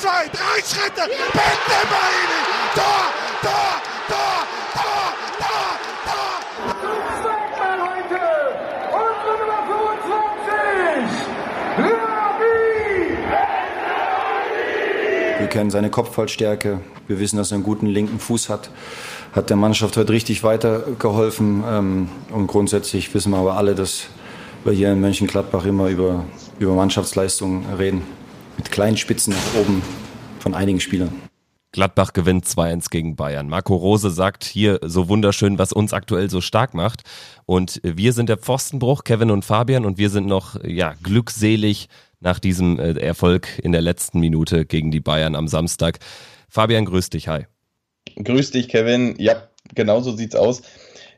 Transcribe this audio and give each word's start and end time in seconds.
zwei, 0.00 0.28
drei 0.32 0.58
Schritte. 0.64 1.02
Bitte 1.08 1.78
Marini. 1.92 2.40
Tor, 2.74 3.04
Tor, 3.42 3.72
Tor, 4.08 4.38
Tor, 4.72 5.08
Tor, 5.38 5.72
Tor. 6.08 6.34
Zum 6.80 7.00
zweiten 7.20 7.80
heute. 7.84 8.22
Unsere 8.96 9.34
Nummer 9.40 9.60
25. 10.96 11.28
Labi. 11.76 12.60
Wir 15.38 15.48
kennen 15.48 15.70
seine 15.70 15.90
Kopfballstärke. 15.90 16.80
Wir 17.06 17.20
wissen, 17.20 17.36
dass 17.36 17.50
er 17.52 17.56
einen 17.56 17.64
guten 17.64 17.86
linken 17.86 18.18
Fuß 18.20 18.48
hat. 18.48 18.70
Hat 19.32 19.50
der 19.50 19.58
Mannschaft 19.58 19.98
heute 19.98 20.12
richtig 20.12 20.42
weitergeholfen. 20.42 21.62
Ähm, 21.68 22.08
und 22.32 22.46
grundsätzlich 22.46 23.12
wissen 23.14 23.32
wir 23.32 23.38
aber 23.38 23.58
alle, 23.58 23.74
dass 23.74 24.04
wir 24.64 24.72
hier 24.72 24.92
in 24.92 25.00
Mönchengladbach 25.00 25.66
immer 25.66 25.88
über, 25.88 26.24
über 26.58 26.74
Mannschaftsleistungen 26.74 27.66
reden. 27.74 28.19
Mit 28.56 28.70
kleinen 28.70 28.96
Spitzen 28.96 29.32
nach 29.32 29.60
oben 29.60 29.82
von 30.38 30.54
einigen 30.54 30.80
Spielern. 30.80 31.12
Gladbach 31.72 32.12
gewinnt 32.12 32.46
2-1 32.46 32.90
gegen 32.90 33.14
Bayern. 33.14 33.48
Marco 33.48 33.76
Rose 33.76 34.10
sagt 34.10 34.42
hier 34.42 34.80
so 34.82 35.08
wunderschön, 35.08 35.58
was 35.58 35.72
uns 35.72 35.92
aktuell 35.92 36.28
so 36.28 36.40
stark 36.40 36.74
macht. 36.74 37.02
Und 37.46 37.80
wir 37.84 38.12
sind 38.12 38.28
der 38.28 38.38
Pfostenbruch, 38.38 39.04
Kevin 39.04 39.30
und 39.30 39.44
Fabian, 39.44 39.84
und 39.84 39.96
wir 39.96 40.10
sind 40.10 40.26
noch 40.26 40.62
ja, 40.64 40.94
glückselig 41.02 41.88
nach 42.18 42.40
diesem 42.40 42.78
äh, 42.80 42.92
Erfolg 42.94 43.60
in 43.62 43.70
der 43.70 43.82
letzten 43.82 44.18
Minute 44.18 44.66
gegen 44.66 44.90
die 44.90 45.00
Bayern 45.00 45.36
am 45.36 45.46
Samstag. 45.46 46.00
Fabian, 46.48 46.84
grüß 46.84 47.10
dich, 47.10 47.28
hi. 47.28 47.46
Grüß 48.16 48.50
dich, 48.50 48.68
Kevin. 48.68 49.14
Ja, 49.18 49.48
genau 49.74 50.00
so 50.00 50.16
sieht's 50.16 50.34
aus. 50.34 50.62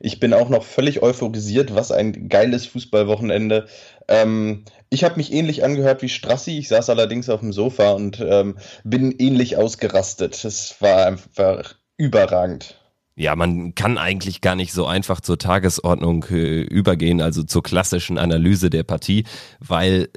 Ich 0.05 0.21
bin 0.21 0.35
auch 0.35 0.49
noch 0.49 0.65
völlig 0.65 1.01
euphorisiert. 1.01 1.75
Was 1.75 1.93
ein 1.93 2.29
geiles 2.29 2.67
Fußballwochenende. 2.67 3.69
Ähm, 4.09 4.65
ich 4.91 5.05
habe 5.05 5.17
mich 5.17 5.33
ähnlich 5.33 5.65
angehört 5.65 6.03
wie 6.03 6.09
Strassi. 6.09 6.59
Ich 6.59 6.69
saß 6.69 6.91
allerdings 6.91 7.29
auf 7.29 7.41
dem 7.41 7.53
Sofa 7.53 7.93
und 7.93 8.21
ähm, 8.21 8.57
bin 8.85 9.13
ähnlich 9.19 9.57
ausgerastet. 9.57 10.45
Es 10.45 10.77
war 10.81 11.07
einfach 11.07 11.75
überragend. 11.97 12.79
Ja, 13.15 13.37
man 13.37 13.75
kann 13.75 13.99
eigentlich 13.99 14.41
gar 14.41 14.55
nicht 14.55 14.73
so 14.73 14.87
einfach 14.87 15.21
zur 15.21 15.39
Tagesordnung 15.39 16.25
äh, 16.31 16.63
übergehen, 16.63 17.21
also 17.21 17.43
zur 17.43 17.63
klassischen 17.63 18.17
Analyse 18.17 18.71
der 18.71 18.85
Partie, 18.85 19.25
weil 19.61 20.09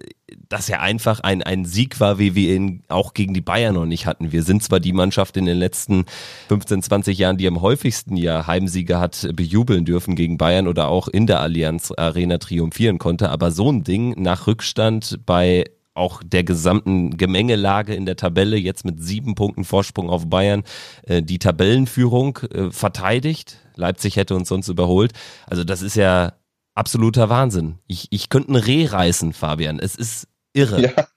das 0.50 0.68
ja 0.68 0.80
einfach 0.80 1.20
ein, 1.20 1.44
ein 1.44 1.66
Sieg 1.66 2.00
war, 2.00 2.20
wie 2.20 2.36
wir 2.36 2.56
ihn 2.56 2.84
auch 2.88 3.14
gegen 3.14 3.34
die 3.34 3.42
Bayern 3.42 3.76
noch 3.76 3.86
nicht 3.86 4.06
hatten. 4.06 4.32
Wir 4.32 4.44
sind 4.44 4.64
zwar 4.64 4.80
die 4.80 4.94
Mannschaft 4.94 5.38
in 5.38 5.46
den 5.46 5.58
letzten 5.58 6.06
15, 6.48 6.84
20 6.84 7.18
Jahren, 7.18 7.38
die 7.38 7.48
am 7.48 7.62
häufigsten 7.62 8.18
ja 8.18 8.48
Heimsiege 8.48 9.00
hat 9.00 9.28
bejubeln 9.34 9.86
dürfen 9.86 10.16
gegen 10.16 10.38
Bayern 10.38 10.68
oder 10.68 10.88
auch 10.88 11.08
in 11.08 11.28
der 11.28 11.40
Allianz 11.40 11.92
Arena 11.92 12.38
triumphieren 12.38 12.98
konnte, 12.98 13.30
aber 13.30 13.52
so 13.52 13.72
ein 13.72 13.84
Ding 13.84 14.22
nach 14.22 14.48
Rückstand 14.48 15.20
bei 15.26 15.66
auch 15.96 16.22
der 16.24 16.44
gesamten 16.44 17.18
Gemengelage 17.18 17.96
in 17.96 18.06
der 18.06 18.18
Tabelle, 18.18 18.58
jetzt 18.58 18.86
mit 18.86 19.02
sieben 19.02 19.34
Punkten 19.34 19.64
Vorsprung 19.64 20.10
auf 20.10 20.28
Bayern, 20.28 20.64
äh, 21.04 21.24
die 21.24 21.40
Tabellenführung 21.40 22.38
äh, 22.38 22.72
verteidigt. 22.72 23.60
Leipzig 23.76 24.18
hätte 24.18 24.36
uns 24.36 24.50
sonst 24.50 24.68
überholt. 24.68 25.14
Also 25.48 25.64
das 25.64 25.82
ist 25.82 25.96
ja 25.96 26.34
absoluter 26.76 27.30
Wahnsinn. 27.30 27.80
Ich, 27.88 28.08
ich 28.12 28.30
könnte 28.30 28.52
ein 28.52 28.58
Reh 28.58 28.86
reißen, 28.86 29.34
Fabian. 29.34 29.80
Es 29.80 29.96
ist 29.96 30.28
irre. 30.56 30.82
Ja, 30.82 31.08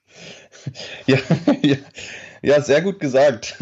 ja, 1.07 1.17
ja. 1.61 1.77
Ja, 2.41 2.61
sehr 2.61 2.81
gut 2.81 2.99
gesagt. 2.99 3.57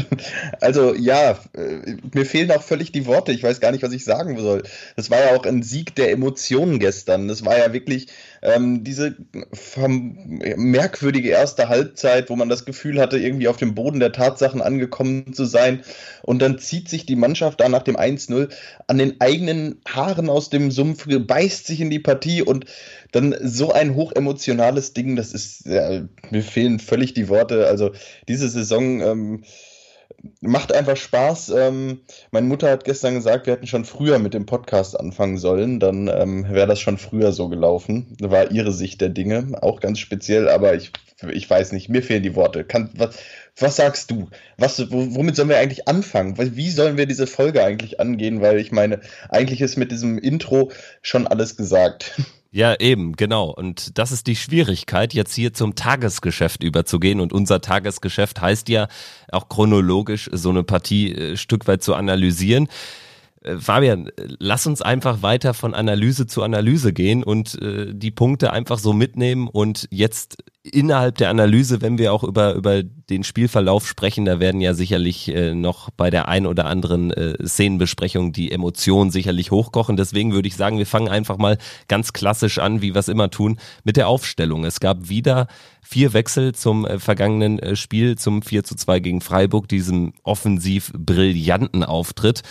also 0.60 0.94
ja, 0.94 1.38
äh, 1.54 1.96
mir 2.14 2.24
fehlen 2.24 2.50
auch 2.52 2.62
völlig 2.62 2.90
die 2.90 3.06
Worte. 3.06 3.32
Ich 3.32 3.42
weiß 3.42 3.60
gar 3.60 3.70
nicht, 3.70 3.82
was 3.82 3.92
ich 3.92 4.04
sagen 4.04 4.38
soll. 4.38 4.62
Das 4.96 5.10
war 5.10 5.20
ja 5.20 5.36
auch 5.36 5.44
ein 5.44 5.62
Sieg 5.62 5.94
der 5.94 6.10
Emotionen 6.10 6.78
gestern. 6.78 7.28
Das 7.28 7.44
war 7.44 7.58
ja 7.58 7.72
wirklich 7.74 8.06
ähm, 8.44 8.84
diese 8.84 9.16
merkwürdige 10.56 11.30
erste 11.30 11.68
Halbzeit, 11.68 12.28
wo 12.28 12.36
man 12.36 12.48
das 12.48 12.64
Gefühl 12.64 13.00
hatte, 13.00 13.18
irgendwie 13.18 13.48
auf 13.48 13.56
dem 13.56 13.74
Boden 13.74 14.00
der 14.00 14.12
Tatsachen 14.12 14.60
angekommen 14.60 15.32
zu 15.32 15.46
sein. 15.46 15.80
Und 16.22 16.40
dann 16.42 16.58
zieht 16.58 16.88
sich 16.88 17.06
die 17.06 17.16
Mannschaft 17.16 17.60
da 17.60 17.68
nach 17.68 17.82
dem 17.82 17.96
1-0 17.96 18.50
an 18.86 18.98
den 18.98 19.20
eigenen 19.20 19.80
Haaren 19.88 20.28
aus 20.28 20.50
dem 20.50 20.70
Sumpf, 20.70 21.06
beißt 21.08 21.66
sich 21.66 21.80
in 21.80 21.90
die 21.90 21.98
Partie 21.98 22.42
und 22.42 22.66
dann 23.12 23.34
so 23.40 23.72
ein 23.72 23.94
hochemotionales 23.94 24.92
Ding, 24.92 25.16
das 25.16 25.32
ist, 25.32 25.66
ja, 25.66 26.02
mir 26.30 26.42
fehlen 26.42 26.78
völlig 26.80 27.14
die 27.14 27.28
Worte. 27.28 27.66
Also 27.66 27.92
diese 28.28 28.48
Saison 28.48 29.00
ähm, 29.00 29.44
macht 30.40 30.72
einfach 30.72 30.96
Spaß. 30.96 31.50
Ähm, 31.50 32.00
meine 32.30 32.46
Mutter 32.46 32.70
hat 32.70 32.84
gestern 32.84 33.14
gesagt, 33.14 33.46
wir 33.46 33.54
hätten 33.54 33.66
schon 33.66 33.84
früher 33.84 34.18
mit 34.18 34.34
dem 34.34 34.46
Podcast 34.46 34.98
anfangen 34.98 35.38
sollen. 35.38 35.80
Dann 35.80 36.08
ähm, 36.08 36.46
wäre 36.48 36.66
das 36.66 36.80
schon 36.80 36.98
früher 36.98 37.32
so 37.32 37.48
gelaufen. 37.48 38.16
War 38.20 38.50
ihre 38.50 38.72
Sicht 38.72 39.00
der 39.00 39.10
Dinge, 39.10 39.58
auch 39.60 39.80
ganz 39.80 39.98
speziell, 39.98 40.48
aber 40.48 40.74
ich, 40.74 40.92
ich 41.30 41.48
weiß 41.48 41.72
nicht, 41.72 41.88
mir 41.88 42.02
fehlen 42.02 42.22
die 42.22 42.34
Worte. 42.34 42.64
Kann, 42.64 42.90
was, 42.96 43.16
was 43.58 43.76
sagst 43.76 44.10
du? 44.10 44.28
Was, 44.58 44.90
womit 44.90 45.36
sollen 45.36 45.48
wir 45.48 45.58
eigentlich 45.58 45.88
anfangen? 45.88 46.36
Wie 46.38 46.70
sollen 46.70 46.96
wir 46.96 47.06
diese 47.06 47.26
Folge 47.26 47.62
eigentlich 47.62 48.00
angehen? 48.00 48.40
Weil 48.40 48.58
ich 48.58 48.72
meine, 48.72 49.00
eigentlich 49.28 49.60
ist 49.60 49.76
mit 49.76 49.92
diesem 49.92 50.18
Intro 50.18 50.70
schon 51.02 51.26
alles 51.26 51.56
gesagt. 51.56 52.20
Ja, 52.54 52.76
eben, 52.78 53.14
genau. 53.16 53.50
Und 53.50 53.98
das 53.98 54.12
ist 54.12 54.28
die 54.28 54.36
Schwierigkeit, 54.36 55.12
jetzt 55.12 55.34
hier 55.34 55.52
zum 55.52 55.74
Tagesgeschäft 55.74 56.62
überzugehen. 56.62 57.18
Und 57.18 57.32
unser 57.32 57.60
Tagesgeschäft 57.60 58.40
heißt 58.40 58.68
ja 58.68 58.86
auch 59.32 59.48
chronologisch 59.48 60.30
so 60.32 60.50
eine 60.50 60.62
Partie 60.62 61.12
äh, 61.12 61.36
Stück 61.36 61.66
weit 61.66 61.82
zu 61.82 61.96
analysieren. 61.96 62.68
Äh, 63.44 63.58
Fabian, 63.58 64.10
lass 64.38 64.66
uns 64.66 64.82
einfach 64.82 65.22
weiter 65.22 65.54
von 65.54 65.74
Analyse 65.74 66.26
zu 66.26 66.42
Analyse 66.42 66.92
gehen 66.92 67.22
und 67.22 67.60
äh, 67.62 67.94
die 67.94 68.10
Punkte 68.10 68.52
einfach 68.52 68.78
so 68.78 68.92
mitnehmen 68.92 69.48
und 69.48 69.86
jetzt 69.90 70.38
innerhalb 70.62 71.18
der 71.18 71.28
Analyse, 71.28 71.82
wenn 71.82 71.98
wir 71.98 72.12
auch 72.12 72.24
über, 72.24 72.54
über 72.54 72.82
den 72.82 73.22
Spielverlauf 73.22 73.86
sprechen, 73.86 74.24
da 74.24 74.40
werden 74.40 74.62
ja 74.62 74.72
sicherlich 74.72 75.28
äh, 75.28 75.54
noch 75.54 75.90
bei 75.90 76.08
der 76.08 76.26
ein 76.28 76.46
oder 76.46 76.64
anderen 76.64 77.10
äh, 77.10 77.46
Szenenbesprechung 77.46 78.32
die 78.32 78.50
Emotionen 78.50 79.10
sicherlich 79.10 79.50
hochkochen. 79.50 79.98
Deswegen 79.98 80.32
würde 80.32 80.48
ich 80.48 80.56
sagen, 80.56 80.78
wir 80.78 80.86
fangen 80.86 81.08
einfach 81.08 81.36
mal 81.36 81.58
ganz 81.86 82.14
klassisch 82.14 82.58
an, 82.58 82.80
wie 82.80 82.94
wir 82.94 83.00
es 83.00 83.08
immer 83.08 83.30
tun, 83.30 83.58
mit 83.84 83.98
der 83.98 84.08
Aufstellung. 84.08 84.64
Es 84.64 84.80
gab 84.80 85.10
wieder 85.10 85.48
vier 85.82 86.14
Wechsel 86.14 86.54
zum 86.54 86.86
äh, 86.86 86.98
vergangenen 86.98 87.58
äh, 87.58 87.76
Spiel, 87.76 88.16
zum 88.16 88.40
4 88.40 88.64
zu 88.64 88.74
2 88.74 89.00
gegen 89.00 89.20
Freiburg, 89.20 89.68
diesem 89.68 90.14
offensiv 90.22 90.92
brillanten 90.96 91.84
Auftritt 91.84 92.42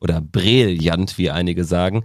oder 0.00 0.20
brillant, 0.20 1.18
wie 1.18 1.30
einige 1.30 1.64
sagen. 1.64 2.04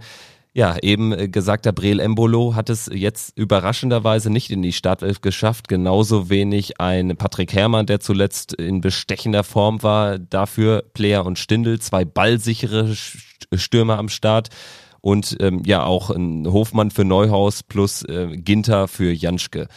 Ja, 0.56 0.78
eben 0.80 1.12
äh, 1.12 1.28
gesagter 1.28 1.72
Breel 1.72 2.00
Embolo 2.00 2.54
hat 2.54 2.70
es 2.70 2.90
jetzt 2.90 3.36
überraschenderweise 3.36 4.30
nicht 4.30 4.50
in 4.50 4.62
die 4.62 4.72
Startelf 4.72 5.20
geschafft. 5.20 5.68
Genauso 5.68 6.30
wenig 6.30 6.80
ein 6.80 7.14
Patrick 7.18 7.52
Herrmann, 7.52 7.84
der 7.84 8.00
zuletzt 8.00 8.54
in 8.54 8.80
bestechender 8.80 9.44
Form 9.44 9.82
war. 9.82 10.18
Dafür 10.18 10.82
Player 10.94 11.26
und 11.26 11.38
Stindel, 11.38 11.78
zwei 11.80 12.06
ballsichere 12.06 12.94
Stürmer 13.54 13.98
am 13.98 14.08
Start. 14.08 14.48
Und 15.02 15.36
ähm, 15.40 15.62
ja, 15.66 15.84
auch 15.84 16.08
ein 16.08 16.50
Hofmann 16.50 16.90
für 16.90 17.04
Neuhaus 17.04 17.62
plus 17.62 18.02
äh, 18.04 18.38
Ginter 18.38 18.88
für 18.88 19.12
Janschke. 19.12 19.68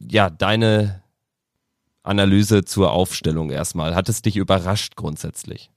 Ja, 0.00 0.30
deine 0.30 1.02
Analyse 2.02 2.64
zur 2.64 2.92
Aufstellung 2.92 3.50
erstmal. 3.50 3.94
Hat 3.94 4.08
es 4.08 4.22
dich 4.22 4.38
überrascht 4.38 4.96
grundsätzlich? 4.96 5.70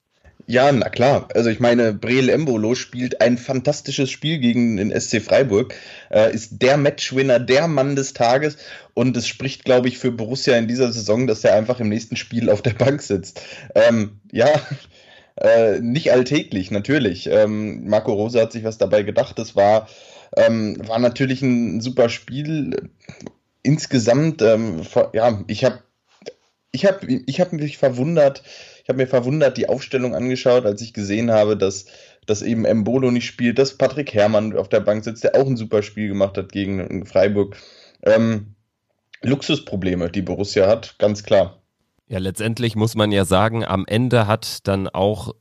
Ja, 0.47 0.71
na 0.71 0.89
klar. 0.89 1.27
Also 1.33 1.49
ich 1.49 1.59
meine, 1.59 1.93
Breel 1.93 2.29
Embolo 2.29 2.75
spielt 2.75 3.21
ein 3.21 3.37
fantastisches 3.37 4.09
Spiel 4.09 4.39
gegen 4.39 4.77
den 4.77 4.91
SC 4.91 5.21
Freiburg, 5.21 5.73
äh, 6.09 6.33
ist 6.33 6.61
der 6.61 6.77
Matchwinner, 6.77 7.39
der 7.39 7.67
Mann 7.67 7.95
des 7.95 8.13
Tages 8.13 8.57
und 8.93 9.15
es 9.17 9.27
spricht, 9.27 9.65
glaube 9.65 9.87
ich, 9.87 9.97
für 9.97 10.11
Borussia 10.11 10.57
in 10.57 10.67
dieser 10.67 10.91
Saison, 10.91 11.27
dass 11.27 11.43
er 11.43 11.55
einfach 11.55 11.79
im 11.79 11.89
nächsten 11.89 12.15
Spiel 12.15 12.49
auf 12.49 12.61
der 12.61 12.73
Bank 12.73 13.01
sitzt. 13.01 13.41
Ähm, 13.75 14.19
ja, 14.31 14.49
äh, 15.35 15.79
nicht 15.79 16.11
alltäglich, 16.11 16.71
natürlich. 16.71 17.27
Ähm, 17.27 17.87
Marco 17.87 18.13
Rose 18.13 18.41
hat 18.41 18.51
sich 18.51 18.63
was 18.63 18.77
dabei 18.77 19.03
gedacht. 19.03 19.37
Das 19.37 19.55
war, 19.55 19.87
ähm, 20.35 20.77
war 20.87 20.99
natürlich 20.99 21.41
ein 21.41 21.81
super 21.81 22.09
Spiel. 22.09 22.89
Insgesamt, 23.63 24.41
ähm, 24.41 24.81
ja, 25.13 25.43
ich 25.47 25.63
habe 25.65 25.79
ich 26.71 26.85
hab, 26.85 27.03
ich 27.03 27.39
hab 27.39 27.53
mich 27.53 27.77
verwundert, 27.77 28.43
habe 28.91 29.01
mir 29.03 29.07
verwundert 29.07 29.57
die 29.57 29.69
Aufstellung 29.69 30.13
angeschaut, 30.13 30.65
als 30.65 30.81
ich 30.81 30.93
gesehen 30.93 31.31
habe, 31.31 31.55
dass, 31.55 31.85
dass 32.25 32.41
eben 32.41 32.63
Mbolo 32.63 33.09
nicht 33.09 33.25
spielt, 33.25 33.57
dass 33.57 33.77
Patrick 33.77 34.13
Herrmann 34.13 34.55
auf 34.55 34.67
der 34.67 34.81
Bank 34.81 35.03
sitzt, 35.05 35.23
der 35.23 35.35
auch 35.35 35.47
ein 35.47 35.55
super 35.55 35.81
Spiel 35.81 36.09
gemacht 36.09 36.37
hat 36.37 36.51
gegen 36.51 37.05
Freiburg. 37.05 37.55
Ähm, 38.03 38.55
Luxusprobleme, 39.21 40.09
die 40.09 40.21
Borussia 40.21 40.67
hat, 40.67 40.95
ganz 40.99 41.23
klar. 41.23 41.61
Ja, 42.07 42.19
letztendlich 42.19 42.75
muss 42.75 42.95
man 42.95 43.13
ja 43.13 43.23
sagen, 43.23 43.63
am 43.63 43.85
Ende 43.87 44.27
hat 44.27 44.67
dann 44.67 44.89
auch 44.89 45.33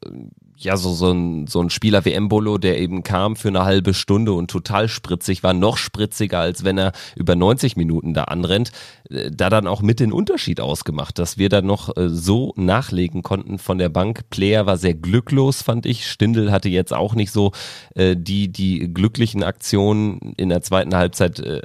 ja, 0.63 0.77
so, 0.77 0.93
so, 0.93 1.11
ein, 1.11 1.47
so 1.47 1.63
ein 1.63 1.71
Spieler 1.71 2.05
wie 2.05 2.13
Embolo, 2.13 2.59
der 2.59 2.79
eben 2.79 3.03
kam 3.03 3.35
für 3.35 3.49
eine 3.49 3.65
halbe 3.65 3.95
Stunde 3.95 4.35
und 4.35 4.51
total 4.51 4.89
spritzig 4.89 5.43
war, 5.43 5.55
noch 5.55 5.79
spritziger, 5.79 6.39
als 6.39 6.65
wenn 6.65 6.77
er 6.77 6.93
über 7.17 7.35
90 7.35 7.77
Minuten 7.77 8.13
da 8.13 8.25
anrennt, 8.25 8.71
äh, 9.09 9.31
da 9.31 9.49
dann 9.49 9.67
auch 9.67 9.81
mit 9.81 10.01
den 10.01 10.13
Unterschied 10.13 10.61
ausgemacht, 10.61 11.19
dass 11.19 11.39
wir 11.39 11.49
dann 11.49 11.65
noch 11.65 11.97
äh, 11.97 12.11
so 12.11 12.53
nachlegen 12.57 13.23
konnten 13.23 13.59
von 13.59 13.79
der 13.79 13.89
Bank. 13.89 14.29
Player 14.29 14.67
war 14.67 14.77
sehr 14.77 14.95
glücklos, 14.95 15.63
fand 15.63 15.87
ich. 15.87 16.07
Stindel 16.07 16.53
hatte 16.53 16.69
jetzt 16.69 16.93
auch 16.93 17.15
nicht 17.15 17.33
so 17.33 17.53
äh, 17.95 18.15
die, 18.15 18.53
die 18.53 18.93
glücklichen 18.93 19.43
Aktionen 19.43 20.35
in 20.37 20.51
der 20.51 20.61
zweiten 20.61 20.95
Halbzeit. 20.95 21.41
Äh, 21.41 21.63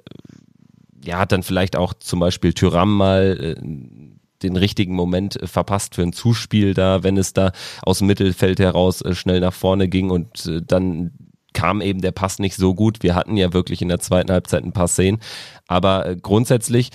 ja, 1.03 1.19
hat 1.19 1.33
dann 1.33 1.43
vielleicht 1.43 1.75
auch 1.75 1.93
zum 1.93 2.21
Beispiel 2.21 2.53
Tyram 2.53 2.95
mal 2.95 3.57
äh, 3.57 4.15
den 4.43 4.55
richtigen 4.55 4.93
Moment 4.93 5.41
äh, 5.41 5.47
verpasst 5.47 5.95
für 5.95 6.03
ein 6.03 6.13
Zuspiel 6.13 6.73
da, 6.73 7.03
wenn 7.03 7.17
es 7.17 7.33
da 7.33 7.51
aus 7.81 7.99
dem 7.99 8.07
Mittelfeld 8.07 8.59
heraus 8.59 9.01
äh, 9.01 9.15
schnell 9.15 9.39
nach 9.39 9.53
vorne 9.53 9.87
ging 9.87 10.09
und 10.09 10.45
äh, 10.45 10.61
dann 10.61 11.11
kam 11.53 11.79
eben 11.81 12.01
der 12.01 12.11
Pass 12.11 12.39
nicht 12.39 12.55
so 12.55 12.75
gut. 12.75 13.01
Wir 13.01 13.15
hatten 13.15 13.37
ja 13.37 13.53
wirklich 13.53 13.81
in 13.81 13.87
der 13.87 13.99
zweiten 13.99 14.31
Halbzeit 14.31 14.63
ein 14.63 14.73
paar 14.73 14.89
Szenen, 14.89 15.21
aber 15.67 16.15
grundsätzlich, 16.21 16.89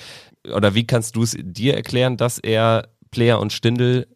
oder 0.54 0.74
wie 0.74 0.86
kannst 0.86 1.16
du 1.16 1.22
es 1.22 1.34
dir 1.40 1.74
erklären, 1.74 2.18
dass 2.18 2.38
er 2.38 2.88
Player 3.10 3.40
und 3.40 3.52
Stindel 3.52 4.06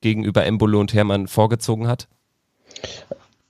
gegenüber 0.00 0.44
Embolo 0.44 0.80
und 0.80 0.92
Hermann 0.92 1.28
vorgezogen 1.28 1.86
hat? 1.86 2.08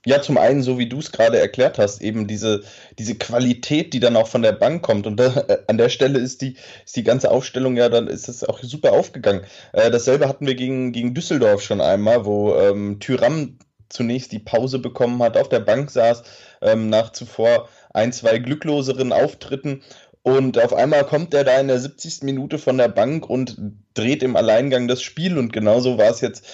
Ja, 0.05 0.21
zum 0.21 0.37
einen, 0.37 0.63
so 0.63 0.77
wie 0.77 0.89
du 0.89 0.99
es 0.99 1.13
gerade 1.13 1.39
erklärt 1.39 1.77
hast, 1.77 2.01
eben 2.01 2.27
diese, 2.27 2.63
diese 2.99 3.15
Qualität, 3.15 3.93
die 3.93 4.01
dann 4.01 4.17
auch 4.17 4.27
von 4.27 4.41
der 4.41 4.51
Bank 4.51 4.81
kommt. 4.81 5.07
Und 5.07 5.17
da, 5.17 5.33
äh, 5.47 5.59
an 5.67 5.77
der 5.77 5.87
Stelle 5.87 6.19
ist 6.19 6.41
die, 6.41 6.57
ist 6.85 6.95
die 6.97 7.03
ganze 7.03 7.31
Aufstellung 7.31 7.77
ja, 7.77 7.87
dann 7.87 8.07
ist 8.07 8.27
es 8.27 8.43
auch 8.43 8.59
super 8.61 8.91
aufgegangen. 8.91 9.43
Äh, 9.71 9.91
dasselbe 9.91 10.27
hatten 10.27 10.45
wir 10.45 10.55
gegen, 10.55 10.91
gegen 10.91 11.13
Düsseldorf 11.13 11.61
schon 11.63 11.79
einmal, 11.79 12.25
wo 12.25 12.53
ähm, 12.55 12.99
Tyram 12.99 13.57
zunächst 13.87 14.31
die 14.33 14.39
Pause 14.39 14.79
bekommen 14.79 15.21
hat, 15.23 15.37
auf 15.37 15.47
der 15.47 15.61
Bank 15.61 15.89
saß, 15.89 16.23
ähm, 16.61 16.89
nach 16.89 17.11
zuvor 17.11 17.69
ein, 17.93 18.11
zwei 18.11 18.39
glückloseren 18.39 19.13
Auftritten. 19.13 19.83
Und 20.23 20.57
auf 20.57 20.73
einmal 20.73 21.05
kommt 21.05 21.33
er 21.33 21.43
da 21.43 21.59
in 21.59 21.67
der 21.67 21.79
70. 21.79 22.23
Minute 22.23 22.57
von 22.57 22.77
der 22.77 22.87
Bank 22.87 23.29
und 23.29 23.57
dreht 23.93 24.23
im 24.23 24.35
Alleingang 24.35 24.87
das 24.87 25.01
Spiel. 25.01 25.37
Und 25.37 25.53
genauso 25.53 25.97
war 25.97 26.09
es 26.09 26.21
jetzt 26.21 26.45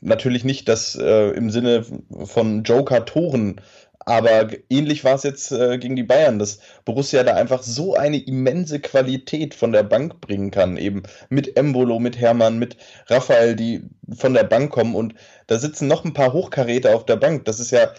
natürlich 0.00 0.44
nicht 0.44 0.68
das 0.68 0.96
äh, 0.96 1.30
im 1.30 1.50
Sinne 1.50 1.84
von 2.24 2.62
Joker-Toren, 2.64 3.60
aber 4.06 4.48
ähnlich 4.70 5.04
war 5.04 5.14
es 5.14 5.24
jetzt 5.24 5.52
äh, 5.52 5.78
gegen 5.78 5.94
die 5.94 6.02
Bayern, 6.02 6.38
dass 6.38 6.58
Borussia 6.84 7.22
da 7.22 7.34
einfach 7.34 7.62
so 7.62 7.94
eine 7.94 8.18
immense 8.18 8.80
Qualität 8.80 9.54
von 9.54 9.72
der 9.72 9.82
Bank 9.82 10.20
bringen 10.22 10.50
kann, 10.50 10.78
eben 10.78 11.02
mit 11.28 11.56
Embolo, 11.56 11.98
mit 11.98 12.18
Hermann, 12.18 12.58
mit 12.58 12.76
Raphael, 13.08 13.54
die 13.54 13.82
von 14.16 14.32
der 14.32 14.44
Bank 14.44 14.72
kommen 14.72 14.94
und 14.94 15.14
da 15.48 15.58
sitzen 15.58 15.86
noch 15.86 16.04
ein 16.04 16.14
paar 16.14 16.32
Hochkaräter 16.32 16.94
auf 16.96 17.04
der 17.04 17.16
Bank. 17.16 17.44
Das 17.44 17.60
ist 17.60 17.72
ja, 17.72 17.92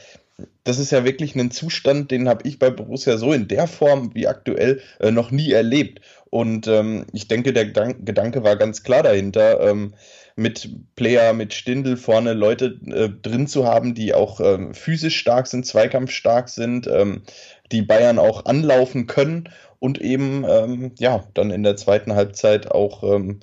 das 0.64 0.80
ist 0.80 0.92
ja 0.92 1.04
wirklich 1.04 1.36
ein 1.36 1.52
Zustand, 1.52 2.12
den 2.12 2.30
habe 2.30 2.48
ich 2.48 2.60
bei 2.60 2.70
Borussia 2.70 3.18
so 3.18 3.34
in 3.34 3.48
der 3.48 3.68
Form 3.68 4.14
wie 4.14 4.28
aktuell 4.28 4.82
äh, 5.00 5.12
noch 5.12 5.32
nie 5.32 5.52
erlebt. 5.52 6.02
Und 6.30 6.68
ähm, 6.68 7.06
ich 7.14 7.28
denke, 7.28 7.52
der 7.54 7.66
Gedanke 7.66 8.44
war 8.44 8.56
ganz 8.56 8.84
klar 8.84 9.04
dahinter. 9.04 9.60
Ähm, 9.62 9.94
mit 10.36 10.70
Player, 10.96 11.34
mit 11.34 11.54
Stindel 11.54 11.98
vorne 11.98 12.34
Leute 12.34 12.78
äh, 12.88 13.10
drin 13.10 13.48
zu 13.48 13.66
haben, 13.66 13.94
die 13.94 14.14
auch 14.14 14.40
ähm, 14.40 14.74
physisch 14.74 15.18
stark 15.18 15.48
sind, 15.48 15.66
zweikampfstark 15.66 16.50
sind, 16.50 16.88
ähm, 16.88 17.24
die 17.72 17.82
Bayern 17.82 18.20
auch 18.20 18.46
anlaufen 18.46 19.08
können 19.08 19.50
und 19.80 20.00
eben 20.00 20.46
ähm, 20.48 20.92
ja 21.00 21.24
dann 21.34 21.52
in 21.52 21.64
der 21.64 21.76
zweiten 21.76 22.16
Halbzeit 22.16 22.72
auch 22.72 23.04
ähm, 23.04 23.40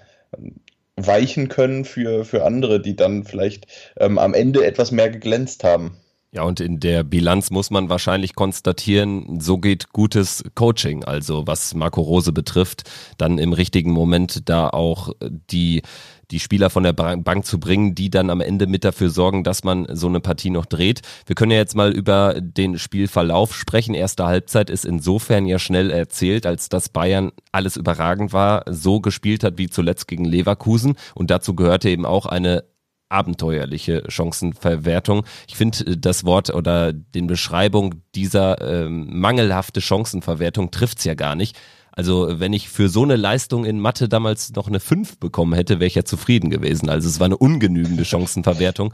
weichen 0.96 1.48
können 1.48 1.84
für, 1.84 2.24
für 2.24 2.44
andere, 2.44 2.80
die 2.80 2.96
dann 2.96 3.24
vielleicht 3.24 3.66
am 3.96 4.34
Ende 4.34 4.66
etwas 4.66 4.90
mehr 4.90 5.10
geglänzt 5.10 5.62
haben. 5.62 5.96
Ja, 6.30 6.42
und 6.42 6.60
in 6.60 6.78
der 6.78 7.04
Bilanz 7.04 7.50
muss 7.50 7.70
man 7.70 7.88
wahrscheinlich 7.88 8.34
konstatieren, 8.34 9.40
so 9.40 9.56
geht 9.56 9.92
gutes 9.94 10.44
Coaching. 10.54 11.02
Also 11.04 11.46
was 11.46 11.74
Marco 11.74 12.02
Rose 12.02 12.32
betrifft, 12.32 12.82
dann 13.16 13.38
im 13.38 13.54
richtigen 13.54 13.92
Moment 13.92 14.48
da 14.48 14.68
auch 14.68 15.12
die 15.20 15.82
die 16.30 16.40
Spieler 16.40 16.68
von 16.68 16.82
der 16.82 16.92
Bank 16.92 17.46
zu 17.46 17.58
bringen, 17.58 17.94
die 17.94 18.10
dann 18.10 18.28
am 18.28 18.42
Ende 18.42 18.66
mit 18.66 18.84
dafür 18.84 19.08
sorgen, 19.08 19.44
dass 19.44 19.64
man 19.64 19.86
so 19.90 20.08
eine 20.08 20.20
Partie 20.20 20.50
noch 20.50 20.66
dreht. 20.66 21.00
Wir 21.24 21.34
können 21.34 21.52
ja 21.52 21.56
jetzt 21.56 21.74
mal 21.74 21.90
über 21.90 22.38
den 22.38 22.78
Spielverlauf 22.78 23.54
sprechen. 23.54 23.94
Erste 23.94 24.26
Halbzeit 24.26 24.68
ist 24.68 24.84
insofern 24.84 25.46
ja 25.46 25.58
schnell 25.58 25.90
erzählt, 25.90 26.44
als 26.44 26.68
dass 26.68 26.90
Bayern 26.90 27.32
alles 27.50 27.76
überragend 27.78 28.34
war, 28.34 28.64
so 28.68 29.00
gespielt 29.00 29.42
hat 29.42 29.56
wie 29.56 29.70
zuletzt 29.70 30.06
gegen 30.06 30.26
Leverkusen. 30.26 30.96
Und 31.14 31.30
dazu 31.30 31.54
gehörte 31.54 31.88
eben 31.88 32.04
auch 32.04 32.26
eine 32.26 32.64
abenteuerliche 33.08 34.04
Chancenverwertung. 34.08 35.24
Ich 35.46 35.56
finde 35.56 35.96
das 35.96 36.24
Wort 36.24 36.50
oder 36.54 36.92
den 36.92 37.26
Beschreibung 37.26 38.02
dieser 38.14 38.60
ähm, 38.60 39.08
mangelhafte 39.18 39.80
Chancenverwertung 39.80 40.70
trifft's 40.70 41.04
ja 41.04 41.14
gar 41.14 41.34
nicht. 41.34 41.56
Also 41.98 42.38
wenn 42.38 42.52
ich 42.52 42.68
für 42.68 42.88
so 42.88 43.02
eine 43.02 43.16
Leistung 43.16 43.64
in 43.64 43.80
Mathe 43.80 44.08
damals 44.08 44.52
noch 44.54 44.68
eine 44.68 44.78
5 44.78 45.18
bekommen 45.18 45.54
hätte, 45.54 45.80
wäre 45.80 45.88
ich 45.88 45.96
ja 45.96 46.04
zufrieden 46.04 46.48
gewesen. 46.48 46.88
Also 46.88 47.08
es 47.08 47.18
war 47.18 47.24
eine 47.24 47.36
ungenügende 47.36 48.04
Chancenverwertung. 48.04 48.92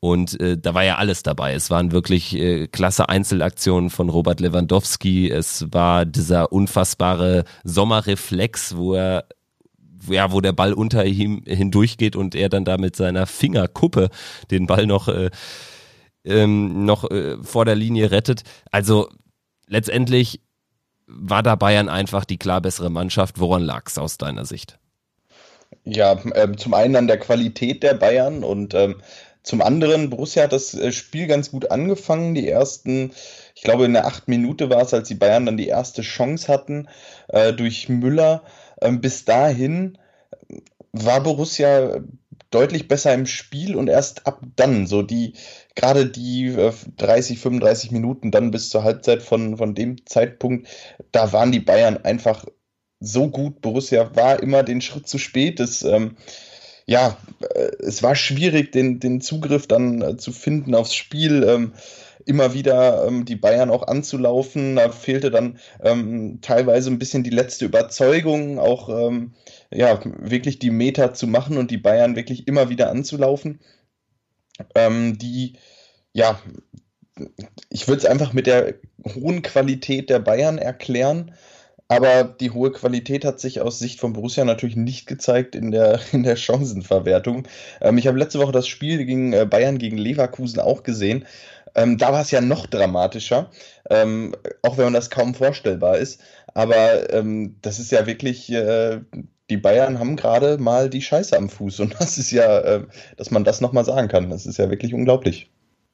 Und 0.00 0.40
äh, 0.40 0.56
da 0.56 0.72
war 0.72 0.82
ja 0.82 0.96
alles 0.96 1.22
dabei. 1.22 1.52
Es 1.52 1.68
waren 1.68 1.92
wirklich 1.92 2.34
äh, 2.34 2.66
klasse 2.66 3.10
Einzelaktionen 3.10 3.90
von 3.90 4.08
Robert 4.08 4.40
Lewandowski. 4.40 5.30
Es 5.30 5.66
war 5.70 6.06
dieser 6.06 6.50
unfassbare 6.50 7.44
Sommerreflex, 7.64 8.76
wo 8.76 8.94
er 8.94 9.26
ja, 10.08 10.32
wo 10.32 10.40
der 10.40 10.52
Ball 10.52 10.72
unter 10.72 11.04
ihm 11.04 11.42
hindurchgeht 11.46 12.16
und 12.16 12.34
er 12.34 12.48
dann 12.48 12.64
da 12.64 12.78
mit 12.78 12.96
seiner 12.96 13.26
Fingerkuppe 13.26 14.10
den 14.50 14.66
Ball 14.66 14.86
noch, 14.86 15.08
äh, 15.08 15.30
ähm, 16.24 16.84
noch 16.84 17.10
äh, 17.10 17.36
vor 17.42 17.64
der 17.64 17.74
Linie 17.74 18.10
rettet. 18.10 18.42
Also 18.70 19.08
letztendlich 19.66 20.40
war 21.06 21.42
da 21.42 21.54
Bayern 21.54 21.88
einfach 21.88 22.24
die 22.24 22.38
klar 22.38 22.60
bessere 22.60 22.90
Mannschaft? 22.90 23.38
Woran 23.38 23.62
lag 23.62 23.84
es 23.86 23.98
aus 23.98 24.18
deiner 24.18 24.44
Sicht? 24.44 24.78
Ja, 25.84 26.20
ähm, 26.34 26.58
zum 26.58 26.74
einen 26.74 26.96
an 26.96 27.06
der 27.06 27.18
Qualität 27.18 27.82
der 27.82 27.94
Bayern 27.94 28.42
und 28.42 28.74
ähm, 28.74 28.96
zum 29.46 29.62
anderen, 29.62 30.10
Borussia 30.10 30.42
hat 30.42 30.52
das 30.52 30.74
äh, 30.74 30.90
Spiel 30.90 31.28
ganz 31.28 31.52
gut 31.52 31.70
angefangen. 31.70 32.34
Die 32.34 32.48
ersten, 32.48 33.12
ich 33.54 33.62
glaube, 33.62 33.84
in 33.84 33.92
der 33.92 34.06
acht 34.06 34.26
Minute 34.26 34.70
war 34.70 34.82
es, 34.82 34.92
als 34.92 35.06
die 35.06 35.14
Bayern 35.14 35.46
dann 35.46 35.56
die 35.56 35.68
erste 35.68 36.02
Chance 36.02 36.52
hatten 36.52 36.88
äh, 37.28 37.52
durch 37.52 37.88
Müller. 37.88 38.42
Ähm, 38.80 39.00
bis 39.00 39.24
dahin 39.24 39.98
war 40.92 41.22
Borussia 41.22 42.00
deutlich 42.50 42.88
besser 42.88 43.12
im 43.12 43.26
Spiel 43.26 43.76
und 43.76 43.88
erst 43.88 44.26
ab 44.26 44.40
dann, 44.56 44.86
so 44.86 45.02
die, 45.02 45.34
gerade 45.74 46.06
die 46.06 46.46
äh, 46.46 46.72
30, 46.96 47.38
35 47.38 47.90
Minuten 47.90 48.30
dann 48.30 48.50
bis 48.50 48.70
zur 48.70 48.84
Halbzeit 48.84 49.22
von, 49.22 49.56
von 49.56 49.74
dem 49.74 50.06
Zeitpunkt, 50.06 50.68
da 51.12 51.32
waren 51.32 51.52
die 51.52 51.60
Bayern 51.60 51.98
einfach 51.98 52.44
so 53.00 53.28
gut. 53.28 53.60
Borussia 53.60 54.14
war 54.16 54.42
immer 54.42 54.62
den 54.62 54.80
Schritt 54.80 55.06
zu 55.06 55.18
spät. 55.18 55.60
Das, 55.60 55.82
ähm, 55.82 56.16
ja, 56.86 57.16
äh, 57.54 57.70
es 57.80 58.02
war 58.02 58.14
schwierig, 58.14 58.72
den, 58.72 59.00
den 59.00 59.20
Zugriff 59.20 59.66
dann 59.66 60.02
äh, 60.02 60.16
zu 60.16 60.32
finden 60.32 60.74
aufs 60.74 60.94
Spiel. 60.94 61.44
Ähm, 61.44 61.72
immer 62.24 62.54
wieder 62.54 63.06
ähm, 63.06 63.24
die 63.24 63.36
Bayern 63.36 63.70
auch 63.70 63.86
anzulaufen. 63.86 64.76
Da 64.76 64.90
fehlte 64.90 65.30
dann 65.30 65.58
ähm, 65.82 66.38
teilweise 66.40 66.90
ein 66.90 66.98
bisschen 66.98 67.22
die 67.22 67.30
letzte 67.30 67.64
Überzeugung, 67.64 68.58
auch 68.58 68.88
ähm, 68.88 69.34
ja, 69.72 70.00
wirklich 70.04 70.58
die 70.58 70.70
Meter 70.70 71.14
zu 71.14 71.26
machen 71.26 71.58
und 71.58 71.70
die 71.70 71.78
Bayern 71.78 72.16
wirklich 72.16 72.48
immer 72.48 72.68
wieder 72.68 72.90
anzulaufen. 72.90 73.60
Ähm, 74.74 75.18
die, 75.18 75.58
ja, 76.12 76.40
ich 77.70 77.88
würde 77.88 77.98
es 78.00 78.06
einfach 78.06 78.32
mit 78.32 78.46
der 78.46 78.74
hohen 79.14 79.42
Qualität 79.42 80.10
der 80.10 80.18
Bayern 80.18 80.58
erklären. 80.58 81.34
Aber 81.88 82.24
die 82.24 82.50
hohe 82.50 82.72
Qualität 82.72 83.24
hat 83.24 83.38
sich 83.38 83.60
aus 83.60 83.78
Sicht 83.78 84.00
von 84.00 84.12
Borussia 84.12 84.44
natürlich 84.44 84.76
nicht 84.76 85.06
gezeigt 85.06 85.54
in 85.54 85.70
der, 85.70 86.00
in 86.12 86.22
der 86.24 86.36
Chancenverwertung. 86.36 87.46
Ähm, 87.80 87.98
ich 87.98 88.06
habe 88.06 88.18
letzte 88.18 88.40
Woche 88.40 88.52
das 88.52 88.66
Spiel 88.68 89.04
gegen 89.04 89.32
äh, 89.32 89.46
Bayern 89.46 89.78
gegen 89.78 89.96
Leverkusen 89.98 90.60
auch 90.60 90.82
gesehen. 90.82 91.24
Ähm, 91.74 91.98
da 91.98 92.12
war 92.12 92.22
es 92.22 92.30
ja 92.30 92.40
noch 92.40 92.66
dramatischer, 92.66 93.50
ähm, 93.90 94.34
auch 94.62 94.78
wenn 94.78 94.84
man 94.86 94.94
das 94.94 95.10
kaum 95.10 95.34
vorstellbar 95.34 95.98
ist. 95.98 96.20
Aber 96.54 97.12
ähm, 97.12 97.56
das 97.62 97.78
ist 97.78 97.92
ja 97.92 98.06
wirklich, 98.06 98.50
äh, 98.50 99.00
die 99.50 99.56
Bayern 99.58 99.98
haben 99.98 100.16
gerade 100.16 100.58
mal 100.58 100.90
die 100.90 101.02
Scheiße 101.02 101.36
am 101.36 101.48
Fuß. 101.50 101.80
Und 101.80 101.94
das 102.00 102.18
ist 102.18 102.30
ja, 102.32 102.60
äh, 102.60 102.86
dass 103.16 103.30
man 103.30 103.44
das 103.44 103.60
nochmal 103.60 103.84
sagen 103.84 104.08
kann, 104.08 104.30
das 104.30 104.46
ist 104.46 104.58
ja 104.58 104.70
wirklich 104.70 104.94
unglaublich. 104.94 105.50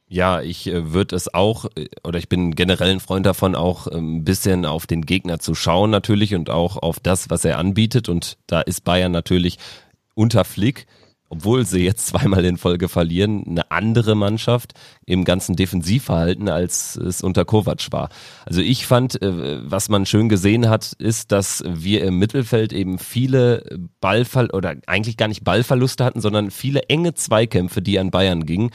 Ja, 0.08 0.42
ich 0.42 0.66
äh, 0.66 0.92
würde 0.92 1.16
es 1.16 1.32
auch, 1.32 1.66
äh, 1.76 1.88
oder 2.04 2.18
ich 2.18 2.28
bin 2.28 2.54
generell 2.54 2.90
ein 2.90 3.00
Freund 3.00 3.24
davon, 3.24 3.54
auch 3.54 3.86
ähm, 3.90 4.16
ein 4.16 4.24
bisschen 4.24 4.66
auf 4.66 4.86
den 4.86 5.02
Gegner 5.02 5.38
zu 5.38 5.54
schauen 5.54 5.90
natürlich 5.90 6.34
und 6.34 6.50
auch 6.50 6.76
auf 6.76 7.00
das, 7.00 7.30
was 7.30 7.44
er 7.44 7.58
anbietet. 7.58 8.08
Und 8.08 8.36
da 8.46 8.60
ist 8.60 8.84
Bayern 8.84 9.12
natürlich 9.12 9.58
unter 10.14 10.44
Flick 10.44 10.86
obwohl 11.32 11.64
sie 11.64 11.82
jetzt 11.82 12.06
zweimal 12.08 12.44
in 12.44 12.58
Folge 12.58 12.88
verlieren, 12.88 13.44
eine 13.48 13.70
andere 13.70 14.14
Mannschaft 14.14 14.74
im 15.06 15.24
ganzen 15.24 15.56
Defensivverhalten, 15.56 16.48
als 16.50 16.94
es 16.96 17.22
unter 17.22 17.46
Kovac 17.46 17.90
war. 17.90 18.10
Also 18.44 18.60
ich 18.60 18.86
fand, 18.86 19.20
äh, 19.22 19.60
was 19.68 19.88
man 19.88 20.04
schön 20.04 20.28
gesehen 20.28 20.68
hat, 20.68 20.92
ist, 20.92 21.32
dass 21.32 21.64
wir 21.66 22.04
im 22.04 22.18
Mittelfeld 22.18 22.74
eben 22.74 22.98
viele 22.98 23.64
Ballfall 24.00 24.50
oder 24.50 24.74
eigentlich 24.86 25.16
gar 25.16 25.28
nicht 25.28 25.42
Ballverluste 25.42 26.04
hatten, 26.04 26.20
sondern 26.20 26.50
viele 26.50 26.82
enge 26.90 27.14
Zweikämpfe, 27.14 27.80
die 27.80 27.98
an 27.98 28.10
Bayern 28.10 28.44
gingen. 28.44 28.70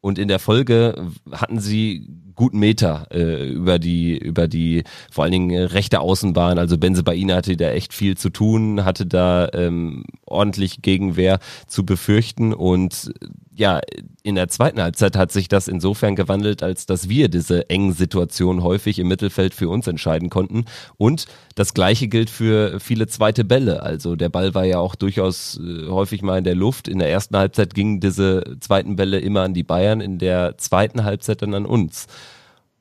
Und 0.00 0.18
in 0.18 0.28
der 0.28 0.38
Folge 0.38 1.10
hatten 1.32 1.58
sie 1.60 2.08
guten 2.38 2.60
Meter 2.60 3.08
äh, 3.10 3.50
über 3.50 3.78
die 3.78 4.16
über 4.16 4.48
die 4.48 4.84
vor 5.10 5.24
allen 5.24 5.32
Dingen 5.32 5.66
rechte 5.66 6.00
Außenbahn. 6.00 6.58
Also 6.58 6.78
Benze 6.78 7.02
Baina 7.02 7.34
hatte 7.34 7.56
da 7.56 7.70
echt 7.70 7.92
viel 7.92 8.16
zu 8.16 8.30
tun, 8.30 8.84
hatte 8.84 9.04
da 9.04 9.50
ähm, 9.52 10.04
ordentlich 10.24 10.80
Gegenwehr 10.80 11.40
zu 11.66 11.84
befürchten 11.84 12.54
und 12.54 13.12
ja, 13.58 13.80
in 14.22 14.36
der 14.36 14.46
zweiten 14.48 14.80
Halbzeit 14.80 15.16
hat 15.16 15.32
sich 15.32 15.48
das 15.48 15.66
insofern 15.66 16.14
gewandelt, 16.14 16.62
als 16.62 16.86
dass 16.86 17.08
wir 17.08 17.28
diese 17.28 17.68
engen 17.68 17.92
Situationen 17.92 18.62
häufig 18.62 19.00
im 19.00 19.08
Mittelfeld 19.08 19.52
für 19.52 19.68
uns 19.68 19.88
entscheiden 19.88 20.30
konnten. 20.30 20.64
Und 20.96 21.26
das 21.56 21.74
Gleiche 21.74 22.06
gilt 22.06 22.30
für 22.30 22.78
viele 22.78 23.08
zweite 23.08 23.44
Bälle. 23.44 23.82
Also 23.82 24.14
der 24.14 24.28
Ball 24.28 24.54
war 24.54 24.64
ja 24.64 24.78
auch 24.78 24.94
durchaus 24.94 25.58
äh, 25.58 25.88
häufig 25.88 26.22
mal 26.22 26.38
in 26.38 26.44
der 26.44 26.54
Luft. 26.54 26.86
In 26.86 27.00
der 27.00 27.10
ersten 27.10 27.36
Halbzeit 27.36 27.74
gingen 27.74 27.98
diese 27.98 28.44
zweiten 28.60 28.94
Bälle 28.94 29.18
immer 29.18 29.42
an 29.42 29.54
die 29.54 29.64
Bayern, 29.64 30.00
in 30.00 30.18
der 30.18 30.56
zweiten 30.58 31.02
Halbzeit 31.02 31.42
dann 31.42 31.54
an 31.54 31.66
uns. 31.66 32.06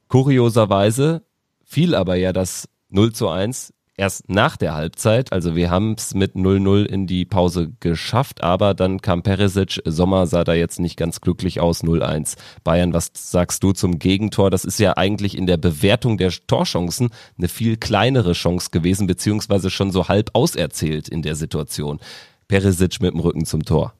Kurioserweise 0.07 1.23
fiel 1.63 1.95
aber 1.95 2.15
ja 2.15 2.33
das 2.33 2.69
0 2.89 3.13
zu 3.13 3.27
1 3.27 3.73
erst 3.97 4.29
nach 4.29 4.55
der 4.55 4.75
Halbzeit. 4.75 5.33
Also 5.33 5.55
wir 5.55 5.69
haben 5.69 5.95
es 5.97 6.13
mit 6.13 6.35
0-0 6.35 6.85
in 6.85 7.07
die 7.07 7.25
Pause 7.25 7.73
geschafft, 7.79 8.43
aber 8.43 8.73
dann 8.73 9.01
kam 9.01 9.23
Peresic. 9.23 9.81
Sommer 9.85 10.27
sah 10.27 10.43
da 10.43 10.53
jetzt 10.53 10.79
nicht 10.79 10.97
ganz 10.97 11.19
glücklich 11.19 11.59
aus, 11.59 11.83
0-1. 11.83 12.37
Bayern, 12.63 12.93
was 12.93 13.11
sagst 13.13 13.63
du 13.63 13.73
zum 13.73 13.99
Gegentor? 13.99 14.51
Das 14.51 14.63
ist 14.63 14.79
ja 14.79 14.95
eigentlich 14.95 15.35
in 15.35 15.47
der 15.47 15.57
Bewertung 15.57 16.17
der 16.17 16.31
Torchancen 16.45 17.09
eine 17.37 17.47
viel 17.47 17.75
kleinere 17.77 18.33
Chance 18.33 18.69
gewesen, 18.71 19.07
beziehungsweise 19.07 19.69
schon 19.69 19.91
so 19.91 20.07
halb 20.07 20.29
auserzählt 20.33 21.09
in 21.09 21.23
der 21.23 21.35
Situation. 21.35 21.99
Peresic 22.47 23.01
mit 23.01 23.13
dem 23.13 23.19
Rücken 23.19 23.45
zum 23.45 23.65
Tor. 23.65 23.97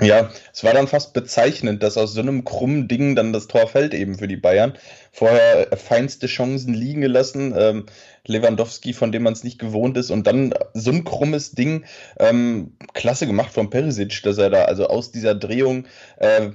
Ja, 0.00 0.30
es 0.52 0.62
war 0.62 0.74
dann 0.74 0.86
fast 0.86 1.12
bezeichnend, 1.12 1.82
dass 1.82 1.98
aus 1.98 2.12
so 2.14 2.20
einem 2.20 2.44
krummen 2.44 2.86
Ding 2.86 3.16
dann 3.16 3.32
das 3.32 3.48
Tor 3.48 3.66
fällt 3.66 3.94
eben 3.94 4.16
für 4.16 4.28
die 4.28 4.36
Bayern. 4.36 4.74
Vorher 5.10 5.76
feinste 5.76 6.28
Chancen 6.28 6.72
liegen 6.72 7.00
gelassen. 7.00 7.52
Ähm, 7.58 7.86
Lewandowski, 8.24 8.92
von 8.92 9.10
dem 9.10 9.24
man 9.24 9.32
es 9.32 9.42
nicht 9.42 9.58
gewohnt 9.58 9.96
ist, 9.96 10.10
und 10.10 10.26
dann 10.26 10.54
so 10.72 10.92
ein 10.92 11.02
krummes 11.02 11.52
Ding. 11.52 11.84
Ähm, 12.20 12.76
klasse 12.94 13.26
gemacht 13.26 13.52
von 13.52 13.70
Perisic, 13.70 14.22
dass 14.22 14.38
er 14.38 14.50
da 14.50 14.66
also 14.66 14.86
aus 14.86 15.10
dieser 15.10 15.34
Drehung 15.34 15.86
äh, 16.18 16.50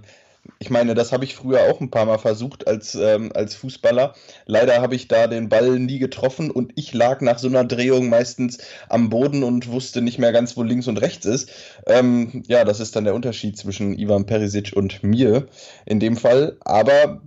ich 0.60 0.70
meine, 0.70 0.94
das 0.94 1.12
habe 1.12 1.24
ich 1.24 1.36
früher 1.36 1.62
auch 1.62 1.80
ein 1.80 1.92
paar 1.92 2.06
Mal 2.06 2.18
versucht 2.18 2.68
als, 2.68 2.96
ähm, 2.96 3.32
als 3.34 3.56
Fußballer. 3.56 4.14
Leider 4.46 4.82
habe 4.82 4.96
ich 4.96 5.08
da 5.08 5.28
den 5.28 5.50
Ball 5.50 5.80
nie 5.80 6.00
getroffen 6.00 6.52
und 6.52 6.74
ich 6.76 6.94
lag 6.94 7.22
nach 7.22 7.40
so 7.40 7.48
einer 7.48 7.64
Drehung 7.64 8.10
meistens 8.10 8.58
am 8.90 9.10
Boden 9.10 9.44
und 9.44 9.68
wusste 9.68 10.02
nicht 10.02 10.20
mehr 10.20 10.32
ganz, 10.32 10.58
wo 10.58 10.64
links 10.64 10.88
und 10.88 10.98
rechts 10.98 11.26
ist. 11.26 11.50
Ähm, 11.86 12.44
ja, 12.48 12.66
das 12.66 12.80
ist 12.80 12.96
dann 12.96 13.06
der 13.06 13.16
Unterschied 13.16 13.58
zwischen 13.58 13.98
Ivan 13.98 14.26
Perisic 14.26 14.74
und 14.76 15.04
mir 15.04 15.48
in 15.86 16.00
dem 16.00 16.18
Fall. 16.18 16.58
Aber 16.62 17.22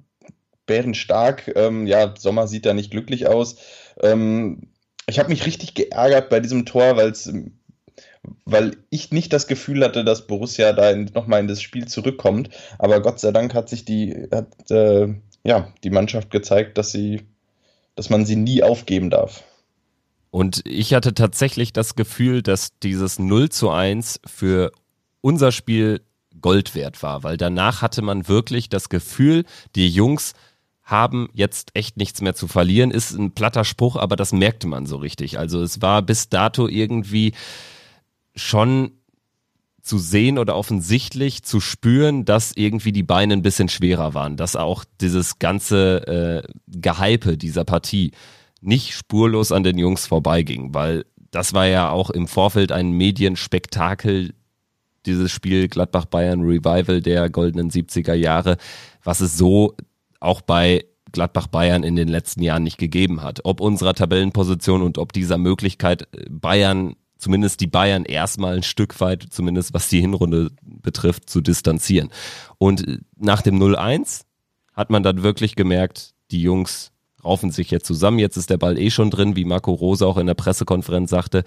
bärenstark, 0.66 1.52
ähm, 1.56 1.86
ja, 1.86 2.14
Sommer 2.18 2.48
sieht 2.48 2.66
da 2.66 2.74
nicht 2.74 2.90
glücklich 2.90 3.26
aus. 3.26 3.56
Ähm, 4.02 4.72
ich 5.08 5.18
habe 5.18 5.30
mich 5.30 5.46
richtig 5.46 5.74
geärgert 5.74 6.28
bei 6.28 6.40
diesem 6.40 6.66
Tor, 6.66 6.96
weil 6.96 7.10
es 7.10 7.32
weil 8.44 8.76
ich 8.90 9.10
nicht 9.12 9.32
das 9.32 9.46
Gefühl 9.46 9.84
hatte, 9.84 10.04
dass 10.04 10.26
Borussia 10.26 10.72
da 10.72 10.94
nochmal 10.94 11.40
in 11.40 11.48
das 11.48 11.62
Spiel 11.62 11.86
zurückkommt. 11.86 12.50
Aber 12.78 13.00
Gott 13.00 13.20
sei 13.20 13.32
Dank 13.32 13.54
hat 13.54 13.68
sich 13.68 13.84
die, 13.84 14.28
hat, 14.32 14.70
äh, 14.70 15.14
ja, 15.44 15.72
die 15.84 15.90
Mannschaft 15.90 16.30
gezeigt, 16.30 16.78
dass 16.78 16.92
sie, 16.92 17.22
dass 17.94 18.10
man 18.10 18.26
sie 18.26 18.36
nie 18.36 18.62
aufgeben 18.62 19.10
darf. 19.10 19.44
Und 20.30 20.62
ich 20.66 20.92
hatte 20.92 21.14
tatsächlich 21.14 21.72
das 21.72 21.94
Gefühl, 21.94 22.42
dass 22.42 22.78
dieses 22.80 23.18
0 23.18 23.48
zu 23.48 23.70
1 23.70 24.20
für 24.26 24.72
unser 25.20 25.50
Spiel 25.50 26.02
Gold 26.40 26.74
wert 26.74 27.02
war, 27.02 27.22
weil 27.22 27.36
danach 27.36 27.80
hatte 27.80 28.02
man 28.02 28.28
wirklich 28.28 28.68
das 28.68 28.88
Gefühl, 28.88 29.44
die 29.74 29.88
Jungs 29.88 30.34
haben 30.82 31.28
jetzt 31.32 31.70
echt 31.74 31.96
nichts 31.96 32.20
mehr 32.20 32.34
zu 32.34 32.46
verlieren. 32.46 32.92
Ist 32.92 33.10
ein 33.12 33.32
platter 33.32 33.64
Spruch, 33.64 33.96
aber 33.96 34.14
das 34.14 34.32
merkte 34.32 34.68
man 34.68 34.86
so 34.86 34.96
richtig. 34.96 35.38
Also 35.38 35.60
es 35.60 35.82
war 35.82 36.00
bis 36.02 36.28
dato 36.28 36.68
irgendwie 36.68 37.32
schon 38.36 38.92
zu 39.86 39.98
sehen 39.98 40.38
oder 40.38 40.56
offensichtlich 40.56 41.44
zu 41.44 41.60
spüren, 41.60 42.24
dass 42.24 42.52
irgendwie 42.56 42.92
die 42.92 43.04
Beine 43.04 43.34
ein 43.34 43.42
bisschen 43.42 43.68
schwerer 43.68 44.14
waren, 44.14 44.36
dass 44.36 44.56
auch 44.56 44.84
dieses 45.00 45.38
ganze 45.38 46.44
äh, 46.44 46.52
Gehype 46.66 47.38
dieser 47.38 47.64
Partie 47.64 48.10
nicht 48.60 48.92
spurlos 48.92 49.52
an 49.52 49.62
den 49.62 49.78
Jungs 49.78 50.06
vorbeiging, 50.06 50.74
weil 50.74 51.04
das 51.30 51.54
war 51.54 51.66
ja 51.66 51.90
auch 51.90 52.10
im 52.10 52.26
Vorfeld 52.26 52.72
ein 52.72 52.90
Medienspektakel, 52.90 54.34
dieses 55.06 55.30
Spiel 55.30 55.68
Gladbach-Bayern 55.68 56.42
Revival 56.42 57.00
der 57.00 57.30
goldenen 57.30 57.70
70er 57.70 58.14
Jahre, 58.14 58.56
was 59.04 59.20
es 59.20 59.38
so 59.38 59.76
auch 60.18 60.40
bei 60.40 60.84
Gladbach-Bayern 61.12 61.84
in 61.84 61.94
den 61.94 62.08
letzten 62.08 62.42
Jahren 62.42 62.64
nicht 62.64 62.78
gegeben 62.78 63.22
hat. 63.22 63.40
Ob 63.44 63.60
unserer 63.60 63.94
Tabellenposition 63.94 64.82
und 64.82 64.98
ob 64.98 65.12
dieser 65.12 65.38
Möglichkeit, 65.38 66.08
Bayern 66.28 66.96
zumindest 67.18 67.60
die 67.60 67.66
Bayern 67.66 68.04
erstmal 68.04 68.56
ein 68.56 68.62
Stück 68.62 69.00
weit, 69.00 69.26
zumindest 69.30 69.74
was 69.74 69.88
die 69.88 70.00
Hinrunde 70.00 70.50
betrifft, 70.62 71.28
zu 71.28 71.40
distanzieren. 71.40 72.10
Und 72.58 72.86
äh, 72.86 72.98
nach 73.16 73.42
dem 73.42 73.60
0-1 73.60 74.22
hat 74.72 74.90
man 74.90 75.02
dann 75.02 75.22
wirklich 75.22 75.56
gemerkt, 75.56 76.14
die 76.30 76.42
Jungs 76.42 76.92
raufen 77.24 77.50
sich 77.50 77.70
jetzt 77.70 77.86
zusammen. 77.86 78.18
Jetzt 78.18 78.36
ist 78.36 78.50
der 78.50 78.58
Ball 78.58 78.78
eh 78.78 78.90
schon 78.90 79.10
drin, 79.10 79.36
wie 79.36 79.44
Marco 79.44 79.72
Rose 79.72 80.06
auch 80.06 80.16
in 80.16 80.26
der 80.26 80.34
Pressekonferenz 80.34 81.10
sagte. 81.10 81.44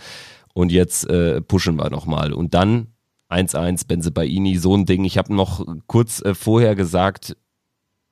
Und 0.53 0.71
jetzt 0.71 1.09
äh, 1.09 1.41
pushen 1.41 1.77
wir 1.77 1.89
nochmal. 1.89 2.33
Und 2.33 2.53
dann 2.53 2.87
1-1 3.29 3.87
Benze 3.87 4.11
Baini, 4.11 4.57
so 4.57 4.75
ein 4.75 4.85
Ding. 4.85 5.05
Ich 5.05 5.17
habe 5.17 5.33
noch 5.33 5.65
kurz 5.87 6.21
äh, 6.21 6.33
vorher 6.33 6.75
gesagt, 6.75 7.37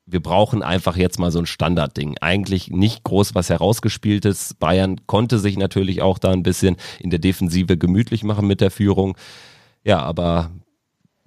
wir 0.08 0.22
brauchen 0.22 0.64
einfach 0.64 0.96
jetzt 0.96 1.20
mal 1.20 1.32
so 1.32 1.40
ein 1.40 1.46
Standardding. 1.46 2.18
Eigentlich 2.22 2.70
nicht 2.72 3.04
groß 3.04 3.36
was 3.36 3.50
herausgespieltes. 3.50 4.54
Bayern 4.54 5.06
konnte 5.06 5.38
sich 5.38 5.58
natürlich 5.58 6.02
auch 6.02 6.18
da 6.18 6.32
ein 6.32 6.44
bisschen 6.44 6.78
in 7.00 7.10
der 7.10 7.20
Defensive 7.20 7.78
gemütlich 7.78 8.24
machen 8.24 8.48
mit 8.48 8.62
der 8.62 8.72
Führung. 8.72 9.18
Ja, 9.84 10.00
aber 10.00 10.52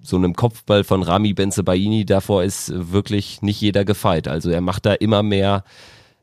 so 0.01 0.17
einem 0.17 0.35
Kopfball 0.35 0.83
von 0.83 1.03
Rami 1.03 1.33
Benzebaini 1.33 2.05
davor 2.05 2.43
ist 2.43 2.71
wirklich 2.73 3.43
nicht 3.43 3.61
jeder 3.61 3.85
gefeit. 3.85 4.27
Also 4.27 4.49
er 4.49 4.61
macht 4.61 4.87
da 4.87 4.93
immer 4.93 5.21
mehr 5.21 5.63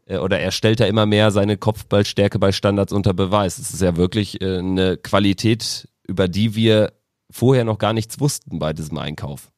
äh, 0.07 0.19
oder 0.19 0.41
er 0.41 0.51
stellt 0.51 0.81
da 0.81 0.87
immer 0.87 1.07
mehr 1.07 1.31
seine 1.31 1.57
Kopfballstärke 1.57 2.41
bei 2.41 2.51
Standards 2.51 2.93
unter 2.93 3.15
Beweis. 3.15 3.59
Es 3.59 3.73
ist 3.73 3.83
ja 3.83 3.97
wirklich 3.97 4.41
äh, 4.41 4.59
eine 4.59 4.97
Qualität, 4.97 5.89
über 6.09 6.27
die 6.27 6.57
wir 6.57 6.93
vorher 7.31 7.65
noch 7.65 7.79
gar 7.79 7.93
nichts 7.93 8.19
wussten 8.19 8.59
bei 8.59 8.73
diesem 8.73 8.99
Einkauf. 8.99 9.53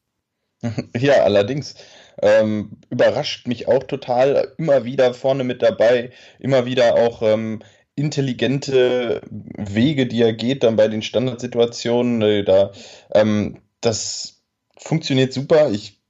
Ja, 0.95 1.23
allerdings. 1.23 1.73
Ähm, 2.21 2.77
überrascht 2.89 3.47
mich 3.47 3.67
auch 3.67 3.83
total, 3.83 4.53
immer 4.57 4.85
wieder 4.85 5.13
vorne 5.13 5.43
mit 5.43 5.61
dabei, 5.61 6.11
immer 6.39 6.65
wieder 6.65 6.95
auch 6.95 7.21
ähm, 7.21 7.61
intelligente 7.95 9.21
Wege, 9.29 10.07
die 10.07 10.21
er 10.21 10.33
geht, 10.33 10.63
dann 10.63 10.75
bei 10.75 10.87
den 10.87 11.01
Standardsituationen. 11.01 12.21
Äh, 12.21 12.43
da, 12.43 12.71
ähm, 13.13 13.61
das 13.81 14.43
funktioniert 14.77 15.33
super. 15.33 15.71
Ich 15.71 16.01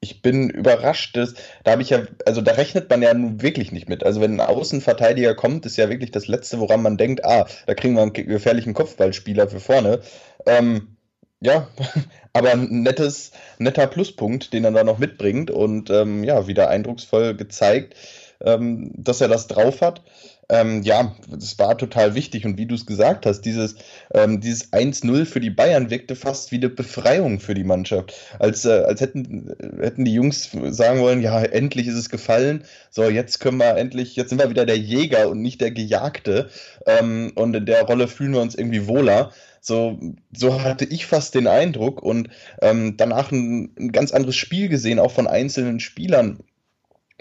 ich 0.00 0.22
bin 0.22 0.48
überrascht, 0.50 1.16
dass, 1.16 1.34
da 1.64 1.72
habe 1.72 1.82
ich 1.82 1.90
ja, 1.90 2.02
also 2.24 2.40
da 2.40 2.52
rechnet 2.52 2.88
man 2.88 3.02
ja 3.02 3.12
nun 3.14 3.42
wirklich 3.42 3.72
nicht 3.72 3.88
mit. 3.88 4.04
Also 4.04 4.20
wenn 4.20 4.40
ein 4.40 4.46
Außenverteidiger 4.46 5.34
kommt, 5.34 5.66
ist 5.66 5.76
ja 5.76 5.90
wirklich 5.90 6.12
das 6.12 6.28
Letzte, 6.28 6.60
woran 6.60 6.82
man 6.82 6.96
denkt, 6.96 7.24
ah, 7.24 7.46
da 7.66 7.74
kriegen 7.74 7.94
wir 7.94 8.02
einen 8.02 8.12
gefährlichen 8.12 8.74
Kopfballspieler 8.74 9.48
für 9.48 9.60
vorne. 9.60 10.00
Ähm, 10.46 10.97
ja, 11.40 11.68
aber 12.32 12.52
ein 12.52 12.82
nettes, 12.82 13.32
netter 13.58 13.86
Pluspunkt, 13.86 14.52
den 14.52 14.64
er 14.64 14.72
da 14.72 14.84
noch 14.84 14.98
mitbringt 14.98 15.50
und 15.50 15.90
ähm, 15.90 16.24
ja, 16.24 16.46
wieder 16.46 16.68
eindrucksvoll 16.68 17.34
gezeigt, 17.34 17.94
ähm, 18.40 18.92
dass 18.96 19.20
er 19.20 19.28
das 19.28 19.46
drauf 19.46 19.80
hat. 19.80 20.02
Ähm, 20.50 20.82
ja, 20.82 21.14
das 21.28 21.58
war 21.58 21.76
total 21.76 22.14
wichtig 22.14 22.46
und 22.46 22.56
wie 22.56 22.64
du 22.64 22.74
es 22.74 22.86
gesagt 22.86 23.26
hast, 23.26 23.42
dieses, 23.42 23.74
ähm, 24.14 24.40
dieses 24.40 24.72
1-0 24.72 25.26
für 25.26 25.40
die 25.40 25.50
Bayern 25.50 25.90
wirkte 25.90 26.16
fast 26.16 26.52
wie 26.52 26.56
eine 26.56 26.70
Befreiung 26.70 27.38
für 27.38 27.52
die 27.52 27.64
Mannschaft. 27.64 28.14
Als, 28.38 28.64
äh, 28.64 28.70
als 28.86 29.02
hätten, 29.02 29.54
hätten 29.78 30.06
die 30.06 30.14
Jungs 30.14 30.50
sagen 30.70 31.00
wollen, 31.00 31.20
ja, 31.20 31.42
endlich 31.42 31.86
ist 31.86 31.96
es 31.96 32.08
gefallen, 32.08 32.64
so 32.90 33.04
jetzt 33.04 33.40
können 33.40 33.58
wir 33.58 33.76
endlich, 33.76 34.16
jetzt 34.16 34.30
sind 34.30 34.40
wir 34.40 34.48
wieder 34.48 34.64
der 34.64 34.78
Jäger 34.78 35.28
und 35.28 35.42
nicht 35.42 35.60
der 35.60 35.70
Gejagte 35.70 36.48
ähm, 36.86 37.32
und 37.34 37.54
in 37.54 37.66
der 37.66 37.82
Rolle 37.82 38.08
fühlen 38.08 38.32
wir 38.32 38.40
uns 38.40 38.54
irgendwie 38.54 38.86
wohler. 38.86 39.32
So, 39.60 39.98
so 40.36 40.62
hatte 40.62 40.84
ich 40.84 41.06
fast 41.06 41.34
den 41.34 41.46
Eindruck 41.46 42.02
und 42.02 42.30
ähm, 42.62 42.96
danach 42.96 43.32
ein, 43.32 43.74
ein 43.78 43.92
ganz 43.92 44.12
anderes 44.12 44.36
Spiel 44.36 44.68
gesehen, 44.68 44.98
auch 44.98 45.12
von 45.12 45.26
einzelnen 45.26 45.80
Spielern 45.80 46.40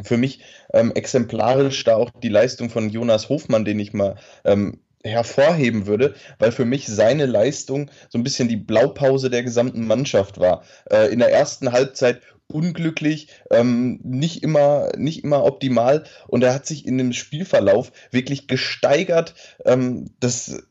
für 0.04 0.18
mich 0.18 0.42
ähm, 0.74 0.92
exemplarisch 0.94 1.84
da 1.84 1.96
auch 1.96 2.12
die 2.12 2.30
Leistung 2.30 2.70
von 2.70 2.90
Jonas 2.90 3.30
Hofmann, 3.30 3.66
den 3.66 3.80
ich 3.80 3.94
mal 3.94 4.16
ähm, 4.46 4.80
hervorheben 5.04 5.88
würde, 5.88 6.16
weil 6.40 6.52
für 6.52 6.66
mich 6.66 6.88
seine 6.88 7.26
Leistung 7.26 7.90
so 8.10 8.18
ein 8.18 8.24
bisschen 8.24 8.48
die 8.48 8.58
Blaupause 8.58 9.30
der 9.30 9.44
gesamten 9.44 9.88
Mannschaft 9.88 10.40
war. 10.40 10.64
Äh, 10.90 11.12
in 11.12 11.20
der 11.20 11.32
ersten 11.32 11.72
Halbzeit 11.72 12.22
unglücklich, 12.48 13.30
ähm, 13.52 14.00
nicht 14.04 14.44
immer 14.44 14.90
nicht 14.98 15.24
immer 15.24 15.44
optimal 15.44 16.06
und 16.28 16.44
er 16.44 16.54
hat 16.54 16.66
sich 16.66 16.86
in 16.86 16.98
dem 16.98 17.14
Spielverlauf 17.14 17.92
wirklich 18.12 18.48
gesteigert. 18.48 19.36
Ähm, 19.66 20.12
das 20.20 20.64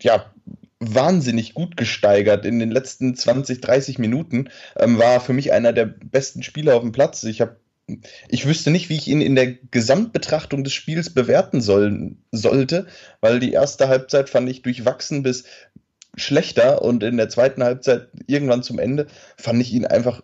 ja 0.00 0.24
wahnsinnig 0.80 1.54
gut 1.54 1.76
gesteigert. 1.76 2.46
In 2.46 2.58
den 2.58 2.70
letzten 2.70 3.14
20, 3.14 3.60
30 3.60 3.98
Minuten 3.98 4.50
ähm, 4.76 4.98
war 4.98 5.20
für 5.20 5.32
mich 5.32 5.52
einer 5.52 5.72
der 5.72 5.86
besten 5.86 6.42
Spieler 6.42 6.76
auf 6.76 6.82
dem 6.82 6.92
Platz. 6.92 7.24
Ich 7.24 7.40
habe 7.40 7.56
ich 8.28 8.46
wüsste 8.46 8.70
nicht, 8.70 8.90
wie 8.90 8.96
ich 8.96 9.08
ihn 9.08 9.22
in 9.22 9.34
der 9.34 9.54
Gesamtbetrachtung 9.70 10.62
des 10.62 10.74
Spiels 10.74 11.08
bewerten 11.14 11.62
soll, 11.62 12.16
sollte, 12.32 12.86
weil 13.22 13.40
die 13.40 13.52
erste 13.52 13.88
Halbzeit 13.88 14.28
fand 14.28 14.48
ich 14.50 14.60
durchwachsen 14.60 15.22
bis 15.22 15.44
schlechter 16.14 16.82
und 16.82 17.02
in 17.02 17.16
der 17.16 17.30
zweiten 17.30 17.62
Halbzeit 17.64 18.08
irgendwann 18.26 18.62
zum 18.62 18.78
Ende 18.78 19.06
fand 19.38 19.62
ich 19.62 19.72
ihn 19.72 19.86
einfach 19.86 20.22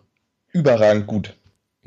überragend 0.51 1.07
gut. 1.07 1.35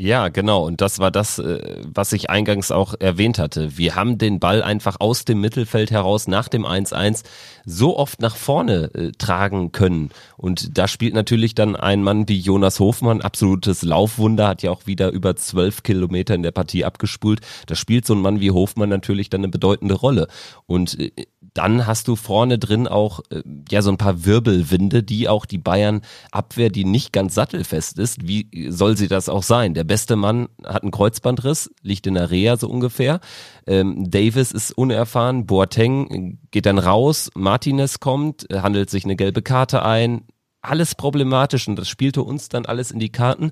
Ja, 0.01 0.29
genau. 0.29 0.65
Und 0.65 0.81
das 0.81 1.01
war 1.01 1.11
das, 1.11 1.41
äh, 1.41 1.83
was 1.93 2.13
ich 2.13 2.31
eingangs 2.31 2.71
auch 2.71 2.95
erwähnt 3.01 3.37
hatte. 3.41 3.77
Wir 3.77 3.97
haben 3.97 4.17
den 4.17 4.39
Ball 4.39 4.63
einfach 4.63 5.01
aus 5.01 5.25
dem 5.25 5.41
Mittelfeld 5.41 5.91
heraus 5.91 6.29
nach 6.29 6.47
dem 6.47 6.65
1-1 6.65 7.25
so 7.65 7.99
oft 7.99 8.21
nach 8.21 8.37
vorne 8.37 8.95
äh, 8.95 9.11
tragen 9.19 9.73
können. 9.73 10.11
Und 10.37 10.79
da 10.79 10.87
spielt 10.87 11.15
natürlich 11.15 11.57
dann 11.57 11.75
ein 11.75 12.05
Mann 12.05 12.29
wie 12.29 12.39
Jonas 12.39 12.79
Hofmann, 12.79 13.23
absolutes 13.23 13.83
Laufwunder, 13.83 14.47
hat 14.47 14.63
ja 14.63 14.71
auch 14.71 14.87
wieder 14.87 15.11
über 15.11 15.35
zwölf 15.35 15.83
Kilometer 15.83 16.37
in 16.37 16.45
der 16.45 16.53
Partie 16.53 16.85
abgespult. 16.85 17.41
Da 17.67 17.75
spielt 17.75 18.07
so 18.07 18.15
ein 18.15 18.21
Mann 18.21 18.39
wie 18.39 18.53
Hofmann 18.53 18.91
natürlich 18.91 19.31
dann 19.31 19.41
eine 19.41 19.49
bedeutende 19.49 19.95
Rolle. 19.95 20.29
Und 20.67 20.97
äh, 21.01 21.11
dann 21.59 21.89
hast 21.89 22.07
du 22.07 22.15
vorne 22.15 22.57
drin 22.57 22.87
auch 22.87 23.19
äh, 23.31 23.43
ja 23.69 23.83
so 23.83 23.91
ein 23.91 23.99
paar 23.99 24.25
Wirbelwinde, 24.25 25.03
die 25.03 25.29
auch 25.29 25.45
die 25.45 25.59
Bayern 25.59 26.03
Abwehr, 26.31 26.71
die 26.71 26.85
nicht 26.85 27.13
ganz 27.13 27.35
sattelfest 27.35 27.99
ist. 27.99 28.29
Wie 28.29 28.69
soll 28.71 28.97
sie 28.97 29.09
das 29.09 29.29
auch 29.29 29.43
sein? 29.43 29.75
Der 29.75 29.83
beste 29.83 30.15
Mann 30.15 30.49
hat 30.65 30.83
einen 30.83 30.93
Kreuzbandriss, 30.93 31.69
liegt 31.83 32.07
in 32.07 32.15
der 32.15 32.31
Reha 32.31 32.57
so 32.57 32.69
ungefähr. 32.69 33.19
Ähm, 33.67 34.09
Davis 34.09 34.53
ist 34.53 34.71
unerfahren, 34.71 35.47
Boateng 35.47 36.39
geht 36.53 36.67
dann 36.67 36.79
raus, 36.79 37.29
Martinez 37.35 37.99
kommt, 37.99 38.47
handelt 38.53 38.89
sich 38.89 39.05
eine 39.05 39.17
gelbe 39.17 39.43
Karte 39.43 39.85
ein. 39.85 40.29
Alles 40.63 40.95
problematisch 40.95 41.67
und 41.67 41.77
das 41.77 41.89
spielte 41.89 42.23
uns 42.23 42.49
dann 42.49 42.67
alles 42.67 42.93
in 42.93 43.01
die 43.01 43.11
Karten. 43.11 43.51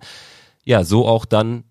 Ja, 0.65 0.85
so 0.85 1.09
auch 1.09 1.25
dann 1.25 1.65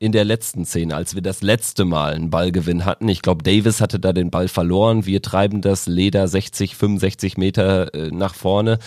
in 0.00 0.12
der 0.12 0.24
letzten 0.24 0.64
Szene, 0.64 0.96
als 0.96 1.14
wir 1.14 1.22
das 1.22 1.42
letzte 1.42 1.84
Mal 1.84 2.14
einen 2.14 2.30
Ballgewinn 2.30 2.86
hatten. 2.86 3.06
Ich 3.08 3.20
glaube, 3.20 3.44
Davis 3.44 3.82
hatte 3.82 4.00
da 4.00 4.14
den 4.14 4.30
Ball 4.30 4.48
verloren. 4.48 5.04
Wir 5.04 5.20
treiben 5.20 5.60
das 5.60 5.86
Leder 5.86 6.26
60, 6.26 6.74
65 6.74 7.36
Meter 7.36 7.94
äh, 7.94 8.10
nach 8.10 8.34
vorne. 8.34 8.78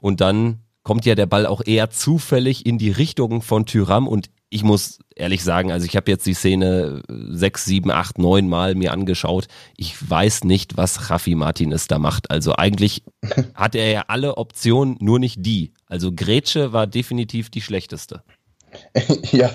Und 0.00 0.20
dann 0.20 0.58
kommt 0.82 1.06
ja 1.06 1.14
der 1.14 1.26
Ball 1.26 1.46
auch 1.46 1.62
eher 1.64 1.90
zufällig 1.90 2.66
in 2.66 2.76
die 2.76 2.90
Richtung 2.90 3.40
von 3.40 3.66
Tyram 3.66 4.08
und 4.08 4.30
ich 4.50 4.64
muss 4.64 4.98
ehrlich 5.14 5.44
sagen, 5.44 5.70
also 5.70 5.84
ich 5.84 5.94
habe 5.94 6.10
jetzt 6.10 6.26
die 6.26 6.34
Szene 6.34 7.02
sechs, 7.08 7.66
sieben, 7.66 7.90
acht, 7.90 8.18
neun 8.18 8.48
Mal 8.48 8.74
mir 8.74 8.92
angeschaut. 8.92 9.46
Ich 9.76 10.08
weiß 10.08 10.44
nicht, 10.44 10.78
was 10.78 11.10
Rafi 11.10 11.34
Martinez 11.34 11.86
da 11.86 11.98
macht. 11.98 12.30
Also 12.30 12.54
eigentlich 12.56 13.02
hat 13.54 13.74
er 13.74 13.90
ja 13.90 14.04
alle 14.08 14.38
Optionen, 14.38 14.96
nur 15.00 15.18
nicht 15.18 15.44
die. 15.44 15.72
Also 15.86 16.12
Grätsche 16.12 16.72
war 16.72 16.86
definitiv 16.86 17.50
die 17.50 17.60
schlechteste. 17.60 18.22
ja, 19.32 19.50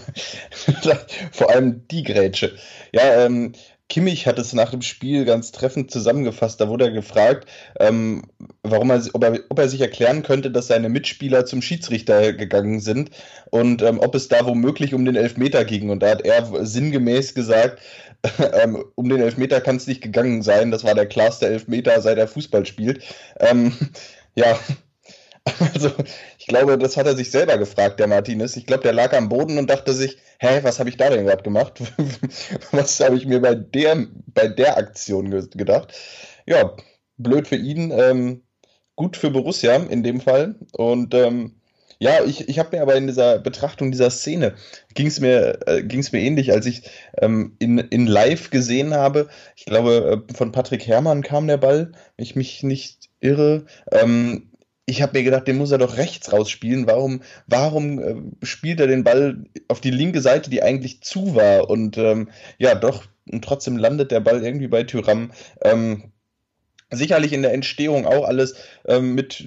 vor 1.31 1.49
allem 1.49 1.87
die 1.87 2.03
Grätsche. 2.03 2.55
Ja, 2.93 3.25
ähm, 3.25 3.53
Kimmich 3.89 4.25
hat 4.25 4.39
es 4.39 4.53
nach 4.53 4.71
dem 4.71 4.81
Spiel 4.81 5.25
ganz 5.25 5.51
treffend 5.51 5.91
zusammengefasst. 5.91 6.59
Da 6.59 6.67
wurde 6.69 6.85
er 6.85 6.91
gefragt, 6.91 7.47
ähm, 7.79 8.23
warum 8.63 8.89
er, 8.89 9.03
ob, 9.13 9.23
er, 9.23 9.39
ob 9.49 9.59
er 9.59 9.69
sich 9.69 9.81
erklären 9.81 10.23
könnte, 10.23 10.49
dass 10.49 10.67
seine 10.67 10.89
Mitspieler 10.89 11.45
zum 11.45 11.61
Schiedsrichter 11.61 12.33
gegangen 12.33 12.79
sind 12.79 13.11
und 13.51 13.81
ähm, 13.83 13.99
ob 13.99 14.15
es 14.15 14.29
da 14.29 14.45
womöglich 14.45 14.93
um 14.93 15.05
den 15.05 15.15
Elfmeter 15.15 15.63
ging. 15.65 15.89
Und 15.89 16.01
da 16.01 16.09
hat 16.11 16.25
er 16.25 16.65
sinngemäß 16.65 17.35
gesagt, 17.35 17.81
ähm, 18.53 18.83
um 18.95 19.09
den 19.09 19.21
Elfmeter 19.21 19.61
kann 19.61 19.75
es 19.75 19.85
nicht 19.85 20.01
gegangen 20.01 20.41
sein. 20.41 20.71
Das 20.71 20.83
war 20.83 20.95
der 20.95 21.05
klarste 21.07 21.47
Elfmeter, 21.47 22.01
seit 22.01 22.17
er 22.17 22.27
Fußball 22.27 22.65
spielt. 22.65 23.03
Ähm, 23.39 23.73
ja, 24.35 24.57
Also, 25.59 25.91
ich 26.43 26.47
glaube, 26.47 26.77
das 26.77 26.97
hat 26.97 27.05
er 27.05 27.15
sich 27.15 27.31
selber 27.31 27.57
gefragt, 27.57 28.01
der 28.01 28.07
Martinez. 28.07 28.57
Ich 28.57 28.65
glaube, 28.65 28.83
der 28.83 28.91
lag 28.91 29.13
am 29.13 29.29
Boden 29.29 29.57
und 29.57 29.69
dachte 29.69 29.93
sich, 29.93 30.17
hä, 30.39 30.59
was 30.63 30.77
habe 30.77 30.89
ich 30.89 30.97
da 30.97 31.09
denn 31.09 31.25
gerade 31.25 31.41
gemacht? 31.41 31.79
was 32.71 32.99
habe 32.99 33.15
ich 33.15 33.25
mir 33.25 33.39
bei 33.39 33.55
der, 33.55 34.07
bei 34.27 34.49
der 34.49 34.77
Aktion 34.77 35.31
gedacht? 35.51 35.93
Ja, 36.45 36.75
blöd 37.17 37.47
für 37.47 37.55
ihn, 37.55 37.91
ähm, 37.91 38.41
gut 38.97 39.15
für 39.15 39.31
Borussia 39.31 39.73
in 39.77 40.03
dem 40.03 40.19
Fall. 40.19 40.55
Und 40.73 41.13
ähm, 41.13 41.61
ja, 41.99 42.25
ich, 42.25 42.49
ich 42.49 42.59
habe 42.59 42.75
mir 42.75 42.81
aber 42.81 42.95
in 42.95 43.07
dieser 43.07 43.39
Betrachtung 43.39 43.91
dieser 43.91 44.09
Szene, 44.09 44.55
ging 44.95 45.07
es 45.07 45.21
mir, 45.21 45.59
äh, 45.65 45.81
mir 45.81 46.19
ähnlich, 46.19 46.51
als 46.51 46.65
ich 46.65 46.89
ähm, 47.21 47.55
in, 47.59 47.77
in 47.77 48.05
Live 48.05 48.49
gesehen 48.49 48.93
habe, 48.93 49.29
ich 49.55 49.63
glaube, 49.63 50.25
äh, 50.27 50.33
von 50.33 50.51
Patrick 50.51 50.85
Herrmann 50.87 51.23
kam 51.23 51.47
der 51.47 51.55
Ball, 51.55 51.93
wenn 52.17 52.23
ich 52.25 52.35
mich 52.35 52.63
nicht 52.63 53.09
irre. 53.21 53.65
Ähm, 53.93 54.49
ich 54.85 55.01
habe 55.01 55.17
mir 55.17 55.23
gedacht, 55.23 55.47
den 55.47 55.57
muss 55.57 55.71
er 55.71 55.77
doch 55.77 55.97
rechts 55.97 56.33
rausspielen. 56.33 56.87
Warum, 56.87 57.21
warum 57.47 57.99
äh, 57.99 58.45
spielt 58.45 58.79
er 58.79 58.87
den 58.87 59.03
Ball 59.03 59.45
auf 59.67 59.79
die 59.81 59.91
linke 59.91 60.21
Seite, 60.21 60.49
die 60.49 60.61
eigentlich 60.61 61.01
zu 61.01 61.35
war? 61.35 61.69
Und 61.69 61.97
ähm, 61.97 62.29
ja, 62.57 62.75
doch, 62.75 63.05
und 63.31 63.43
trotzdem 63.43 63.77
landet 63.77 64.11
der 64.11 64.19
Ball 64.19 64.43
irgendwie 64.43 64.67
bei 64.67 64.83
Tyram. 64.83 65.31
Ähm, 65.63 66.11
sicherlich 66.91 67.33
in 67.33 67.41
der 67.41 67.53
Entstehung 67.53 68.05
auch 68.05 68.25
alles 68.25 68.55
ähm, 68.85 69.15
mit 69.15 69.45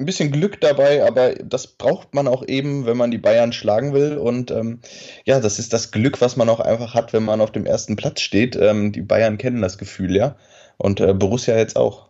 ein 0.00 0.06
bisschen 0.06 0.30
Glück 0.30 0.60
dabei, 0.60 1.04
aber 1.04 1.34
das 1.34 1.66
braucht 1.66 2.14
man 2.14 2.28
auch 2.28 2.46
eben, 2.46 2.86
wenn 2.86 2.96
man 2.96 3.10
die 3.10 3.18
Bayern 3.18 3.52
schlagen 3.52 3.92
will. 3.92 4.16
Und 4.16 4.50
ähm, 4.50 4.80
ja, 5.24 5.40
das 5.40 5.58
ist 5.58 5.72
das 5.72 5.90
Glück, 5.90 6.20
was 6.20 6.36
man 6.36 6.48
auch 6.48 6.60
einfach 6.60 6.94
hat, 6.94 7.12
wenn 7.12 7.24
man 7.24 7.40
auf 7.40 7.50
dem 7.50 7.66
ersten 7.66 7.96
Platz 7.96 8.20
steht. 8.20 8.56
Ähm, 8.56 8.92
die 8.92 9.02
Bayern 9.02 9.38
kennen 9.38 9.60
das 9.60 9.76
Gefühl, 9.76 10.14
ja. 10.14 10.36
Und 10.76 11.00
äh, 11.00 11.12
Borussia 11.12 11.56
jetzt 11.56 11.76
auch. 11.76 12.08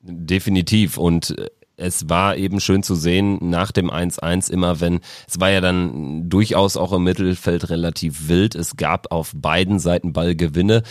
Definitiv. 0.00 0.96
Und 0.96 1.36
äh, 1.36 1.48
es 1.76 2.08
war 2.08 2.36
eben 2.36 2.60
schön 2.60 2.82
zu 2.82 2.94
sehen 2.94 3.38
nach 3.40 3.72
dem 3.72 3.90
1-1 3.90 4.50
immer, 4.50 4.80
wenn, 4.80 5.00
es 5.28 5.40
war 5.40 5.50
ja 5.50 5.60
dann 5.60 6.28
durchaus 6.28 6.76
auch 6.76 6.92
im 6.92 7.04
Mittelfeld 7.04 7.70
relativ 7.70 8.28
wild. 8.28 8.54
Es 8.54 8.76
gab 8.76 9.10
auf 9.12 9.32
beiden 9.34 9.78
Seiten 9.78 10.12
Ballgewinne. 10.12 10.82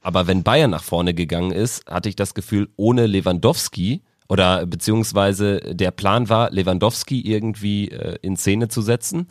Aber 0.00 0.26
wenn 0.26 0.42
Bayern 0.42 0.70
nach 0.70 0.84
vorne 0.84 1.14
gegangen 1.14 1.50
ist, 1.50 1.84
hatte 1.90 2.08
ich 2.08 2.16
das 2.16 2.34
Gefühl, 2.34 2.68
ohne 2.76 3.06
Lewandowski 3.06 4.02
oder 4.28 4.66
beziehungsweise 4.66 5.58
der 5.60 5.90
Plan 5.90 6.28
war, 6.28 6.50
Lewandowski 6.50 7.20
irgendwie 7.20 7.88
äh, 7.90 8.18
in 8.22 8.36
Szene 8.36 8.68
zu 8.68 8.82
setzen. 8.82 9.28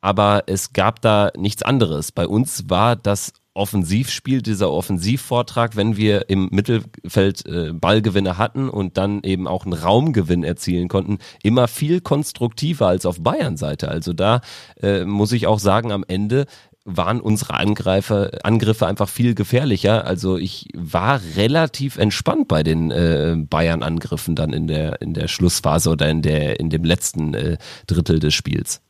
Aber 0.00 0.44
es 0.46 0.72
gab 0.72 1.02
da 1.02 1.30
nichts 1.36 1.62
anderes. 1.62 2.12
Bei 2.12 2.26
uns 2.26 2.68
war 2.68 2.94
das 2.94 3.32
Offensivspiel, 3.58 4.40
dieser 4.40 4.70
Offensivvortrag, 4.70 5.76
wenn 5.76 5.96
wir 5.96 6.30
im 6.30 6.48
Mittelfeld 6.50 7.44
äh, 7.46 7.72
Ballgewinne 7.72 8.38
hatten 8.38 8.68
und 8.68 8.96
dann 8.96 9.22
eben 9.22 9.46
auch 9.46 9.64
einen 9.64 9.74
Raumgewinn 9.74 10.44
erzielen 10.44 10.88
konnten, 10.88 11.18
immer 11.42 11.68
viel 11.68 12.00
konstruktiver 12.00 12.86
als 12.86 13.04
auf 13.04 13.20
Bayern-Seite. 13.20 13.88
Also 13.88 14.12
da 14.12 14.40
äh, 14.80 15.04
muss 15.04 15.32
ich 15.32 15.46
auch 15.46 15.58
sagen, 15.58 15.92
am 15.92 16.04
Ende 16.06 16.46
waren 16.88 17.20
unsere 17.20 17.54
Angreifer, 17.54 18.30
Angriffe 18.44 18.86
einfach 18.86 19.08
viel 19.08 19.34
gefährlicher. 19.34 20.06
Also 20.06 20.38
ich 20.38 20.68
war 20.74 21.20
relativ 21.36 21.98
entspannt 21.98 22.48
bei 22.48 22.62
den 22.62 22.90
äh, 22.90 23.36
Bayern-Angriffen 23.36 24.34
dann 24.34 24.54
in 24.54 24.66
der, 24.66 25.02
in 25.02 25.12
der 25.12 25.28
Schlussphase 25.28 25.90
oder 25.90 26.08
in, 26.08 26.22
der, 26.22 26.58
in 26.58 26.70
dem 26.70 26.84
letzten 26.84 27.34
äh, 27.34 27.58
Drittel 27.86 28.20
des 28.20 28.32
Spiels. 28.32 28.80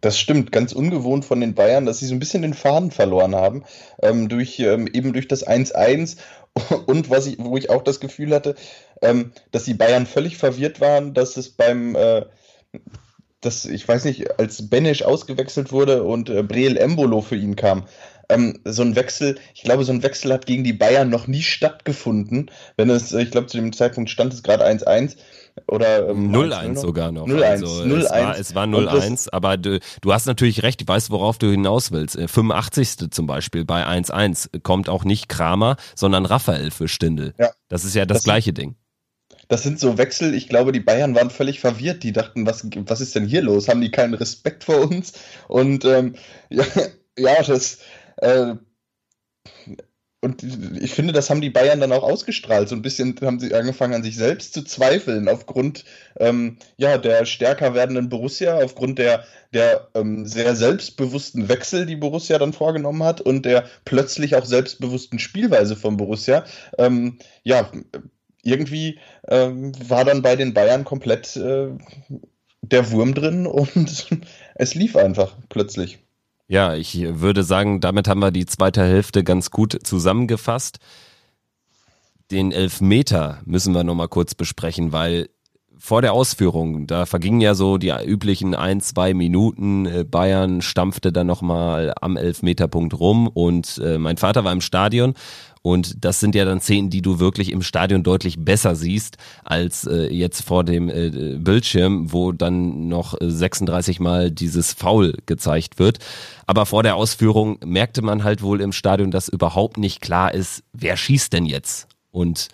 Das 0.00 0.18
stimmt, 0.18 0.52
ganz 0.52 0.72
ungewohnt 0.72 1.24
von 1.24 1.40
den 1.40 1.54
Bayern, 1.54 1.86
dass 1.86 1.98
sie 1.98 2.06
so 2.06 2.14
ein 2.14 2.18
bisschen 2.18 2.42
den 2.42 2.54
Faden 2.54 2.90
verloren 2.90 3.34
haben, 3.34 3.64
ähm, 4.02 4.28
durch, 4.28 4.58
ähm, 4.60 4.86
eben 4.86 5.12
durch 5.12 5.28
das 5.28 5.46
1-1 5.46 6.16
und 6.86 7.10
was 7.10 7.26
ich, 7.26 7.36
wo 7.38 7.56
ich 7.56 7.70
auch 7.70 7.82
das 7.82 8.00
Gefühl 8.00 8.34
hatte, 8.34 8.54
ähm, 9.02 9.32
dass 9.52 9.64
die 9.64 9.74
Bayern 9.74 10.06
völlig 10.06 10.36
verwirrt 10.36 10.80
waren, 10.80 11.14
dass 11.14 11.36
es 11.36 11.50
beim, 11.50 11.94
äh, 11.94 12.24
dass, 13.40 13.64
ich 13.64 13.86
weiß 13.86 14.04
nicht, 14.04 14.38
als 14.38 14.68
Benesch 14.68 15.02
ausgewechselt 15.02 15.72
wurde 15.72 16.04
und 16.04 16.28
äh, 16.28 16.42
Breel 16.42 16.76
Embolo 16.76 17.20
für 17.20 17.36
ihn 17.36 17.56
kam, 17.56 17.86
ähm, 18.30 18.60
so 18.64 18.82
ein 18.82 18.96
Wechsel, 18.96 19.38
ich 19.54 19.62
glaube, 19.62 19.84
so 19.84 19.92
ein 19.92 20.02
Wechsel 20.02 20.32
hat 20.32 20.46
gegen 20.46 20.64
die 20.64 20.72
Bayern 20.72 21.10
noch 21.10 21.26
nie 21.26 21.42
stattgefunden. 21.42 22.50
Wenn 22.76 22.90
es, 22.90 23.12
ich 23.12 23.30
glaube, 23.30 23.48
zu 23.48 23.56
dem 23.56 23.72
Zeitpunkt 23.72 24.10
stand 24.10 24.32
es 24.32 24.42
gerade 24.42 24.66
1-1 24.66 25.16
oder 25.66 26.08
ähm, 26.08 26.30
0-1 26.30 26.78
sogar 26.78 27.12
noch. 27.12 27.26
0-1. 27.26 27.42
Also, 27.42 27.84
0 27.84 28.00
es 28.00 28.10
war, 28.10 28.38
es 28.38 28.54
war 28.54 28.64
0-1, 28.66 29.28
aber 29.32 29.56
du, 29.56 29.80
du 30.00 30.12
hast 30.12 30.26
natürlich 30.26 30.62
recht, 30.62 30.82
ich 30.82 30.88
weiß, 30.88 31.10
worauf 31.10 31.38
du 31.38 31.50
hinaus 31.50 31.92
willst. 31.92 32.18
85. 32.18 33.02
Äh, 33.02 33.10
zum 33.10 33.26
Beispiel 33.26 33.64
bei 33.64 33.86
1-1 33.86 34.60
kommt 34.62 34.88
auch 34.88 35.04
nicht 35.04 35.28
Kramer, 35.28 35.76
sondern 35.94 36.26
Raphael 36.26 36.70
für 36.70 36.88
Stindel. 36.88 37.34
Ja. 37.38 37.50
Das 37.68 37.84
ist 37.84 37.94
ja 37.94 38.06
das, 38.06 38.18
das 38.18 38.24
gleiche 38.24 38.52
Ding. 38.52 38.76
Das 39.48 39.64
sind 39.64 39.80
so 39.80 39.98
Wechsel, 39.98 40.32
ich 40.34 40.48
glaube, 40.48 40.70
die 40.70 40.80
Bayern 40.80 41.16
waren 41.16 41.28
völlig 41.28 41.58
verwirrt. 41.58 42.04
Die 42.04 42.12
dachten, 42.12 42.46
was, 42.46 42.64
was 42.86 43.00
ist 43.00 43.16
denn 43.16 43.26
hier 43.26 43.42
los? 43.42 43.68
Haben 43.68 43.80
die 43.80 43.90
keinen 43.90 44.14
Respekt 44.14 44.64
vor 44.64 44.88
uns? 44.88 45.12
Und 45.48 45.84
ähm, 45.84 46.14
ja, 46.50 46.64
ja, 47.18 47.42
das 47.42 47.78
äh, 48.18 48.54
und 50.22 50.42
ich 50.78 50.92
finde, 50.92 51.14
das 51.14 51.30
haben 51.30 51.40
die 51.40 51.48
Bayern 51.48 51.80
dann 51.80 51.92
auch 51.92 52.02
ausgestrahlt. 52.02 52.68
So 52.68 52.74
ein 52.74 52.82
bisschen 52.82 53.16
haben 53.22 53.40
sie 53.40 53.54
angefangen, 53.54 53.94
an 53.94 54.02
sich 54.02 54.16
selbst 54.16 54.52
zu 54.52 54.62
zweifeln, 54.62 55.28
aufgrund 55.28 55.86
ähm, 56.18 56.58
ja, 56.76 56.98
der 56.98 57.24
stärker 57.24 57.74
werdenden 57.74 58.10
Borussia, 58.10 58.58
aufgrund 58.58 58.98
der, 58.98 59.24
der 59.54 59.88
ähm, 59.94 60.26
sehr 60.26 60.54
selbstbewussten 60.54 61.48
Wechsel, 61.48 61.86
die 61.86 61.96
Borussia 61.96 62.38
dann 62.38 62.52
vorgenommen 62.52 63.02
hat 63.02 63.22
und 63.22 63.46
der 63.46 63.64
plötzlich 63.86 64.36
auch 64.36 64.44
selbstbewussten 64.44 65.18
Spielweise 65.18 65.74
von 65.74 65.96
Borussia. 65.96 66.44
Ähm, 66.76 67.18
ja, 67.42 67.70
irgendwie 68.42 68.98
ähm, 69.26 69.72
war 69.88 70.04
dann 70.04 70.20
bei 70.20 70.36
den 70.36 70.52
Bayern 70.52 70.84
komplett 70.84 71.34
äh, 71.36 71.68
der 72.60 72.90
Wurm 72.90 73.14
drin 73.14 73.46
und 73.46 74.06
es 74.54 74.74
lief 74.74 74.96
einfach 74.96 75.36
plötzlich. 75.48 75.98
Ja, 76.50 76.74
ich 76.74 77.00
würde 77.00 77.44
sagen, 77.44 77.78
damit 77.78 78.08
haben 78.08 78.18
wir 78.18 78.32
die 78.32 78.44
zweite 78.44 78.82
Hälfte 78.82 79.22
ganz 79.22 79.52
gut 79.52 79.78
zusammengefasst. 79.84 80.80
Den 82.32 82.50
Elfmeter 82.50 83.40
müssen 83.44 83.72
wir 83.72 83.84
nochmal 83.84 84.08
kurz 84.08 84.34
besprechen, 84.34 84.92
weil 84.92 85.28
vor 85.78 86.02
der 86.02 86.12
Ausführung, 86.12 86.88
da 86.88 87.06
vergingen 87.06 87.40
ja 87.40 87.54
so 87.54 87.78
die 87.78 87.92
üblichen 88.04 88.56
ein, 88.56 88.80
zwei 88.80 89.14
Minuten. 89.14 89.86
Äh, 89.86 90.04
Bayern 90.04 90.60
stampfte 90.60 91.12
dann 91.12 91.28
nochmal 91.28 91.94
am 92.00 92.16
Elfmeterpunkt 92.16 92.98
rum 92.98 93.28
und 93.28 93.80
äh, 93.84 93.98
mein 93.98 94.16
Vater 94.16 94.42
war 94.42 94.52
im 94.52 94.60
Stadion 94.60 95.14
und 95.62 96.04
das 96.04 96.20
sind 96.20 96.34
ja 96.34 96.44
dann 96.44 96.60
Szenen, 96.60 96.88
die 96.88 97.02
du 97.02 97.18
wirklich 97.18 97.52
im 97.52 97.60
Stadion 97.62 98.02
deutlich 98.02 98.42
besser 98.42 98.74
siehst 98.74 99.18
als 99.44 99.86
äh, 99.86 100.06
jetzt 100.06 100.42
vor 100.42 100.64
dem 100.64 100.88
äh, 100.88 101.36
Bildschirm, 101.38 102.12
wo 102.12 102.32
dann 102.32 102.88
noch 102.88 103.14
36 103.20 104.00
Mal 104.00 104.30
dieses 104.30 104.72
Foul 104.72 105.18
gezeigt 105.26 105.78
wird. 105.78 105.98
Aber 106.46 106.64
vor 106.64 106.82
der 106.82 106.96
Ausführung 106.96 107.58
merkte 107.64 108.00
man 108.00 108.24
halt 108.24 108.40
wohl 108.40 108.62
im 108.62 108.72
Stadion, 108.72 109.10
dass 109.10 109.28
überhaupt 109.28 109.76
nicht 109.76 110.00
klar 110.00 110.32
ist, 110.32 110.62
wer 110.72 110.96
schießt 110.96 111.32
denn 111.32 111.44
jetzt? 111.44 111.88
Und 112.10 112.48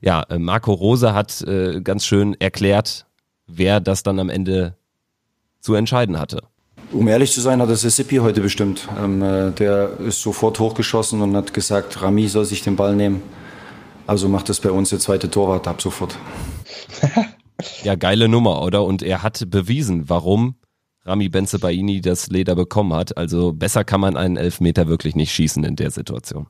ja, 0.00 0.22
äh, 0.24 0.38
Marco 0.38 0.72
Rose 0.72 1.14
hat 1.14 1.42
äh, 1.42 1.80
ganz 1.80 2.06
schön 2.06 2.40
erklärt, 2.40 3.06
wer 3.46 3.80
das 3.80 4.04
dann 4.04 4.20
am 4.20 4.28
Ende 4.28 4.76
zu 5.60 5.74
entscheiden 5.74 6.18
hatte. 6.18 6.42
Um 6.92 7.08
ehrlich 7.08 7.32
zu 7.32 7.40
sein, 7.40 7.60
hat 7.62 7.70
das 7.70 7.82
Sippi 7.82 8.16
heute 8.16 8.42
bestimmt. 8.42 8.86
Ähm, 9.02 9.22
äh, 9.22 9.50
der 9.52 9.98
ist 10.00 10.20
sofort 10.20 10.58
hochgeschossen 10.60 11.22
und 11.22 11.34
hat 11.34 11.54
gesagt, 11.54 12.02
Rami 12.02 12.28
soll 12.28 12.44
sich 12.44 12.62
den 12.62 12.76
Ball 12.76 12.94
nehmen. 12.94 13.22
Also 14.06 14.28
macht 14.28 14.48
das 14.48 14.60
bei 14.60 14.70
uns 14.70 14.90
der 14.90 14.98
zweite 14.98 15.30
Torwart 15.30 15.66
ab 15.68 15.80
sofort. 15.80 16.18
ja, 17.82 17.94
geile 17.94 18.28
Nummer, 18.28 18.62
oder? 18.62 18.84
Und 18.84 19.02
er 19.02 19.22
hat 19.22 19.50
bewiesen, 19.50 20.08
warum 20.10 20.56
Rami 21.04 21.28
Benzebaini 21.28 22.00
das 22.00 22.28
Leder 22.28 22.54
bekommen 22.54 22.92
hat. 22.92 23.16
Also 23.16 23.52
besser 23.52 23.84
kann 23.84 24.00
man 24.00 24.16
einen 24.16 24.36
Elfmeter 24.36 24.86
wirklich 24.86 25.14
nicht 25.14 25.32
schießen 25.32 25.64
in 25.64 25.76
der 25.76 25.90
Situation. 25.90 26.46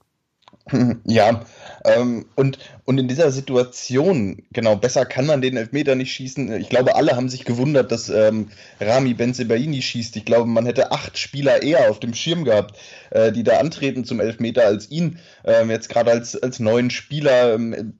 Ja, 1.04 1.44
ähm, 1.84 2.26
und, 2.36 2.58
und 2.84 2.98
in 2.98 3.08
dieser 3.08 3.30
Situation, 3.30 4.42
genau, 4.52 4.76
besser 4.76 5.04
kann 5.04 5.26
man 5.26 5.42
den 5.42 5.56
Elfmeter 5.56 5.94
nicht 5.94 6.12
schießen. 6.12 6.52
Ich 6.60 6.68
glaube, 6.68 6.94
alle 6.94 7.16
haben 7.16 7.28
sich 7.28 7.44
gewundert, 7.44 7.90
dass 7.92 8.08
ähm, 8.08 8.48
Rami 8.80 9.14
Benzebaini 9.14 9.82
schießt. 9.82 10.16
Ich 10.16 10.24
glaube, 10.24 10.48
man 10.48 10.66
hätte 10.66 10.92
acht 10.92 11.18
Spieler 11.18 11.62
eher 11.62 11.90
auf 11.90 12.00
dem 12.00 12.14
Schirm 12.14 12.44
gehabt, 12.44 12.78
äh, 13.10 13.32
die 13.32 13.42
da 13.42 13.58
antreten 13.58 14.04
zum 14.04 14.20
Elfmeter 14.20 14.64
als 14.64 14.90
ihn. 14.90 15.18
Ähm, 15.44 15.70
jetzt 15.70 15.88
gerade 15.88 16.12
als, 16.12 16.40
als 16.40 16.60
neuen 16.60 16.90
Spieler 16.90 17.54
ähm, 17.54 17.94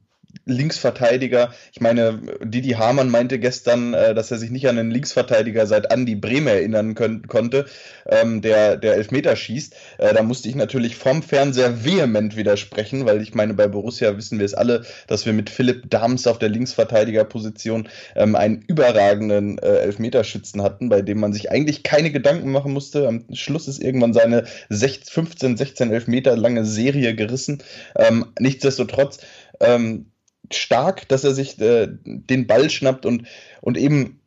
Linksverteidiger. 0.45 1.53
Ich 1.73 1.81
meine, 1.81 2.21
Didi 2.43 2.71
Hamann 2.71 3.11
meinte 3.11 3.39
gestern, 3.39 3.95
äh, 3.95 4.15
dass 4.15 4.31
er 4.31 4.39
sich 4.39 4.51
nicht 4.51 4.69
an 4.69 4.79
einen 4.79 4.91
Linksverteidiger 4.91 5.67
seit 5.67 5.91
Andi 5.91 6.15
Brehme 6.15 6.51
erinnern 6.51 6.95
können, 6.95 7.27
konnte, 7.29 7.67
ähm, 8.07 8.43
der, 8.43 8.77
der 8.77 8.95
Elfmeter 8.95 9.37
schießt. 9.37 9.75
Äh, 9.99 10.15
da 10.15 10.23
musste 10.23 10.49
ich 10.49 10.55
natürlich 10.55 10.97
vom 10.97 11.23
Fernseher 11.23 11.85
vehement 11.85 12.37
widersprechen, 12.37 13.07
weil 13.07 13.23
ich 13.23 13.35
meine, 13.35 13.55
bei 13.55 13.69
Borussia 13.69 14.17
wissen 14.17 14.39
wir 14.39 14.47
es 14.47 14.55
alle, 14.55 14.85
dass 15.07 15.27
wir 15.27 15.33
mit 15.33 15.51
Philipp 15.51 15.91
Dahms 15.91 16.27
auf 16.27 16.39
der 16.39 16.49
Linksverteidigerposition 16.49 17.89
ähm, 18.17 18.35
einen 18.35 18.63
überragenden 18.63 19.59
äh, 19.59 19.79
Elfmeterschützen 19.79 20.63
hatten, 20.63 20.89
bei 20.89 21.03
dem 21.03 21.21
man 21.21 21.33
sich 21.33 21.51
eigentlich 21.51 21.83
keine 21.83 22.11
Gedanken 22.11 22.51
machen 22.51 22.73
musste. 22.73 23.07
Am 23.07 23.25
Schluss 23.33 23.69
ist 23.69 23.83
irgendwann 23.83 24.13
seine 24.13 24.45
16, 24.71 25.13
15, 25.13 25.57
16 25.57 25.93
Elfmeter 25.93 26.37
lange 26.37 26.65
Serie 26.65 27.15
gerissen. 27.15 27.63
Ähm, 27.97 28.27
nichtsdestotrotz, 28.39 29.19
ähm, 29.61 30.07
stark, 30.55 31.09
dass 31.09 31.25
er 31.25 31.33
sich 31.35 31.61
äh, 31.61 31.89
den 32.05 32.47
Ball 32.47 32.71
schnappt 32.71 33.07
und, 33.07 33.27
und 33.61 33.77
eben 33.77 34.21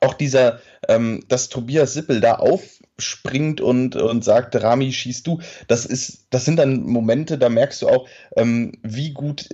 auch 0.00 0.14
dieser, 0.14 0.60
ähm, 0.88 1.24
dass 1.28 1.48
Tobias 1.48 1.94
Sippel 1.94 2.20
da 2.20 2.34
aufspringt 2.34 3.60
und, 3.60 3.96
und 3.96 4.24
sagt, 4.24 4.56
Rami, 4.56 4.92
schießt 4.92 5.26
du, 5.26 5.40
das 5.68 5.86
ist, 5.86 6.26
das 6.30 6.44
sind 6.44 6.56
dann 6.56 6.82
Momente, 6.82 7.38
da 7.38 7.48
merkst 7.48 7.82
du 7.82 7.88
auch, 7.88 8.08
ähm, 8.36 8.72
wie 8.82 9.12
gut 9.12 9.46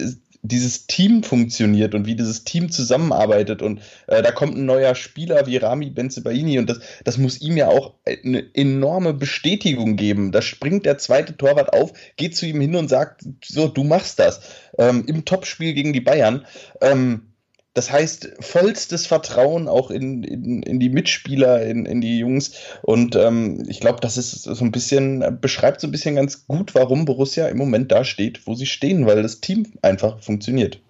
dieses 0.42 0.88
Team 0.88 1.22
funktioniert 1.22 1.94
und 1.94 2.06
wie 2.06 2.16
dieses 2.16 2.42
Team 2.44 2.70
zusammenarbeitet. 2.70 3.62
Und 3.62 3.80
äh, 4.08 4.22
da 4.22 4.32
kommt 4.32 4.56
ein 4.56 4.66
neuer 4.66 4.94
Spieler 4.96 5.46
wie 5.46 5.56
Rami 5.56 5.90
Benzebaini 5.90 6.58
und 6.58 6.68
das, 6.68 6.80
das 7.04 7.16
muss 7.16 7.40
ihm 7.40 7.56
ja 7.56 7.68
auch 7.68 7.94
eine 8.04 8.44
enorme 8.54 9.14
Bestätigung 9.14 9.96
geben. 9.96 10.32
Da 10.32 10.42
springt 10.42 10.84
der 10.84 10.98
zweite 10.98 11.36
Torwart 11.36 11.72
auf, 11.72 11.92
geht 12.16 12.36
zu 12.36 12.46
ihm 12.46 12.60
hin 12.60 12.74
und 12.74 12.88
sagt, 12.88 13.22
so, 13.44 13.68
du 13.68 13.84
machst 13.84 14.18
das. 14.18 14.40
Ähm, 14.78 15.04
Im 15.06 15.24
Topspiel 15.24 15.74
gegen 15.74 15.92
die 15.92 16.00
Bayern. 16.00 16.44
Ähm, 16.80 17.31
das 17.74 17.90
heißt, 17.90 18.34
vollstes 18.40 19.06
Vertrauen 19.06 19.66
auch 19.66 19.90
in, 19.90 20.24
in, 20.24 20.62
in 20.62 20.78
die 20.78 20.90
Mitspieler, 20.90 21.64
in, 21.64 21.86
in 21.86 22.00
die 22.00 22.18
Jungs. 22.18 22.52
Und 22.82 23.16
ähm, 23.16 23.64
ich 23.66 23.80
glaube, 23.80 24.00
das 24.00 24.18
ist 24.18 24.42
so 24.42 24.64
ein 24.64 24.72
bisschen, 24.72 25.38
beschreibt 25.40 25.80
so 25.80 25.88
ein 25.88 25.90
bisschen 25.90 26.16
ganz 26.16 26.46
gut, 26.46 26.74
warum 26.74 27.06
Borussia 27.06 27.48
im 27.48 27.56
Moment 27.56 27.90
da 27.90 28.04
steht, 28.04 28.46
wo 28.46 28.54
sie 28.54 28.66
stehen, 28.66 29.06
weil 29.06 29.22
das 29.22 29.40
Team 29.40 29.72
einfach 29.80 30.20
funktioniert. 30.22 30.80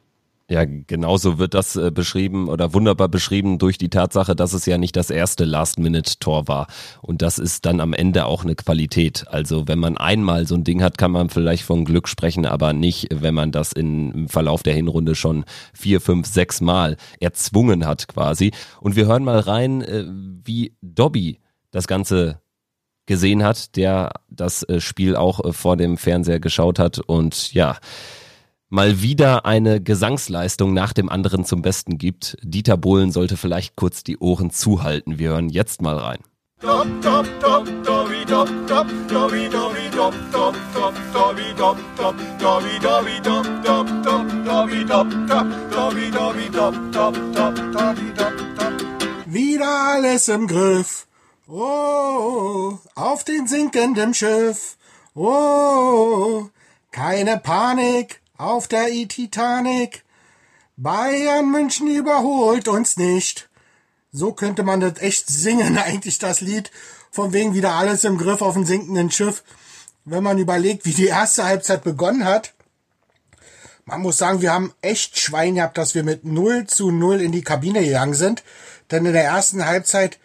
Ja, 0.50 0.64
genauso 0.66 1.38
wird 1.38 1.54
das 1.54 1.76
äh, 1.76 1.90
beschrieben 1.90 2.48
oder 2.48 2.74
wunderbar 2.74 3.08
beschrieben 3.08 3.58
durch 3.58 3.78
die 3.78 3.88
Tatsache, 3.88 4.34
dass 4.36 4.52
es 4.52 4.66
ja 4.66 4.76
nicht 4.76 4.96
das 4.96 5.08
erste 5.08 5.44
Last-Minute-Tor 5.44 6.48
war. 6.48 6.66
Und 7.00 7.22
das 7.22 7.38
ist 7.38 7.64
dann 7.64 7.80
am 7.80 7.92
Ende 7.92 8.26
auch 8.26 8.44
eine 8.44 8.54
Qualität. 8.54 9.24
Also 9.28 9.68
wenn 9.68 9.78
man 9.78 9.96
einmal 9.96 10.46
so 10.46 10.54
ein 10.54 10.64
Ding 10.64 10.82
hat, 10.82 10.98
kann 10.98 11.12
man 11.12 11.30
vielleicht 11.30 11.62
von 11.62 11.84
Glück 11.84 12.08
sprechen, 12.08 12.44
aber 12.44 12.72
nicht, 12.72 13.08
wenn 13.12 13.34
man 13.34 13.52
das 13.52 13.72
im 13.72 14.28
Verlauf 14.28 14.62
der 14.62 14.74
Hinrunde 14.74 15.14
schon 15.14 15.44
vier, 15.72 16.00
fünf, 16.00 16.26
sechs 16.26 16.60
Mal 16.60 16.96
erzwungen 17.20 17.86
hat 17.86 18.08
quasi. 18.08 18.50
Und 18.80 18.96
wir 18.96 19.06
hören 19.06 19.24
mal 19.24 19.38
rein, 19.38 19.80
äh, 19.80 20.04
wie 20.06 20.74
Dobby 20.82 21.38
das 21.70 21.86
Ganze 21.86 22.40
gesehen 23.06 23.42
hat, 23.42 23.76
der 23.76 24.12
das 24.28 24.62
äh, 24.64 24.80
Spiel 24.80 25.16
auch 25.16 25.54
vor 25.54 25.76
dem 25.76 25.96
Fernseher 25.96 26.40
geschaut 26.40 26.78
hat 26.78 26.98
und 26.98 27.52
ja, 27.52 27.78
mal 28.72 29.02
wieder 29.02 29.44
eine 29.44 29.82
Gesangsleistung 29.82 30.72
nach 30.72 30.94
dem 30.94 31.10
anderen 31.10 31.44
zum 31.44 31.60
Besten 31.60 31.98
gibt. 31.98 32.38
Dieter 32.42 32.78
Bohlen 32.78 33.12
sollte 33.12 33.36
vielleicht 33.36 33.76
kurz 33.76 34.02
die 34.02 34.16
Ohren 34.16 34.50
zuhalten. 34.50 35.18
Wir 35.18 35.28
hören 35.28 35.50
jetzt 35.50 35.82
mal 35.82 35.98
rein. 35.98 36.20
Wieder 49.26 49.68
alles 49.68 50.28
im 50.28 50.46
Griff. 50.46 51.06
Oh, 51.46 52.78
auf 52.94 53.24
den 53.24 53.46
sinkenden 53.46 54.14
Schiff. 54.14 54.78
Oh, 55.14 56.46
keine 56.90 57.36
Panik 57.36 58.21
auf 58.42 58.68
der 58.68 58.88
Titanic. 59.08 60.04
Bayern 60.76 61.50
München 61.50 61.88
überholt 61.88 62.68
uns 62.68 62.96
nicht. 62.96 63.48
So 64.10 64.32
könnte 64.32 64.62
man 64.62 64.80
das 64.80 65.00
echt 65.00 65.28
singen, 65.28 65.78
eigentlich 65.84 66.18
das 66.18 66.40
Lied. 66.40 66.70
Von 67.10 67.32
wegen 67.32 67.54
wieder 67.54 67.72
alles 67.72 68.04
im 68.04 68.18
Griff 68.18 68.42
auf 68.42 68.54
dem 68.54 68.64
sinkenden 68.64 69.10
Schiff. 69.10 69.44
Wenn 70.04 70.24
man 70.24 70.38
überlegt, 70.38 70.84
wie 70.84 70.92
die 70.92 71.06
erste 71.06 71.44
Halbzeit 71.44 71.84
begonnen 71.84 72.24
hat. 72.24 72.54
Man 73.84 74.00
muss 74.00 74.18
sagen, 74.18 74.40
wir 74.40 74.52
haben 74.52 74.72
echt 74.80 75.18
Schwein 75.18 75.56
gehabt, 75.56 75.76
dass 75.76 75.94
wir 75.94 76.02
mit 76.02 76.24
0 76.24 76.66
zu 76.66 76.90
0 76.90 77.20
in 77.20 77.32
die 77.32 77.42
Kabine 77.42 77.84
gegangen 77.84 78.14
sind. 78.14 78.42
Denn 78.90 79.06
in 79.06 79.12
der 79.12 79.24
ersten 79.24 79.66
Halbzeit, 79.66 80.18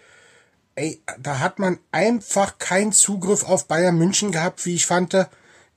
ey, 0.76 1.02
da 1.20 1.40
hat 1.40 1.60
man 1.60 1.80
einfach 1.92 2.58
keinen 2.58 2.92
Zugriff 2.92 3.44
auf 3.44 3.68
Bayern 3.68 3.98
München 3.98 4.32
gehabt, 4.32 4.66
wie 4.66 4.76
ich 4.76 4.86
fand 4.86 5.14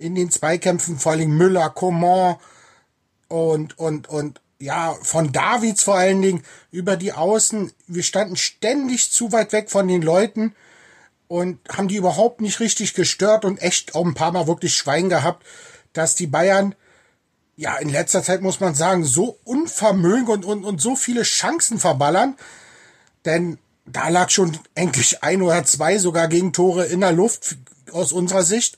in 0.00 0.14
den 0.14 0.30
Zweikämpfen, 0.30 0.98
vor 0.98 1.12
allem 1.12 1.36
Müller, 1.36 1.70
Coman 1.70 2.36
und, 3.28 3.78
und, 3.78 4.08
und, 4.08 4.40
ja, 4.58 4.96
von 5.02 5.32
Davids 5.32 5.82
vor 5.82 5.96
allen 5.96 6.20
Dingen 6.20 6.42
über 6.70 6.96
die 6.96 7.12
Außen. 7.12 7.72
Wir 7.86 8.02
standen 8.02 8.36
ständig 8.36 9.10
zu 9.10 9.32
weit 9.32 9.52
weg 9.52 9.70
von 9.70 9.88
den 9.88 10.02
Leuten 10.02 10.54
und 11.28 11.58
haben 11.70 11.88
die 11.88 11.96
überhaupt 11.96 12.40
nicht 12.40 12.60
richtig 12.60 12.94
gestört 12.94 13.44
und 13.44 13.62
echt 13.62 13.94
auch 13.94 14.04
ein 14.04 14.14
paar 14.14 14.32
Mal 14.32 14.46
wirklich 14.46 14.74
Schwein 14.74 15.08
gehabt, 15.08 15.46
dass 15.92 16.14
die 16.14 16.26
Bayern, 16.26 16.74
ja, 17.56 17.76
in 17.76 17.88
letzter 17.88 18.22
Zeit 18.22 18.42
muss 18.42 18.60
man 18.60 18.74
sagen, 18.74 19.04
so 19.04 19.38
unvermögen 19.44 20.28
und, 20.28 20.44
und, 20.44 20.64
und 20.64 20.80
so 20.80 20.96
viele 20.96 21.22
Chancen 21.22 21.78
verballern. 21.78 22.36
Denn 23.24 23.58
da 23.86 24.08
lag 24.08 24.30
schon 24.30 24.58
endlich 24.74 25.22
ein 25.22 25.42
oder 25.42 25.64
zwei 25.64 25.98
sogar 25.98 26.28
gegen 26.28 26.52
Tore 26.52 26.86
in 26.86 27.00
der 27.00 27.12
Luft 27.12 27.56
aus 27.92 28.12
unserer 28.12 28.42
Sicht. 28.42 28.76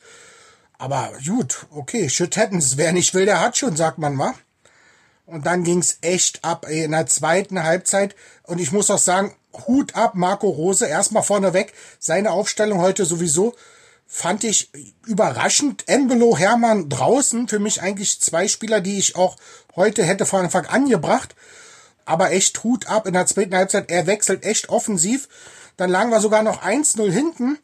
Aber 0.78 1.12
gut, 1.24 1.66
okay, 1.70 2.08
shit 2.08 2.36
happens. 2.36 2.76
Wer 2.76 2.92
nicht 2.92 3.14
will, 3.14 3.24
der 3.24 3.40
hat 3.40 3.56
schon, 3.56 3.76
sagt 3.76 3.98
man 3.98 4.14
mal. 4.14 4.34
Und 5.26 5.46
dann 5.46 5.64
ging's 5.64 5.98
echt 6.00 6.44
ab 6.44 6.66
ey, 6.68 6.84
in 6.84 6.92
der 6.92 7.06
zweiten 7.06 7.62
Halbzeit. 7.62 8.16
Und 8.42 8.60
ich 8.60 8.72
muss 8.72 8.90
auch 8.90 8.98
sagen, 8.98 9.34
Hut 9.66 9.94
ab, 9.94 10.14
Marco 10.14 10.48
Rose. 10.48 10.86
Erstmal 10.86 11.22
vorneweg, 11.22 11.72
seine 11.98 12.32
Aufstellung 12.32 12.80
heute 12.80 13.04
sowieso 13.04 13.54
fand 14.14 14.44
ich 14.44 14.70
überraschend. 15.06 15.84
Embelo, 15.86 16.36
Hermann 16.36 16.90
draußen. 16.90 17.48
Für 17.48 17.58
mich 17.58 17.80
eigentlich 17.80 18.20
zwei 18.20 18.46
Spieler, 18.46 18.82
die 18.82 18.98
ich 18.98 19.16
auch 19.16 19.38
heute 19.74 20.04
hätte 20.04 20.26
von 20.26 20.44
Anfang 20.44 20.66
angebracht. 20.66 21.34
Aber 22.04 22.30
echt 22.30 22.62
Hut 22.62 22.88
ab 22.88 23.06
in 23.06 23.14
der 23.14 23.24
zweiten 23.24 23.54
Halbzeit. 23.54 23.90
Er 23.90 24.06
wechselt 24.06 24.44
echt 24.44 24.68
offensiv. 24.68 25.30
Dann 25.78 25.88
lagen 25.88 26.10
wir 26.10 26.20
sogar 26.20 26.42
noch 26.42 26.62
1-0 26.62 27.10
hinten. 27.10 27.58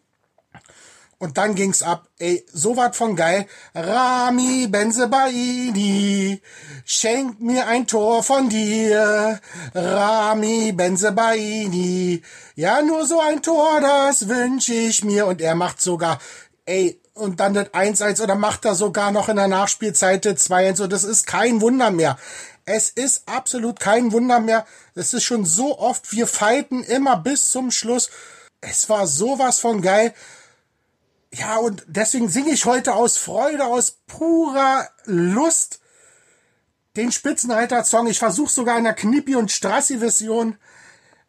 Und 1.20 1.36
dann 1.36 1.56
ging's 1.56 1.82
ab. 1.82 2.08
Ey, 2.18 2.46
so 2.52 2.76
wat 2.76 2.94
von 2.94 3.16
geil. 3.16 3.46
Rami 3.74 4.68
Benzebaini, 4.68 6.40
schenk 6.84 7.40
mir 7.40 7.66
ein 7.66 7.88
Tor 7.88 8.22
von 8.22 8.48
dir. 8.48 9.40
Rami 9.74 10.70
Benzebaini, 10.72 12.22
ja, 12.54 12.82
nur 12.82 13.04
so 13.04 13.18
ein 13.20 13.42
Tor, 13.42 13.80
das 13.80 14.28
wünsch 14.28 14.68
ich 14.68 15.02
mir. 15.02 15.26
Und 15.26 15.40
er 15.40 15.56
macht 15.56 15.80
sogar, 15.80 16.20
ey, 16.66 17.00
und 17.14 17.40
dann 17.40 17.54
das 17.54 17.74
1-1 17.74 18.22
oder 18.22 18.36
macht 18.36 18.64
er 18.64 18.76
sogar 18.76 19.10
noch 19.10 19.28
in 19.28 19.36
der 19.36 19.48
Nachspielzeit 19.48 20.24
2-1. 20.24 20.82
Und 20.82 20.92
das 20.92 21.02
ist 21.02 21.26
kein 21.26 21.60
Wunder 21.60 21.90
mehr. 21.90 22.16
Es 22.64 22.90
ist 22.90 23.28
absolut 23.28 23.80
kein 23.80 24.12
Wunder 24.12 24.38
mehr. 24.38 24.66
Es 24.94 25.12
ist 25.14 25.24
schon 25.24 25.44
so 25.44 25.78
oft, 25.80 26.12
wir 26.12 26.28
fighten 26.28 26.84
immer 26.84 27.16
bis 27.16 27.50
zum 27.50 27.72
Schluss. 27.72 28.10
Es 28.60 28.88
war 28.88 29.06
sowas 29.06 29.58
von 29.58 29.82
geil. 29.82 30.14
Ja, 31.32 31.56
und 31.56 31.84
deswegen 31.86 32.28
singe 32.28 32.52
ich 32.52 32.64
heute 32.64 32.94
aus 32.94 33.18
Freude, 33.18 33.64
aus 33.64 33.98
purer 34.06 34.88
Lust 35.04 35.80
den 36.96 37.12
Spitzenreiter-Song. 37.12 38.06
Ich 38.06 38.18
versuche 38.18 38.50
sogar 38.50 38.78
in 38.78 38.84
der 38.84 38.94
Knippi- 38.94 39.36
und 39.36 39.52
Strassi-Version. 39.52 40.56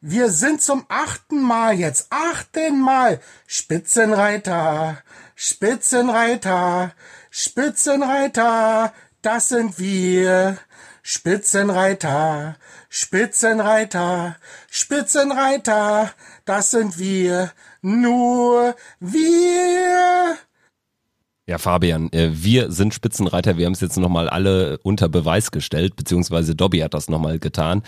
Wir 0.01 0.29
sind 0.29 0.61
zum 0.61 0.85
achten 0.87 1.41
Mal 1.41 1.75
jetzt, 1.75 2.07
achten 2.09 2.79
Mal 2.79 3.19
Spitzenreiter, 3.45 5.03
Spitzenreiter, 5.35 6.93
Spitzenreiter, 7.29 8.93
das 9.21 9.49
sind 9.49 9.77
wir. 9.77 10.57
Spitzenreiter, 11.01 12.55
Spitzenreiter, 12.91 14.35
Spitzenreiter, 14.71 16.11
das 16.45 16.71
sind 16.71 16.97
wir, 16.97 17.51
nur 17.83 18.75
wir. 18.99 20.35
Ja, 21.45 21.57
Fabian, 21.59 22.11
äh, 22.11 22.29
wir 22.31 22.71
sind 22.71 22.95
Spitzenreiter. 22.95 23.57
Wir 23.57 23.67
haben 23.67 23.73
es 23.73 23.81
jetzt 23.81 23.97
nochmal 23.97 24.27
alle 24.27 24.79
unter 24.83 25.07
Beweis 25.07 25.51
gestellt, 25.51 25.95
beziehungsweise 25.95 26.55
Dobby 26.55 26.79
hat 26.79 26.95
das 26.95 27.09
nochmal 27.09 27.37
getan. 27.37 27.83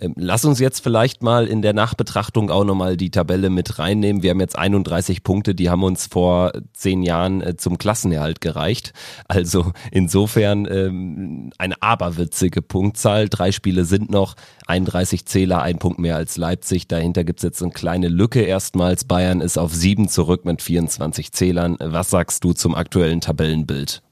Ähm, 0.00 0.14
lass 0.16 0.44
uns 0.44 0.58
jetzt 0.58 0.80
vielleicht 0.80 1.22
mal 1.22 1.46
in 1.46 1.62
der 1.62 1.72
Nachbetrachtung 1.72 2.50
auch 2.50 2.64
nochmal 2.64 2.96
die 2.96 3.10
Tabelle 3.10 3.50
mit 3.50 3.78
reinnehmen. 3.78 4.22
Wir 4.22 4.30
haben 4.30 4.40
jetzt 4.40 4.58
31 4.58 5.22
Punkte, 5.22 5.54
die 5.54 5.70
haben 5.70 5.82
uns 5.82 6.06
vor 6.06 6.52
zehn 6.72 7.02
Jahren 7.02 7.42
äh, 7.42 7.56
zum 7.56 7.78
Klassenerhalt 7.78 8.40
gereicht. 8.40 8.92
Also 9.28 9.72
insofern 9.92 10.66
ähm, 10.70 11.50
eine 11.58 11.80
aberwitzige 11.82 12.62
Punktzahl. 12.62 13.28
Drei 13.28 13.52
Spiele 13.52 13.84
sind 13.84 14.10
noch, 14.10 14.34
31 14.66 15.26
Zähler, 15.26 15.62
ein 15.62 15.78
Punkt 15.78 15.98
mehr 15.98 16.16
als 16.16 16.36
Leipzig. 16.36 16.88
Dahinter 16.88 17.24
gibt's 17.24 17.42
jetzt 17.42 17.62
eine 17.62 17.72
kleine 17.72 18.08
Lücke 18.08 18.40
erstmals. 18.40 19.04
Bayern 19.04 19.40
ist 19.40 19.58
auf 19.58 19.74
sieben 19.74 20.08
zurück 20.08 20.44
mit 20.44 20.62
24 20.62 21.32
Zählern. 21.32 21.76
Was 21.80 22.10
sagst 22.10 22.42
du 22.44 22.52
zum 22.52 22.74
aktuellen 22.74 23.20
Tabellenbild? 23.20 24.02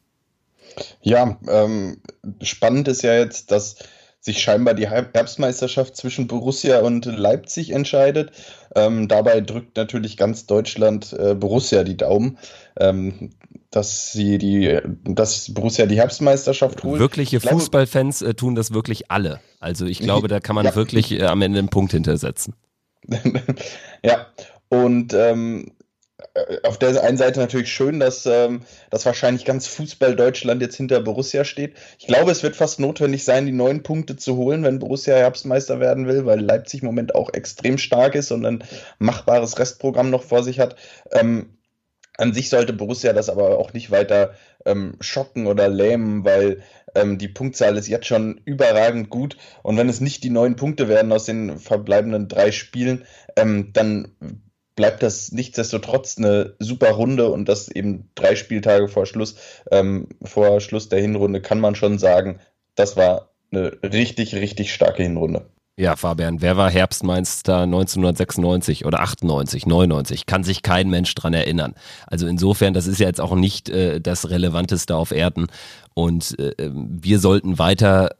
Ja, 1.01 1.38
ähm, 1.48 1.98
spannend 2.42 2.88
ist 2.88 3.03
ja 3.03 3.14
jetzt, 3.14 3.51
dass 3.51 3.77
sich 4.20 4.42
scheinbar 4.42 4.74
die 4.74 4.88
Herbstmeisterschaft 4.88 5.96
zwischen 5.96 6.26
Borussia 6.26 6.81
und 6.81 7.07
Leipzig 7.07 7.70
entscheidet. 7.70 8.33
Ähm, 8.74 9.09
dabei 9.09 9.40
drückt 9.40 9.76
natürlich 9.76 10.16
ganz 10.16 10.46
Deutschland 10.46 11.12
äh, 11.12 11.35
Borussia 11.35 11.85
die 11.85 11.96
Daumen, 11.96 12.38
ähm, 12.78 13.31
dass 13.70 14.12
sie 14.12 14.38
die, 14.38 14.78
dass 15.04 15.52
Borussia 15.54 15.87
die 15.87 15.96
Herbstmeisterschaft 15.96 16.83
holt. 16.83 17.00
Wirkliche 17.00 17.38
glaube, 17.38 17.59
Fußballfans 17.59 18.22
äh, 18.22 18.35
tun 18.35 18.54
das 18.54 18.72
wirklich 18.72 19.11
alle. 19.11 19.40
Also 19.61 19.87
ich 19.87 20.00
glaube, 20.00 20.28
da 20.28 20.40
kann 20.40 20.57
man 20.57 20.66
ja. 20.66 20.74
wirklich 20.74 21.12
äh, 21.12 21.24
am 21.24 21.40
Ende 21.42 21.61
einen 21.61 21.68
Punkt 21.68 21.92
hintersetzen. 21.92 22.54
ja, 24.04 24.26
und 24.68 25.14
ähm, 25.14 25.72
auf 26.64 26.78
der 26.78 27.02
einen 27.02 27.16
Seite 27.16 27.38
natürlich 27.38 27.72
schön, 27.72 28.00
dass, 28.00 28.26
ähm, 28.26 28.62
dass 28.90 29.07
wahrscheinlich 29.07 29.44
ganz 29.44 29.66
Fußball 29.68 30.16
Deutschland 30.16 30.61
jetzt 30.62 30.76
hinter 30.76 31.00
Borussia 31.00 31.44
steht. 31.44 31.76
Ich 31.98 32.07
glaube, 32.07 32.33
es 32.33 32.42
wird 32.42 32.57
fast 32.57 32.81
notwendig 32.81 33.24
sein, 33.24 33.46
die 33.46 33.52
neun 33.52 33.83
Punkte 33.83 34.16
zu 34.16 34.37
holen, 34.37 34.64
wenn 34.64 34.78
Borussia 34.81 35.16
Herbstmeister 35.16 35.78
werden 35.81 36.09
will, 36.09 36.26
weil 36.26 36.40
Leipzig 36.40 36.83
im 36.83 36.87
Moment 36.87 37.14
auch 37.14 37.33
extrem 37.33 37.78
stark 37.78 38.14
ist 38.14 38.33
und 38.33 38.44
ein 38.44 38.64
machbares 38.98 39.59
Restprogramm 39.59 40.11
noch 40.11 40.24
vor 40.24 40.42
sich 40.42 40.59
hat. 40.59 40.76
Ähm, 41.12 41.59
an 42.16 42.33
sich 42.33 42.48
sollte 42.50 42.72
Borussia 42.72 43.12
das 43.12 43.28
aber 43.28 43.59
auch 43.59 43.72
nicht 43.72 43.92
weiter 43.92 44.35
ähm, 44.66 44.96
schocken 45.00 45.46
oder 45.46 45.68
lähmen, 45.68 46.24
weil 46.24 46.62
ähm, 46.96 47.18
die 47.18 47.28
Punktzahl 47.28 47.76
ist 47.76 47.87
jetzt 47.87 48.09
schon 48.09 48.40
überragend 48.44 49.09
gut. 49.09 49.37
Und 49.62 49.76
wenn 49.76 49.88
es 49.88 50.00
nicht 50.00 50.24
die 50.24 50.31
neun 50.31 50.57
Punkte 50.57 50.88
werden 50.88 51.12
aus 51.12 51.26
den 51.26 51.59
verbleibenden 51.59 52.26
drei 52.26 52.50
Spielen, 52.50 53.04
ähm, 53.37 53.72
dann 53.72 54.16
bleibt 54.79 55.03
das 55.03 55.33
nichtsdestotrotz 55.33 56.19
eine 56.19 56.55
super 56.61 56.93
Runde 56.93 57.33
und 57.33 57.49
das 57.49 57.67
eben 57.67 58.11
drei 58.14 58.37
Spieltage 58.37 58.87
vor 58.87 59.07
Schluss, 59.07 59.35
ähm, 59.73 60.07
vor 60.23 60.61
Schluss 60.61 60.88
der 60.88 61.01
Hinrunde 61.01 61.43
kann 61.43 61.59
man 61.59 61.75
schon 61.75 61.99
sagen, 61.99 62.38
das 62.77 62.97
war 62.97 63.31
eine 63.51 63.77
richtig, 63.83 64.37
richtig 64.37 64.73
starke 64.73 65.03
Hinrunde. 65.03 65.47
Ja, 65.77 65.97
Fabian, 65.97 66.43
wer 66.43 66.57
war 66.57 66.71
Herbstmeister 66.71 67.62
1996 67.62 68.85
oder 68.85 69.01
98, 69.01 69.67
99? 69.67 70.27
Kann 70.27 70.45
sich 70.45 70.62
kein 70.62 70.88
Mensch 70.91 71.12
dran 71.17 71.35
erinnern. 71.35 71.75
Also 72.07 72.29
insofern, 72.29 72.73
das 72.73 72.87
ist 72.87 73.01
ja 73.01 73.09
jetzt 73.09 73.21
auch 73.21 73.35
nicht 73.35 73.69
äh, 73.71 74.01
das 74.01 74.31
Relevanteste 74.31 74.95
auf 74.95 75.11
Erden. 75.11 75.49
Und 75.95 76.38
äh, 76.38 76.71
wir 76.71 77.19
sollten 77.19 77.59
weiter 77.59 78.11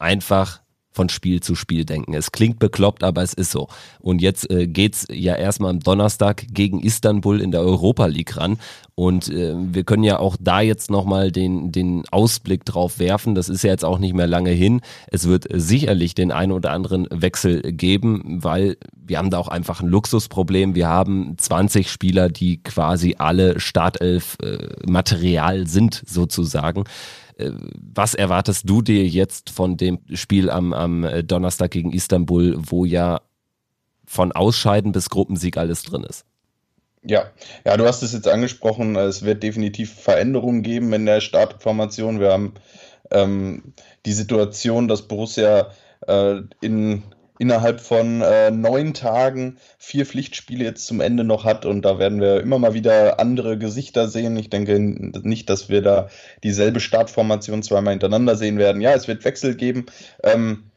einfach 0.00 0.61
von 0.92 1.08
Spiel 1.08 1.40
zu 1.40 1.54
Spiel 1.54 1.84
denken. 1.84 2.14
Es 2.14 2.32
klingt 2.32 2.58
bekloppt, 2.58 3.02
aber 3.02 3.22
es 3.22 3.32
ist 3.32 3.50
so. 3.50 3.68
Und 4.00 4.22
jetzt 4.22 4.50
äh, 4.50 4.66
geht's 4.66 5.06
ja 5.10 5.34
erstmal 5.34 5.70
am 5.70 5.80
Donnerstag 5.80 6.44
gegen 6.52 6.80
Istanbul 6.80 7.40
in 7.40 7.50
der 7.50 7.62
Europa 7.62 8.06
League 8.06 8.36
ran. 8.36 8.58
Und 8.94 9.28
äh, 9.30 9.54
wir 9.56 9.84
können 9.84 10.04
ja 10.04 10.18
auch 10.18 10.36
da 10.38 10.60
jetzt 10.60 10.90
nochmal 10.90 11.32
den, 11.32 11.72
den 11.72 12.04
Ausblick 12.10 12.64
drauf 12.66 12.98
werfen. 12.98 13.34
Das 13.34 13.48
ist 13.48 13.64
ja 13.64 13.70
jetzt 13.70 13.84
auch 13.84 13.98
nicht 13.98 14.14
mehr 14.14 14.26
lange 14.26 14.50
hin. 14.50 14.82
Es 15.10 15.26
wird 15.26 15.46
sicherlich 15.50 16.14
den 16.14 16.30
einen 16.30 16.52
oder 16.52 16.72
anderen 16.72 17.08
Wechsel 17.10 17.62
geben, 17.72 18.40
weil 18.42 18.76
wir 18.94 19.18
haben 19.18 19.30
da 19.30 19.38
auch 19.38 19.48
einfach 19.48 19.80
ein 19.80 19.88
Luxusproblem. 19.88 20.74
Wir 20.74 20.88
haben 20.88 21.36
20 21.38 21.90
Spieler, 21.90 22.28
die 22.28 22.62
quasi 22.62 23.16
alle 23.18 23.60
Startelf 23.60 24.36
äh, 24.42 25.64
sind 25.64 26.02
sozusagen. 26.06 26.84
Äh, 27.36 27.50
was 27.94 28.14
erwartest 28.14 28.68
du 28.68 28.82
dir 28.82 29.06
jetzt 29.06 29.50
von 29.50 29.76
dem 29.76 30.00
Spiel 30.12 30.50
am, 30.50 30.72
am 30.72 31.04
äh, 31.04 31.22
Donnerstag 31.24 31.70
gegen 31.70 31.92
Istanbul, 31.92 32.56
wo 32.58 32.84
ja 32.84 33.20
von 34.06 34.32
Ausscheiden 34.32 34.92
bis 34.92 35.10
Gruppensieg 35.10 35.56
alles 35.56 35.82
drin 35.82 36.04
ist? 36.04 36.24
Ja, 37.04 37.24
ja, 37.64 37.76
du 37.76 37.84
hast 37.84 38.02
es 38.02 38.12
jetzt 38.12 38.28
angesprochen. 38.28 38.94
Es 38.96 39.24
wird 39.24 39.42
definitiv 39.42 39.92
Veränderungen 39.92 40.62
geben 40.62 40.92
in 40.92 41.06
der 41.06 41.20
Startformation. 41.20 42.20
Wir 42.20 42.32
haben 42.32 42.54
ähm, 43.10 43.74
die 44.06 44.12
Situation, 44.12 44.86
dass 44.86 45.08
Borussia 45.08 45.70
äh, 46.06 46.36
in 46.60 47.02
innerhalb 47.42 47.80
von 47.80 48.20
äh, 48.20 48.52
neun 48.52 48.94
Tagen 48.94 49.58
vier 49.76 50.06
Pflichtspiele 50.06 50.62
jetzt 50.62 50.86
zum 50.86 51.00
Ende 51.00 51.24
noch 51.24 51.44
hat 51.44 51.66
und 51.66 51.82
da 51.82 51.98
werden 51.98 52.20
wir 52.20 52.40
immer 52.40 52.60
mal 52.60 52.72
wieder 52.72 53.18
andere 53.18 53.58
Gesichter 53.58 54.06
sehen. 54.06 54.36
Ich 54.36 54.48
denke 54.48 54.78
nicht, 54.78 55.50
dass 55.50 55.68
wir 55.68 55.82
da 55.82 56.08
dieselbe 56.44 56.78
Startformation 56.78 57.64
zweimal 57.64 57.94
hintereinander 57.94 58.36
sehen 58.36 58.58
werden. 58.58 58.80
Ja, 58.80 58.94
es 58.94 59.08
wird 59.08 59.24
Wechsel 59.24 59.56
geben. 59.56 59.86
Ähm, 60.22 60.70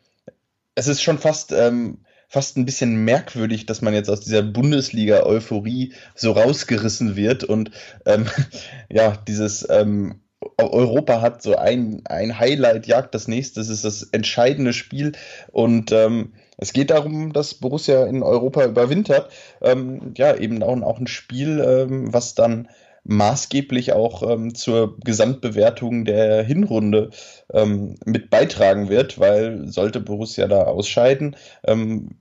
es 0.73 0.87
ist 0.87 1.03
schon 1.03 1.19
fast 1.19 1.51
ähm, 1.51 1.99
fast 2.29 2.57
ein 2.57 2.65
bisschen 2.65 3.05
merkwürdig, 3.05 3.67
dass 3.67 3.83
man 3.83 3.93
jetzt 3.93 4.09
aus 4.09 4.21
dieser 4.21 4.41
Bundesliga-Euphorie 4.41 5.93
so 6.15 6.31
rausgerissen 6.31 7.15
wird 7.15 7.43
und 7.43 7.69
ähm, 8.07 8.25
ja, 8.89 9.15
dieses 9.27 9.69
ähm, 9.69 10.19
Europa 10.57 11.21
hat 11.21 11.43
so 11.43 11.57
ein, 11.57 12.01
ein 12.05 12.39
Highlight, 12.39 12.87
jagt 12.87 13.13
das 13.13 13.27
nächste, 13.27 13.59
das 13.59 13.69
ist 13.69 13.85
das 13.85 14.01
entscheidende 14.11 14.73
Spiel 14.73 15.11
und 15.51 15.91
ähm, 15.91 16.33
es 16.57 16.73
geht 16.73 16.89
darum, 16.89 17.33
dass 17.33 17.53
Borussia 17.55 18.05
in 18.05 18.23
Europa 18.23 18.65
überwintert. 18.65 19.31
Ähm, 19.61 20.13
ja, 20.17 20.35
eben 20.35 20.61
auch, 20.63 20.81
auch 20.81 20.99
ein 20.99 21.07
Spiel, 21.07 21.59
ähm, 21.59 22.13
was 22.13 22.35
dann 22.35 22.69
maßgeblich 23.05 23.93
auch 23.93 24.23
ähm, 24.29 24.55
zur 24.55 24.97
Gesamtbewertung 24.99 26.05
der 26.05 26.43
Hinrunde 26.43 27.11
ähm, 27.53 27.95
mit 28.05 28.29
beitragen 28.29 28.89
wird, 28.89 29.19
weil 29.19 29.67
sollte 29.67 29.99
Borussia 29.99 30.47
da 30.47 30.63
ausscheiden, 30.63 31.35
ähm, 31.65 32.17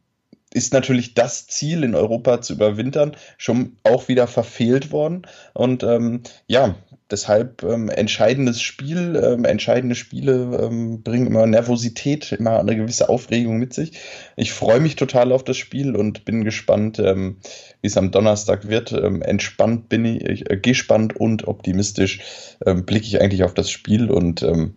ist 0.54 0.72
natürlich 0.72 1.14
das 1.14 1.48
Ziel 1.48 1.82
in 1.82 1.94
Europa 1.94 2.40
zu 2.40 2.54
überwintern 2.54 3.16
schon 3.38 3.76
auch 3.82 4.08
wieder 4.08 4.28
verfehlt 4.28 4.92
worden. 4.92 5.22
Und 5.52 5.82
ähm, 5.82 6.22
ja, 6.46 6.76
deshalb 7.10 7.64
ähm, 7.64 7.88
entscheidendes 7.88 8.62
Spiel, 8.62 9.20
ähm, 9.22 9.44
entscheidende 9.44 9.96
Spiele 9.96 10.60
ähm, 10.62 11.02
bringen 11.02 11.26
immer 11.26 11.44
Nervosität, 11.46 12.30
immer 12.32 12.60
eine 12.60 12.76
gewisse 12.76 13.08
Aufregung 13.08 13.58
mit 13.58 13.74
sich. 13.74 13.98
Ich 14.36 14.52
freue 14.52 14.78
mich 14.78 14.94
total 14.94 15.32
auf 15.32 15.42
das 15.42 15.56
Spiel 15.56 15.96
und 15.96 16.24
bin 16.24 16.44
gespannt, 16.44 17.00
ähm, 17.00 17.38
wie 17.80 17.88
es 17.88 17.96
am 17.96 18.12
Donnerstag 18.12 18.68
wird. 18.68 18.92
Ähm, 18.92 19.22
entspannt 19.22 19.88
bin 19.88 20.04
ich, 20.04 20.48
äh, 20.48 20.56
gespannt 20.56 21.16
und 21.16 21.48
optimistisch 21.48 22.20
ähm, 22.64 22.86
blicke 22.86 23.06
ich 23.06 23.20
eigentlich 23.20 23.42
auf 23.42 23.54
das 23.54 23.70
Spiel 23.70 24.08
und 24.08 24.44
ähm, 24.44 24.76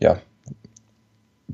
ja, 0.00 0.20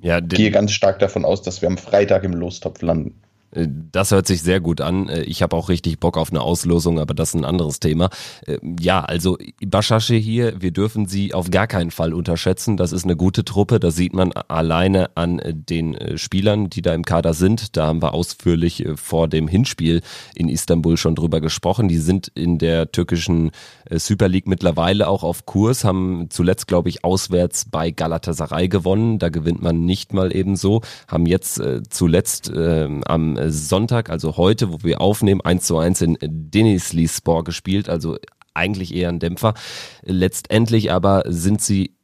ja 0.01 0.21
gehe 0.21 0.51
ganz 0.51 0.73
stark 0.73 1.01
davon 1.01 1.27
aus, 1.27 1.43
dass 1.43 1.61
wir 1.61 1.69
am 1.69 1.77
Freitag 1.77 2.25
im 2.25 2.33
Lostopf 2.33 2.81
landen. 2.81 3.21
Äh, 3.53 3.69
das 3.93 4.11
hört 4.11 4.27
sich 4.27 4.43
sehr 4.43 4.61
gut 4.61 4.81
an. 4.81 5.09
Äh, 5.09 5.23
ich 5.23 5.43
habe 5.43 5.57
auch 5.57 5.69
richtig 5.69 5.99
Bock 6.01 6.17
auf 6.17 6.31
eine 6.31 6.41
Auslosung, 6.41 6.99
aber 6.99 7.15
das 7.15 7.31
ist 7.31 7.35
ein 7.35 7.45
anderes 7.45 7.81
Thema. 7.81 8.11
Äh, 8.47 8.59
ja, 8.81 9.01
also 9.01 9.39
Bashasche 9.65 10.15
hier, 10.15 10.61
wir 10.61 10.71
dürfen 10.71 11.07
sie 11.07 11.35
auf 11.35 11.51
gar 11.51 11.67
keinen 11.67 11.91
Fall 11.91 12.13
unterschätzen. 12.13 12.77
Das 12.77 12.93
ist 12.93 13.05
eine 13.05 13.17
gute 13.17 13.45
Truppe. 13.45 13.81
Das 13.81 13.97
sieht 13.97 14.15
man 14.15 14.33
alleine 14.33 15.11
an 15.17 15.41
den 15.45 15.97
Spielern, 16.17 16.71
die 16.71 16.83
da 16.83 16.95
im 16.95 17.05
Kader 17.05 17.35
sind. 17.35 17.77
Da 17.77 17.87
haben 17.87 18.03
wir 18.03 18.15
ausführlich 18.15 18.87
vor 18.97 19.29
dem 19.29 19.49
Hinspiel 19.49 20.03
in 20.35 20.49
Istanbul 20.49 20.97
schon 20.97 21.15
drüber 21.15 21.41
gesprochen. 21.41 21.89
Die 21.89 21.99
sind 21.99 22.29
in 22.35 22.59
der 22.59 22.93
türkischen 22.93 23.51
Super 23.91 24.29
League 24.29 24.47
mittlerweile 24.47 25.09
auch 25.09 25.23
auf 25.23 25.47
Kurs, 25.47 25.85
haben 25.85 26.27
zuletzt, 26.31 26.67
glaube 26.67 26.89
ich, 26.89 27.05
auswärts 27.05 27.67
bei 27.71 27.91
Galatasaray 27.91 28.69
gewonnen. 28.69 29.19
Da 29.19 29.29
gewinnt 29.29 29.63
man 29.63 29.85
nicht 29.85 30.13
mal 30.13 30.35
ebenso. 30.35 30.83
Haben 31.07 31.27
jetzt 31.27 31.61
zuletzt 31.91 32.51
äh, 32.51 32.89
am 33.39 33.69
Sonntag, 33.69 34.11
also 34.11 34.37
heute, 34.37 34.73
wo 34.73 34.79
wir 34.83 35.01
aufnehmen, 35.01 35.41
1 35.41 35.65
zu 35.65 35.79
1 35.79 36.03
in 36.03 36.19
Denizlispor 36.21 37.45
gespielt, 37.45 37.89
also 37.89 38.17
eigentlich 38.55 38.95
eher 38.95 39.09
ein 39.09 39.21
Dämpfer. 39.21 39.55
Letztendlich 40.03 40.93
aber 40.93 41.23
sind 41.27 41.61
sie 41.61 41.95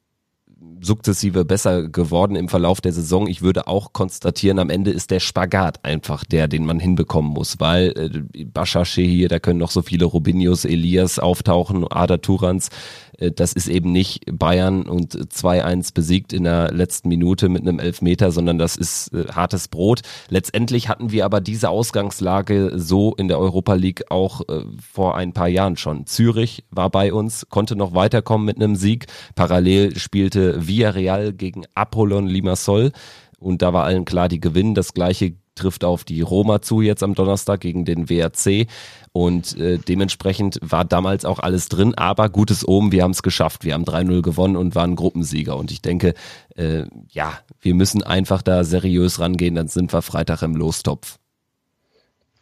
sukzessive 0.84 1.44
besser 1.44 1.88
geworden 1.88 2.36
im 2.36 2.48
Verlauf 2.48 2.80
der 2.80 2.92
Saison. 2.92 3.26
Ich 3.26 3.42
würde 3.42 3.66
auch 3.66 3.92
konstatieren, 3.92 4.58
am 4.58 4.70
Ende 4.70 4.90
ist 4.90 5.10
der 5.10 5.20
Spagat 5.20 5.84
einfach 5.84 6.24
der, 6.24 6.48
den 6.48 6.66
man 6.66 6.78
hinbekommen 6.78 7.32
muss, 7.32 7.58
weil 7.58 8.22
äh, 8.34 8.44
Bashashe 8.44 9.02
hier, 9.02 9.28
da 9.28 9.38
können 9.38 9.58
noch 9.58 9.70
so 9.70 9.82
viele 9.82 10.04
Robinius, 10.04 10.64
Elias 10.64 11.18
auftauchen, 11.18 11.86
Ada 11.88 12.18
Turans, 12.18 12.68
äh, 12.68 12.70
das 13.18 13.52
ist 13.52 13.68
eben 13.68 13.92
nicht 13.92 14.22
Bayern 14.30 14.82
und 14.82 15.14
2-1 15.14 15.94
besiegt 15.94 16.32
in 16.32 16.44
der 16.44 16.72
letzten 16.72 17.08
Minute 17.08 17.48
mit 17.48 17.62
einem 17.62 17.78
Elfmeter, 17.78 18.32
sondern 18.32 18.58
das 18.58 18.76
ist 18.76 19.12
äh, 19.12 19.26
hartes 19.32 19.68
Brot. 19.68 20.02
Letztendlich 20.28 20.88
hatten 20.88 21.12
wir 21.12 21.24
aber 21.24 21.40
diese 21.40 21.68
Ausgangslage 21.68 22.72
so 22.76 23.14
in 23.14 23.28
der 23.28 23.38
Europa 23.38 23.74
League 23.74 24.10
auch 24.10 24.42
äh, 24.48 24.64
vor 24.80 25.16
ein 25.16 25.32
paar 25.32 25.48
Jahren 25.48 25.76
schon. 25.76 26.06
Zürich 26.06 26.64
war 26.70 26.90
bei 26.90 27.12
uns, 27.12 27.46
konnte 27.48 27.76
noch 27.76 27.94
weiterkommen 27.94 28.46
mit 28.46 28.56
einem 28.56 28.76
Sieg. 28.76 29.06
Parallel 29.34 29.96
spielte 29.98 30.66
Villarreal 30.66 31.32
gegen 31.32 31.64
Apollon 31.74 32.26
Limassol 32.26 32.92
und 33.38 33.62
da 33.62 33.72
war 33.72 33.84
allen 33.84 34.04
klar, 34.04 34.28
die 34.28 34.40
gewinnen. 34.40 34.74
Das 34.74 34.94
gleiche 34.94 35.34
trifft 35.54 35.84
auf 35.84 36.04
die 36.04 36.20
Roma 36.20 36.62
zu 36.62 36.80
jetzt 36.80 37.02
am 37.02 37.14
Donnerstag 37.14 37.60
gegen 37.60 37.84
den 37.84 38.08
WRC 38.08 38.66
und 39.12 39.56
äh, 39.58 39.78
dementsprechend 39.78 40.58
war 40.60 40.84
damals 40.84 41.24
auch 41.24 41.38
alles 41.38 41.68
drin, 41.68 41.94
aber 41.94 42.28
gutes 42.28 42.66
Omen, 42.66 42.92
wir 42.92 43.02
haben 43.02 43.12
es 43.12 43.22
geschafft, 43.22 43.64
wir 43.64 43.74
haben 43.74 43.84
3-0 43.84 44.22
gewonnen 44.22 44.56
und 44.56 44.74
waren 44.74 44.96
Gruppensieger 44.96 45.56
und 45.56 45.70
ich 45.70 45.82
denke, 45.82 46.14
äh, 46.56 46.84
ja, 47.10 47.38
wir 47.60 47.74
müssen 47.74 48.02
einfach 48.02 48.42
da 48.42 48.64
seriös 48.64 49.20
rangehen, 49.20 49.54
dann 49.54 49.68
sind 49.68 49.92
wir 49.92 50.02
Freitag 50.02 50.42
im 50.42 50.56
Lostopf. 50.56 51.18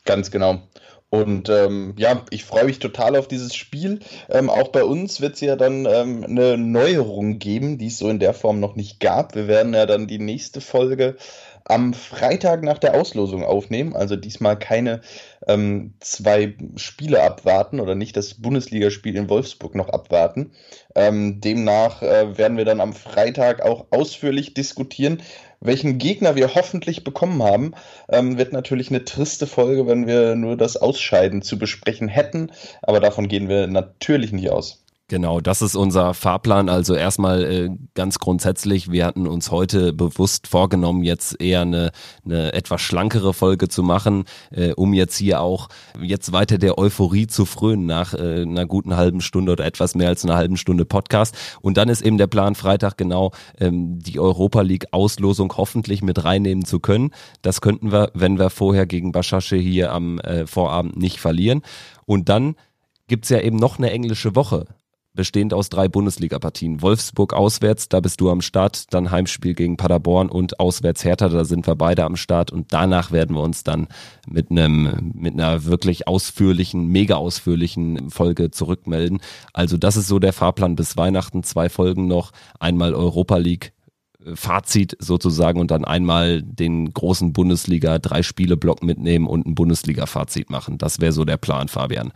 Ganz 0.05 0.31
genau. 0.31 0.62
Und 1.14 1.51
ähm, 1.51 1.92
ja, 1.98 2.25
ich 2.31 2.46
freue 2.46 2.64
mich 2.64 2.79
total 2.79 3.16
auf 3.16 3.29
dieses 3.29 3.55
Spiel. 3.55 3.98
Ähm, 4.31 4.48
auch 4.48 4.68
bei 4.68 4.83
uns 4.83 5.20
wird 5.20 5.35
es 5.35 5.42
ja 5.42 5.57
dann 5.57 5.85
ähm, 5.85 6.25
eine 6.25 6.57
Neuerung 6.57 7.38
geben, 7.38 7.77
die 7.77 7.88
es 7.88 7.98
so 7.98 8.09
in 8.09 8.18
der 8.18 8.33
Form 8.33 8.61
noch 8.61 8.77
nicht 8.77 8.98
gab. 8.98 9.35
Wir 9.35 9.46
werden 9.46 9.75
ja 9.75 9.85
dann 9.85 10.07
die 10.07 10.18
nächste 10.18 10.62
Folge 10.62 11.18
am 11.73 11.95
Freitag 11.95 12.63
nach 12.63 12.79
der 12.79 12.95
Auslosung 12.95 13.45
aufnehmen. 13.45 13.97
Also 13.97 14.17
diesmal 14.17 14.59
keine 14.59 15.01
ähm, 15.49 15.95
zwei 16.01 16.55
Spiele 16.77 17.23
abwarten 17.23 17.81
oder 17.81 17.95
nicht 17.95 18.17
das 18.17 18.35
Bundesligaspiel 18.35 19.17
in 19.17 19.29
Wolfsburg 19.29 19.75
noch 19.75 19.89
abwarten. 19.89 20.53
Ähm, 20.95 21.41
demnach 21.41 22.03
äh, 22.03 22.37
werden 22.37 22.57
wir 22.57 22.65
dann 22.65 22.81
am 22.81 22.93
Freitag 22.93 23.63
auch 23.63 23.87
ausführlich 23.91 24.55
diskutieren, 24.55 25.23
welchen 25.61 25.99
Gegner 25.99 26.37
wir 26.37 26.55
hoffentlich 26.55 27.05
bekommen 27.05 27.43
haben. 27.43 27.73
Ähm, 28.11 28.37
wird 28.37 28.53
natürlich 28.53 28.91
eine 28.91 29.05
triste 29.05 29.47
Folge, 29.47 29.87
wenn 29.87 30.07
wir 30.07 30.35
nur 30.35 30.57
das 30.57 30.77
Ausscheiden 30.77 31.43
zu 31.43 31.59
besprechen 31.59 32.09
hätten, 32.09 32.53
aber 32.83 33.01
davon 33.01 33.29
gehen 33.29 33.49
wir 33.49 33.67
natürlich 33.67 34.33
nicht 34.33 34.51
aus. 34.51 34.82
Genau, 35.12 35.42
das 35.42 35.61
ist 35.61 35.77
unser 35.77 36.14
Fahrplan. 36.14 36.70
Also 36.70 36.94
erstmal 36.94 37.44
äh, 37.44 37.68
ganz 37.92 38.18
grundsätzlich, 38.18 38.90
wir 38.90 39.05
hatten 39.05 39.27
uns 39.27 39.51
heute 39.51 39.92
bewusst 39.92 40.46
vorgenommen, 40.46 41.03
jetzt 41.03 41.38
eher 41.38 41.61
eine, 41.61 41.90
eine 42.25 42.55
etwas 42.55 42.81
schlankere 42.81 43.35
Folge 43.35 43.68
zu 43.68 43.83
machen, 43.83 44.25
äh, 44.53 44.72
um 44.72 44.94
jetzt 44.94 45.18
hier 45.18 45.42
auch 45.42 45.68
jetzt 46.01 46.33
weiter 46.33 46.57
der 46.57 46.79
Euphorie 46.79 47.27
zu 47.27 47.44
frönen 47.44 47.85
nach 47.85 48.14
äh, 48.14 48.40
einer 48.40 48.64
guten 48.64 48.96
halben 48.96 49.20
Stunde 49.20 49.53
oder 49.53 49.66
etwas 49.66 49.94
mehr 49.94 50.09
als 50.09 50.25
einer 50.25 50.37
halben 50.37 50.57
Stunde 50.57 50.87
Podcast. 50.87 51.37
Und 51.61 51.77
dann 51.77 51.90
ist 51.90 52.01
eben 52.01 52.16
der 52.16 52.27
Plan, 52.27 52.55
Freitag 52.55 52.96
genau 52.96 53.33
ähm, 53.61 53.98
die 53.98 54.18
Europa 54.18 54.62
League 54.62 54.87
Auslosung 54.92 55.53
hoffentlich 55.59 56.01
mit 56.01 56.25
reinnehmen 56.25 56.64
zu 56.64 56.81
können. 56.81 57.11
Das 57.42 57.61
könnten 57.61 57.92
wir, 57.92 58.12
wenn 58.14 58.38
wir 58.38 58.48
vorher 58.48 58.87
gegen 58.87 59.12
Bashasche 59.12 59.57
hier 59.57 59.92
am 59.92 60.20
äh, 60.20 60.46
Vorabend 60.46 60.96
nicht 60.96 61.20
verlieren. 61.20 61.61
Und 62.07 62.31
dann 62.31 62.55
gibt's 63.09 63.29
ja 63.29 63.40
eben 63.40 63.57
noch 63.59 63.77
eine 63.77 63.90
englische 63.90 64.35
Woche 64.35 64.68
bestehend 65.14 65.53
aus 65.53 65.68
drei 65.68 65.88
Bundesliga-Partien. 65.88 66.81
Wolfsburg 66.81 67.35
auswärts, 67.35 67.88
da 67.88 68.01
bist 68.01 68.20
du 68.20 68.31
am 68.31 68.40
Start, 68.40 68.92
dann 68.94 69.11
Heimspiel 69.11 69.55
gegen 69.55 69.77
Paderborn 69.77 70.29
und 70.29 70.59
auswärts 70.59 71.05
Hertha, 71.05 71.29
da 71.29 71.44
sind 71.44 71.66
wir 71.66 71.77
beide 71.77 72.05
am 72.05 72.16
Start 72.16 72.51
und 72.51 72.72
danach 72.72 73.12
werden 73.12 73.37
wir 73.37 73.42
uns 73.42 73.62
dann 73.62 73.88
mit 74.27 74.51
einem 74.51 75.12
mit 75.14 75.35
einer 75.35 75.64
wirklich 75.64 76.09
ausführlichen, 76.09 76.87
mega 76.87 77.16
ausführlichen 77.16 78.11
Folge 78.11 78.51
zurückmelden. 78.51 79.20
Also 79.53 79.77
das 79.77 79.96
ist 79.96 80.09
so 80.09 80.18
der 80.18 80.33
Fahrplan 80.33 80.77
bis 80.77 80.96
Weihnachten, 80.96 81.42
zwei 81.42 81.68
Folgen 81.68 82.07
noch, 82.07 82.33
einmal 82.59 82.94
Europa 82.94 83.37
League 83.37 83.72
äh, 84.25 84.35
Fazit 84.35 84.96
sozusagen 84.98 85.61
und 85.61 85.70
dann 85.70 85.85
einmal 85.85 86.42
den 86.42 86.92
großen 86.92 87.35
Bundesliga 87.35 87.98
drei 87.98 88.22
Spiele 88.22 88.57
Block 88.57 88.83
mitnehmen 88.83 89.27
und 89.27 89.46
ein 89.46 89.55
Bundesliga 89.55 90.07
Fazit 90.07 90.48
machen. 90.48 90.79
Das 90.79 91.01
wäre 91.01 91.12
so 91.12 91.27
der 91.27 91.37
Plan, 91.37 91.68
Fabian. 91.68 92.12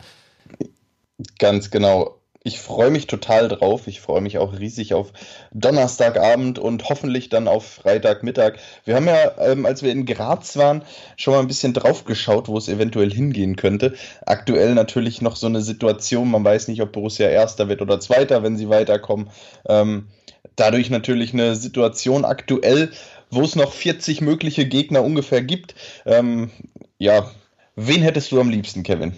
Ganz 1.39 1.71
genau 1.71 2.16
ich 2.47 2.61
freue 2.61 2.93
mich 2.93 3.09
total 3.09 3.49
drauf. 3.49 3.89
Ich 3.89 4.01
freue 4.01 4.21
mich 4.21 4.39
auch 4.39 4.57
riesig 4.57 4.95
auf 4.95 5.13
Donnerstagabend 5.53 6.61
und 6.61 6.89
hoffentlich 6.89 7.29
dann 7.29 7.49
auf 7.49 7.67
Freitagmittag. 7.67 8.61
Wir 8.85 8.95
haben 8.95 9.09
ja, 9.09 9.33
ähm, 9.41 9.67
als 9.67 9.83
wir 9.83 9.91
in 9.91 10.07
Graz 10.07 10.57
waren, 10.57 10.83
schon 11.17 11.35
mal 11.35 11.41
ein 11.41 11.49
bisschen 11.49 11.75
drauf 11.75 12.05
geschaut, 12.05 12.47
wo 12.47 12.57
es 12.57 12.69
eventuell 12.69 13.13
hingehen 13.13 13.57
könnte. 13.57 13.95
Aktuell 14.27 14.75
natürlich 14.75 15.21
noch 15.21 15.35
so 15.35 15.49
eine 15.49 15.61
Situation, 15.61 16.31
man 16.31 16.45
weiß 16.45 16.69
nicht, 16.69 16.81
ob 16.83 16.93
Borussia 16.93 17.29
Erster 17.29 17.69
wird 17.69 17.83
oder 17.83 17.99
Zweiter, 17.99 18.45
wenn 18.45 18.57
sie 18.57 18.69
weiterkommen. 18.69 19.29
Ähm, 19.69 20.07
dadurch 20.55 20.89
natürlich 20.89 21.33
eine 21.33 21.57
Situation 21.57 22.25
aktuell, 22.25 22.93
wo 23.29 23.43
es 23.43 23.57
noch 23.57 23.73
40 23.73 24.21
mögliche 24.21 24.67
Gegner 24.67 25.03
ungefähr 25.03 25.43
gibt. 25.43 25.75
Ähm, 26.05 26.53
ja, 26.99 27.29
wen 27.75 28.03
hättest 28.03 28.31
du 28.31 28.41
am 28.41 28.51
liebsten, 28.51 28.85
Kevin? 28.85 29.15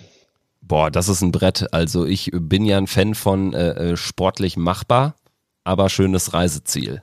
Boah, 0.68 0.90
das 0.90 1.08
ist 1.08 1.22
ein 1.22 1.32
Brett. 1.32 1.72
Also 1.72 2.04
ich 2.04 2.30
bin 2.32 2.66
ja 2.66 2.76
ein 2.76 2.86
Fan 2.86 3.14
von 3.14 3.54
äh, 3.54 3.70
äh, 3.70 3.96
sportlich 3.96 4.58
machbar, 4.58 5.16
aber 5.64 5.88
schönes 5.88 6.34
Reiseziel. 6.34 7.02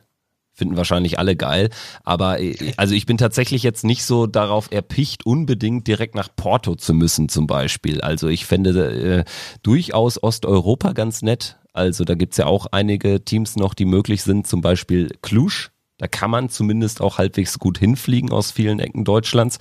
Finden 0.54 0.78
wahrscheinlich 0.78 1.17
alle 1.17 1.36
geil. 1.36 1.71
Aber 2.04 2.39
äh, 2.39 2.73
also 2.78 2.93
ich 2.93 3.08
bin 3.08 3.17
tatsächlich 3.17 3.63
jetzt 3.63 3.84
nicht 3.84 4.06
so 4.06 4.28
darauf 4.28 4.71
erpicht, 4.71 5.25
unbedingt 5.25 5.88
direkt 5.88 6.13
nach 6.13 6.30
Porto 6.36 6.75
zu 6.75 6.93
müssen, 6.93 7.28
zum 7.28 7.47
Beispiel. 7.47 8.01
Also 8.01 8.28
ich 8.28 8.45
fände 8.45 8.69
äh, 8.91 9.23
durchaus 9.63 10.21
Osteuropa 10.21 10.93
ganz 10.93 11.23
nett. 11.23 11.58
Also 11.73 12.06
da 12.06 12.13
gibt's 12.13 12.38
ja 12.38 12.45
auch 12.45 12.67
einige 12.67 13.25
Teams 13.25 13.56
noch, 13.56 13.73
die 13.73 13.86
möglich 13.86 14.21
sind, 14.21 14.45
zum 14.45 14.62
Beispiel 14.62 15.10
Cluj. 15.23 15.69
Da 15.97 16.08
kann 16.08 16.30
man 16.30 16.49
zumindest 16.49 17.01
auch 17.01 17.17
halbwegs 17.17 17.58
gut 17.58 17.80
hinfliegen 17.80 18.32
aus 18.32 18.51
vielen 18.51 18.80
Ecken 18.80 19.06
Deutschlands. 19.06 19.58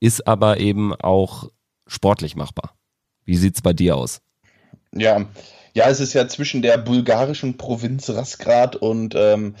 Ist 0.00 0.26
aber 0.26 0.58
eben 0.58 0.94
auch 0.94 1.50
sportlich 1.86 2.34
machbar. 2.34 2.79
Wie 3.30 3.36
sieht's 3.36 3.62
bei 3.62 3.72
dir 3.72 3.96
aus? 3.96 4.22
Ja, 4.92 5.24
ja, 5.72 5.88
es 5.88 6.00
ist 6.00 6.14
ja 6.14 6.26
zwischen 6.26 6.62
der 6.62 6.78
bulgarischen 6.78 7.58
Provinz 7.58 8.10
Rasgrad 8.10 8.74
und 8.74 9.14
ähm, 9.16 9.54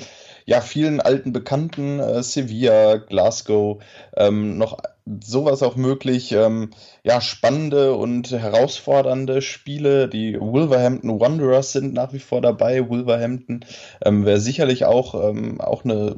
ja, 0.44 0.60
vielen 0.60 1.00
alten 1.00 1.32
Bekannten, 1.32 2.00
äh, 2.00 2.20
Sevilla, 2.24 2.96
Glasgow, 2.96 3.80
ähm, 4.16 4.58
noch 4.58 4.78
sowas 5.22 5.62
auch 5.62 5.76
möglich. 5.76 6.32
Ähm, 6.32 6.70
ja, 7.04 7.20
spannende 7.20 7.94
und 7.94 8.32
herausfordernde 8.32 9.40
Spiele. 9.40 10.08
Die 10.08 10.36
Wolverhampton 10.40 11.20
Wanderers 11.20 11.70
sind 11.70 11.94
nach 11.94 12.12
wie 12.12 12.18
vor 12.18 12.40
dabei. 12.40 12.88
Wolverhampton 12.88 13.64
ähm, 14.04 14.24
wäre 14.26 14.40
sicherlich 14.40 14.84
auch, 14.84 15.14
ähm, 15.30 15.60
auch 15.60 15.84
eine 15.84 16.16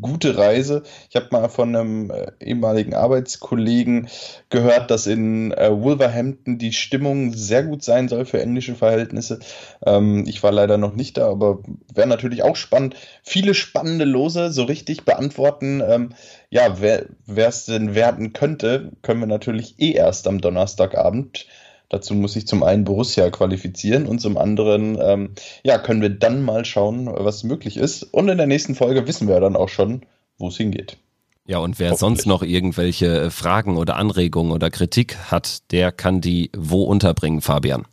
gute 0.00 0.36
Reise. 0.36 0.82
Ich 1.10 1.16
habe 1.16 1.28
mal 1.30 1.48
von 1.48 1.76
einem 1.76 2.10
äh, 2.10 2.32
ehemaligen 2.40 2.94
Arbeitskollegen 2.94 4.08
gehört, 4.48 4.90
dass 4.90 5.06
in 5.06 5.52
äh, 5.52 5.70
Wolverhampton 5.70 6.58
die 6.58 6.72
Stimmung 6.72 7.32
sehr 7.34 7.62
gut 7.62 7.82
sein 7.82 8.08
soll 8.08 8.24
für 8.24 8.40
englische 8.40 8.74
Verhältnisse. 8.74 9.40
Ähm, 9.84 10.24
ich 10.26 10.42
war 10.42 10.52
leider 10.52 10.78
noch 10.78 10.94
nicht 10.94 11.18
da, 11.18 11.28
aber 11.28 11.58
wäre 11.92 12.08
natürlich 12.08 12.42
auch 12.42 12.56
spannend. 12.56 12.96
Viele 13.22 13.54
spannende 13.54 14.04
Lose 14.04 14.50
so 14.50 14.64
richtig 14.64 15.04
beantworten. 15.04 15.82
Ähm, 15.86 16.10
ja, 16.48 16.80
wer 16.80 17.06
es 17.48 17.66
denn 17.66 17.94
werden 17.94 18.32
könnte, 18.32 18.92
können 19.02 19.20
wir 19.20 19.26
natürlich 19.26 19.78
eh 19.78 19.92
erst 19.92 20.26
am 20.26 20.40
Donnerstagabend. 20.40 21.46
Dazu 21.92 22.14
muss 22.14 22.36
ich 22.36 22.46
zum 22.46 22.62
einen 22.62 22.84
Borussia 22.84 23.28
qualifizieren 23.28 24.06
und 24.06 24.18
zum 24.18 24.38
anderen, 24.38 24.96
ähm, 24.98 25.34
ja, 25.62 25.76
können 25.76 26.00
wir 26.00 26.08
dann 26.08 26.40
mal 26.40 26.64
schauen, 26.64 27.06
was 27.06 27.44
möglich 27.44 27.76
ist. 27.76 28.02
Und 28.02 28.30
in 28.30 28.38
der 28.38 28.46
nächsten 28.46 28.74
Folge 28.74 29.06
wissen 29.06 29.28
wir 29.28 29.38
dann 29.40 29.56
auch 29.56 29.68
schon, 29.68 30.00
wo 30.38 30.48
es 30.48 30.56
hingeht. 30.56 30.96
Ja, 31.44 31.58
und 31.58 31.78
wer 31.78 31.94
sonst 31.96 32.24
noch 32.24 32.42
irgendwelche 32.42 33.30
Fragen 33.30 33.76
oder 33.76 33.96
Anregungen 33.96 34.52
oder 34.52 34.70
Kritik 34.70 35.18
hat, 35.30 35.70
der 35.70 35.92
kann 35.92 36.22
die 36.22 36.50
wo 36.56 36.84
unterbringen, 36.84 37.42
Fabian? 37.42 37.84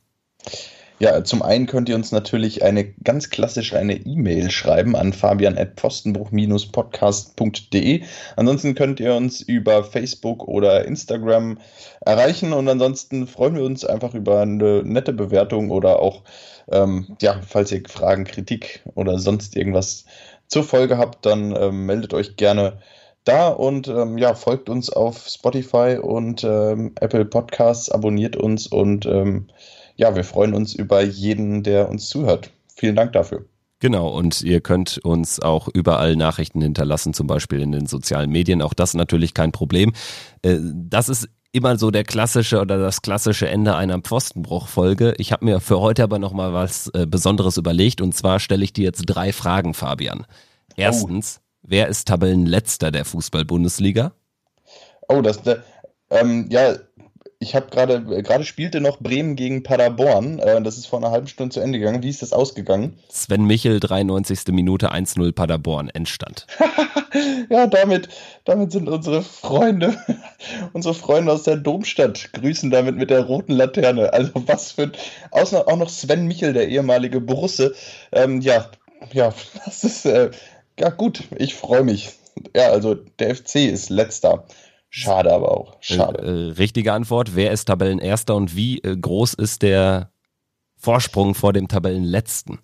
Ja, 1.02 1.24
zum 1.24 1.42
einen 1.42 1.66
könnt 1.66 1.88
ihr 1.88 1.96
uns 1.96 2.12
natürlich 2.12 2.62
eine 2.62 2.92
ganz 3.04 3.30
klassisch 3.30 3.74
eine 3.74 3.96
E-Mail 3.96 4.52
schreiben 4.52 4.98
an 4.98 5.14
fabian.postenbruch-podcast.de. 5.14 8.04
Ansonsten 8.36 8.76
könnt 8.76 9.00
ihr 9.00 9.16
uns 9.16 9.40
über 9.40 9.86
Facebook 9.86 10.46
oder 10.46 10.84
Instagram 10.84 11.58
erreichen 12.02 12.52
und 12.52 12.68
ansonsten 12.68 13.28
freuen 13.28 13.56
wir 13.56 13.64
uns 13.64 13.86
einfach 13.86 14.14
über 14.14 14.42
eine 14.42 14.84
nette 14.84 15.14
Bewertung 15.14 15.72
oder 15.72 16.02
auch, 16.02 16.24
ähm, 16.70 17.16
ja, 17.22 17.40
falls 17.48 17.72
ihr 17.72 17.82
Fragen, 17.88 18.26
Kritik 18.26 18.84
oder 18.96 19.20
sonst 19.20 19.56
irgendwas 19.56 20.04
zur 20.48 20.66
Folge 20.66 20.98
habt, 20.98 21.26
dann 21.26 21.56
ähm, 21.56 21.86
meldet 21.86 22.14
euch 22.14 22.36
gerne 22.36 22.80
da 23.24 23.48
und 23.48 23.88
ähm, 23.88 24.18
ja, 24.18 24.34
folgt 24.34 24.68
uns 24.68 24.90
auf 24.90 25.30
Spotify 25.30 25.98
und 26.02 26.44
ähm, 26.44 26.92
Apple 27.00 27.24
Podcasts, 27.24 27.90
abonniert 27.90 28.36
uns 28.36 28.68
und 28.68 29.06
ähm, 29.06 29.48
ja, 30.00 30.16
wir 30.16 30.24
freuen 30.24 30.54
uns 30.54 30.74
über 30.74 31.04
jeden, 31.04 31.62
der 31.62 31.90
uns 31.90 32.08
zuhört. 32.08 32.52
Vielen 32.76 32.96
Dank 32.96 33.12
dafür. 33.12 33.46
Genau, 33.82 34.08
und 34.10 34.42
ihr 34.42 34.62
könnt 34.62 34.98
uns 35.04 35.42
auch 35.42 35.68
überall 35.74 36.16
Nachrichten 36.16 36.62
hinterlassen, 36.62 37.14
zum 37.14 37.28
Beispiel 37.28 37.60
in 37.60 37.74
den 37.74 37.86
sozialen 37.86 38.30
Medien. 38.32 38.62
Auch 38.62 38.74
das 38.74 38.94
natürlich 38.94 39.34
kein 39.34 39.52
Problem. 39.52 39.92
Äh, 40.42 40.58
das 40.62 41.10
ist 41.10 41.28
immer 41.52 41.78
so 41.78 41.92
der 41.92 42.06
klassische 42.06 42.62
oder 42.62 42.78
das 42.78 43.02
klassische 43.02 43.50
Ende 43.50 43.76
einer 43.76 44.00
Pfostenbruchfolge. 44.00 45.16
Ich 45.18 45.34
habe 45.34 45.44
mir 45.44 45.60
für 45.60 45.82
heute 45.82 46.04
aber 46.04 46.18
nochmal 46.18 46.54
was 46.54 46.88
äh, 46.94 47.06
Besonderes 47.06 47.58
überlegt 47.58 48.00
und 48.00 48.16
zwar 48.16 48.40
stelle 48.40 48.64
ich 48.64 48.72
dir 48.72 48.86
jetzt 48.86 49.04
drei 49.06 49.34
Fragen, 49.34 49.74
Fabian. 49.74 50.26
Erstens, 50.78 51.42
oh. 51.42 51.44
wer 51.64 51.90
ist 51.90 52.08
Tabellenletzter 52.08 52.92
der 52.92 53.04
Fußball-Bundesliga? 53.04 54.14
Oh, 55.10 55.22
das, 55.22 55.42
ähm, 56.12 56.48
ja, 56.50 56.76
ich 57.42 57.56
habe 57.56 57.68
gerade, 57.72 58.04
gerade 58.22 58.44
spielte 58.44 58.82
noch 58.82 59.00
Bremen 59.00 59.38
gegen 59.38 59.64
Paderborn. 59.64 60.40
Äh, 60.40 60.62
das 60.62 60.78
ist 60.78 60.88
vor 60.88 61.00
einer 61.00 61.12
halben 61.12 61.28
Stunde 61.28 61.54
zu 61.54 61.62
Ende 61.62 61.80
gegangen. 61.80 62.04
Wie 62.04 62.10
ist 62.10 62.22
das 62.22 62.34
ausgegangen? 62.34 63.00
Sven 63.08 63.46
Michel, 63.46 63.80
93. 63.80 64.48
Minute 64.50 64.92
1-0 64.92 65.32
Paderborn, 65.32 65.88
Endstand. 65.88 66.48
ja, 67.50 67.68
damit, 67.68 68.10
damit 68.44 68.74
sind 68.74 68.90
unsere 68.90 69.22
Freunde, 69.22 69.98
unsere 70.74 70.94
Freunde 70.94 71.32
aus 71.32 71.44
der 71.44 71.56
Domstadt, 71.56 72.34
grüßen 72.34 72.72
damit 72.72 72.98
mit 72.98 73.10
der 73.10 73.22
roten 73.22 73.54
Laterne. 73.54 74.12
Also 74.12 74.32
was 74.46 74.74
für 74.74 74.84
ein, 74.84 74.92
auch 75.32 75.78
noch 75.78 75.90
Sven 75.90 76.28
Michel, 76.28 76.52
der 76.52 76.68
ehemalige 76.68 77.22
Borusse. 77.22 77.74
Ähm, 78.12 78.42
ja, 78.42 78.70
ja, 79.14 79.34
das 79.66 79.86
ist, 79.86 80.06
äh, 80.06 80.32
ja 80.78 80.90
gut, 80.90 81.24
ich 81.38 81.56
freue 81.56 81.84
mich. 81.84 82.10
Ja, 82.54 82.70
also 82.70 82.96
der 82.96 83.34
FC 83.34 83.56
ist 83.56 83.90
letzter. 83.90 84.46
Schade 84.90 85.32
aber 85.32 85.52
auch. 85.52 85.78
Schade. 85.82 86.24
Äh, 86.24 86.52
richtige 86.58 86.94
Antwort. 86.94 87.36
Wer 87.36 87.52
ist 87.52 87.66
Tabellenerster 87.66 88.36
und 88.36 88.56
wie 88.56 88.80
äh, 88.80 88.98
groß 88.98 89.36
ist 89.36 89.62
der 89.62 90.12
Vorsprung 90.78 91.36
vor 91.36 91.54
dem 91.54 91.68
Tabellenletzten? 91.68 92.60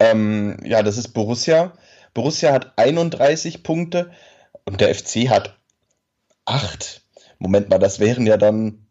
Ähm, 0.00 0.56
ja, 0.64 0.82
das 0.82 0.98
ist 0.98 1.08
Borussia. 1.08 1.72
Borussia 2.14 2.52
hat 2.52 2.78
31 2.78 3.62
Punkte 3.62 4.10
und 4.64 4.80
der 4.80 4.94
FC 4.94 5.28
hat 5.28 5.58
8. 6.46 7.02
Moment 7.38 7.68
mal, 7.68 7.78
das 7.78 8.00
wären 8.00 8.26
ja 8.26 8.36
dann 8.36 8.86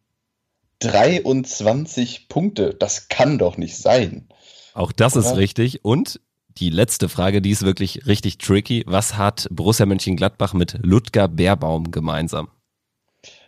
23 0.79 2.29
Punkte. 2.29 2.73
Das 2.73 3.07
kann 3.09 3.37
doch 3.37 3.57
nicht 3.57 3.77
sein. 3.77 4.29
Auch 4.73 4.91
das 4.91 5.15
Oder? 5.17 5.25
ist 5.25 5.37
richtig. 5.37 5.83
Und 5.83 6.19
die 6.57 6.69
letzte 6.69 7.09
Frage, 7.09 7.41
die 7.41 7.51
ist 7.51 7.63
wirklich 7.63 8.05
richtig 8.05 8.37
tricky. 8.37 8.83
Was 8.87 9.17
hat 9.17 9.47
Borussia 9.51 9.85
Mönchengladbach 9.85 10.53
mit 10.53 10.77
Ludger 10.81 11.27
Bärbaum 11.27 11.91
gemeinsam? 11.91 12.49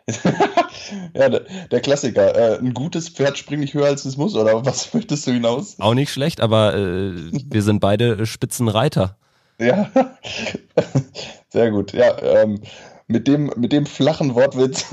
ja, 1.14 1.30
der, 1.30 1.46
der 1.72 1.80
Klassiker. 1.82 2.36
Äh, 2.36 2.60
ein 2.60 2.74
gutes 2.74 3.10
Pferd 3.10 3.38
springt 3.38 3.62
nicht 3.62 3.74
höher 3.74 3.88
als 3.88 4.06
es 4.06 4.18
muss, 4.18 4.36
oder 4.36 4.66
was 4.66 4.94
möchtest 4.94 5.26
du 5.28 5.32
hinaus? 5.32 5.80
Auch 5.80 5.94
nicht 5.94 6.12
schlecht, 6.12 6.42
aber 6.42 6.76
äh, 6.76 7.14
wir 7.50 7.62
sind 7.62 7.80
beide 7.80 8.26
Spitzenreiter. 8.26 9.18
Ja, 9.60 9.90
sehr 11.50 11.72
gut. 11.72 11.94
Ja, 11.94 12.22
ähm, 12.22 12.62
mit, 13.08 13.28
dem, 13.28 13.52
mit 13.56 13.72
dem 13.72 13.86
flachen 13.86 14.36
Wortwitz 14.36 14.86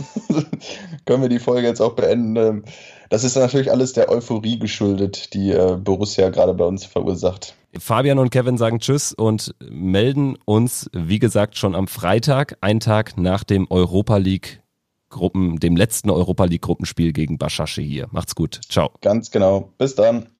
können 1.04 1.22
wir 1.22 1.28
die 1.28 1.40
Folge 1.40 1.66
jetzt 1.66 1.80
auch 1.80 1.94
beenden. 1.94 2.36
Ähm, 2.36 2.64
das 3.10 3.24
ist 3.24 3.36
natürlich 3.36 3.70
alles 3.70 3.92
der 3.92 4.08
Euphorie 4.08 4.58
geschuldet, 4.58 5.34
die 5.34 5.50
äh, 5.50 5.76
Borussia 5.76 6.30
gerade 6.30 6.54
bei 6.54 6.64
uns 6.64 6.86
verursacht. 6.86 7.54
Fabian 7.78 8.18
und 8.18 8.30
Kevin 8.30 8.58
sagen 8.58 8.80
Tschüss 8.80 9.12
und 9.12 9.54
melden 9.70 10.36
uns, 10.44 10.90
wie 10.92 11.18
gesagt, 11.18 11.56
schon 11.56 11.74
am 11.74 11.88
Freitag, 11.88 12.58
einen 12.60 12.80
Tag 12.80 13.16
nach 13.16 13.44
dem 13.44 13.66
Europa 13.70 14.18
League 14.18 14.62
Gruppen, 15.08 15.58
dem 15.58 15.76
letzten 15.76 16.10
Europa 16.10 16.44
League 16.44 16.62
Gruppenspiel 16.62 17.12
gegen 17.12 17.38
Bashasche 17.38 17.82
hier. 17.82 18.08
Macht's 18.10 18.34
gut. 18.34 18.60
Ciao. 18.68 18.90
Ganz 19.00 19.30
genau. 19.30 19.72
Bis 19.78 19.94
dann. 19.94 20.26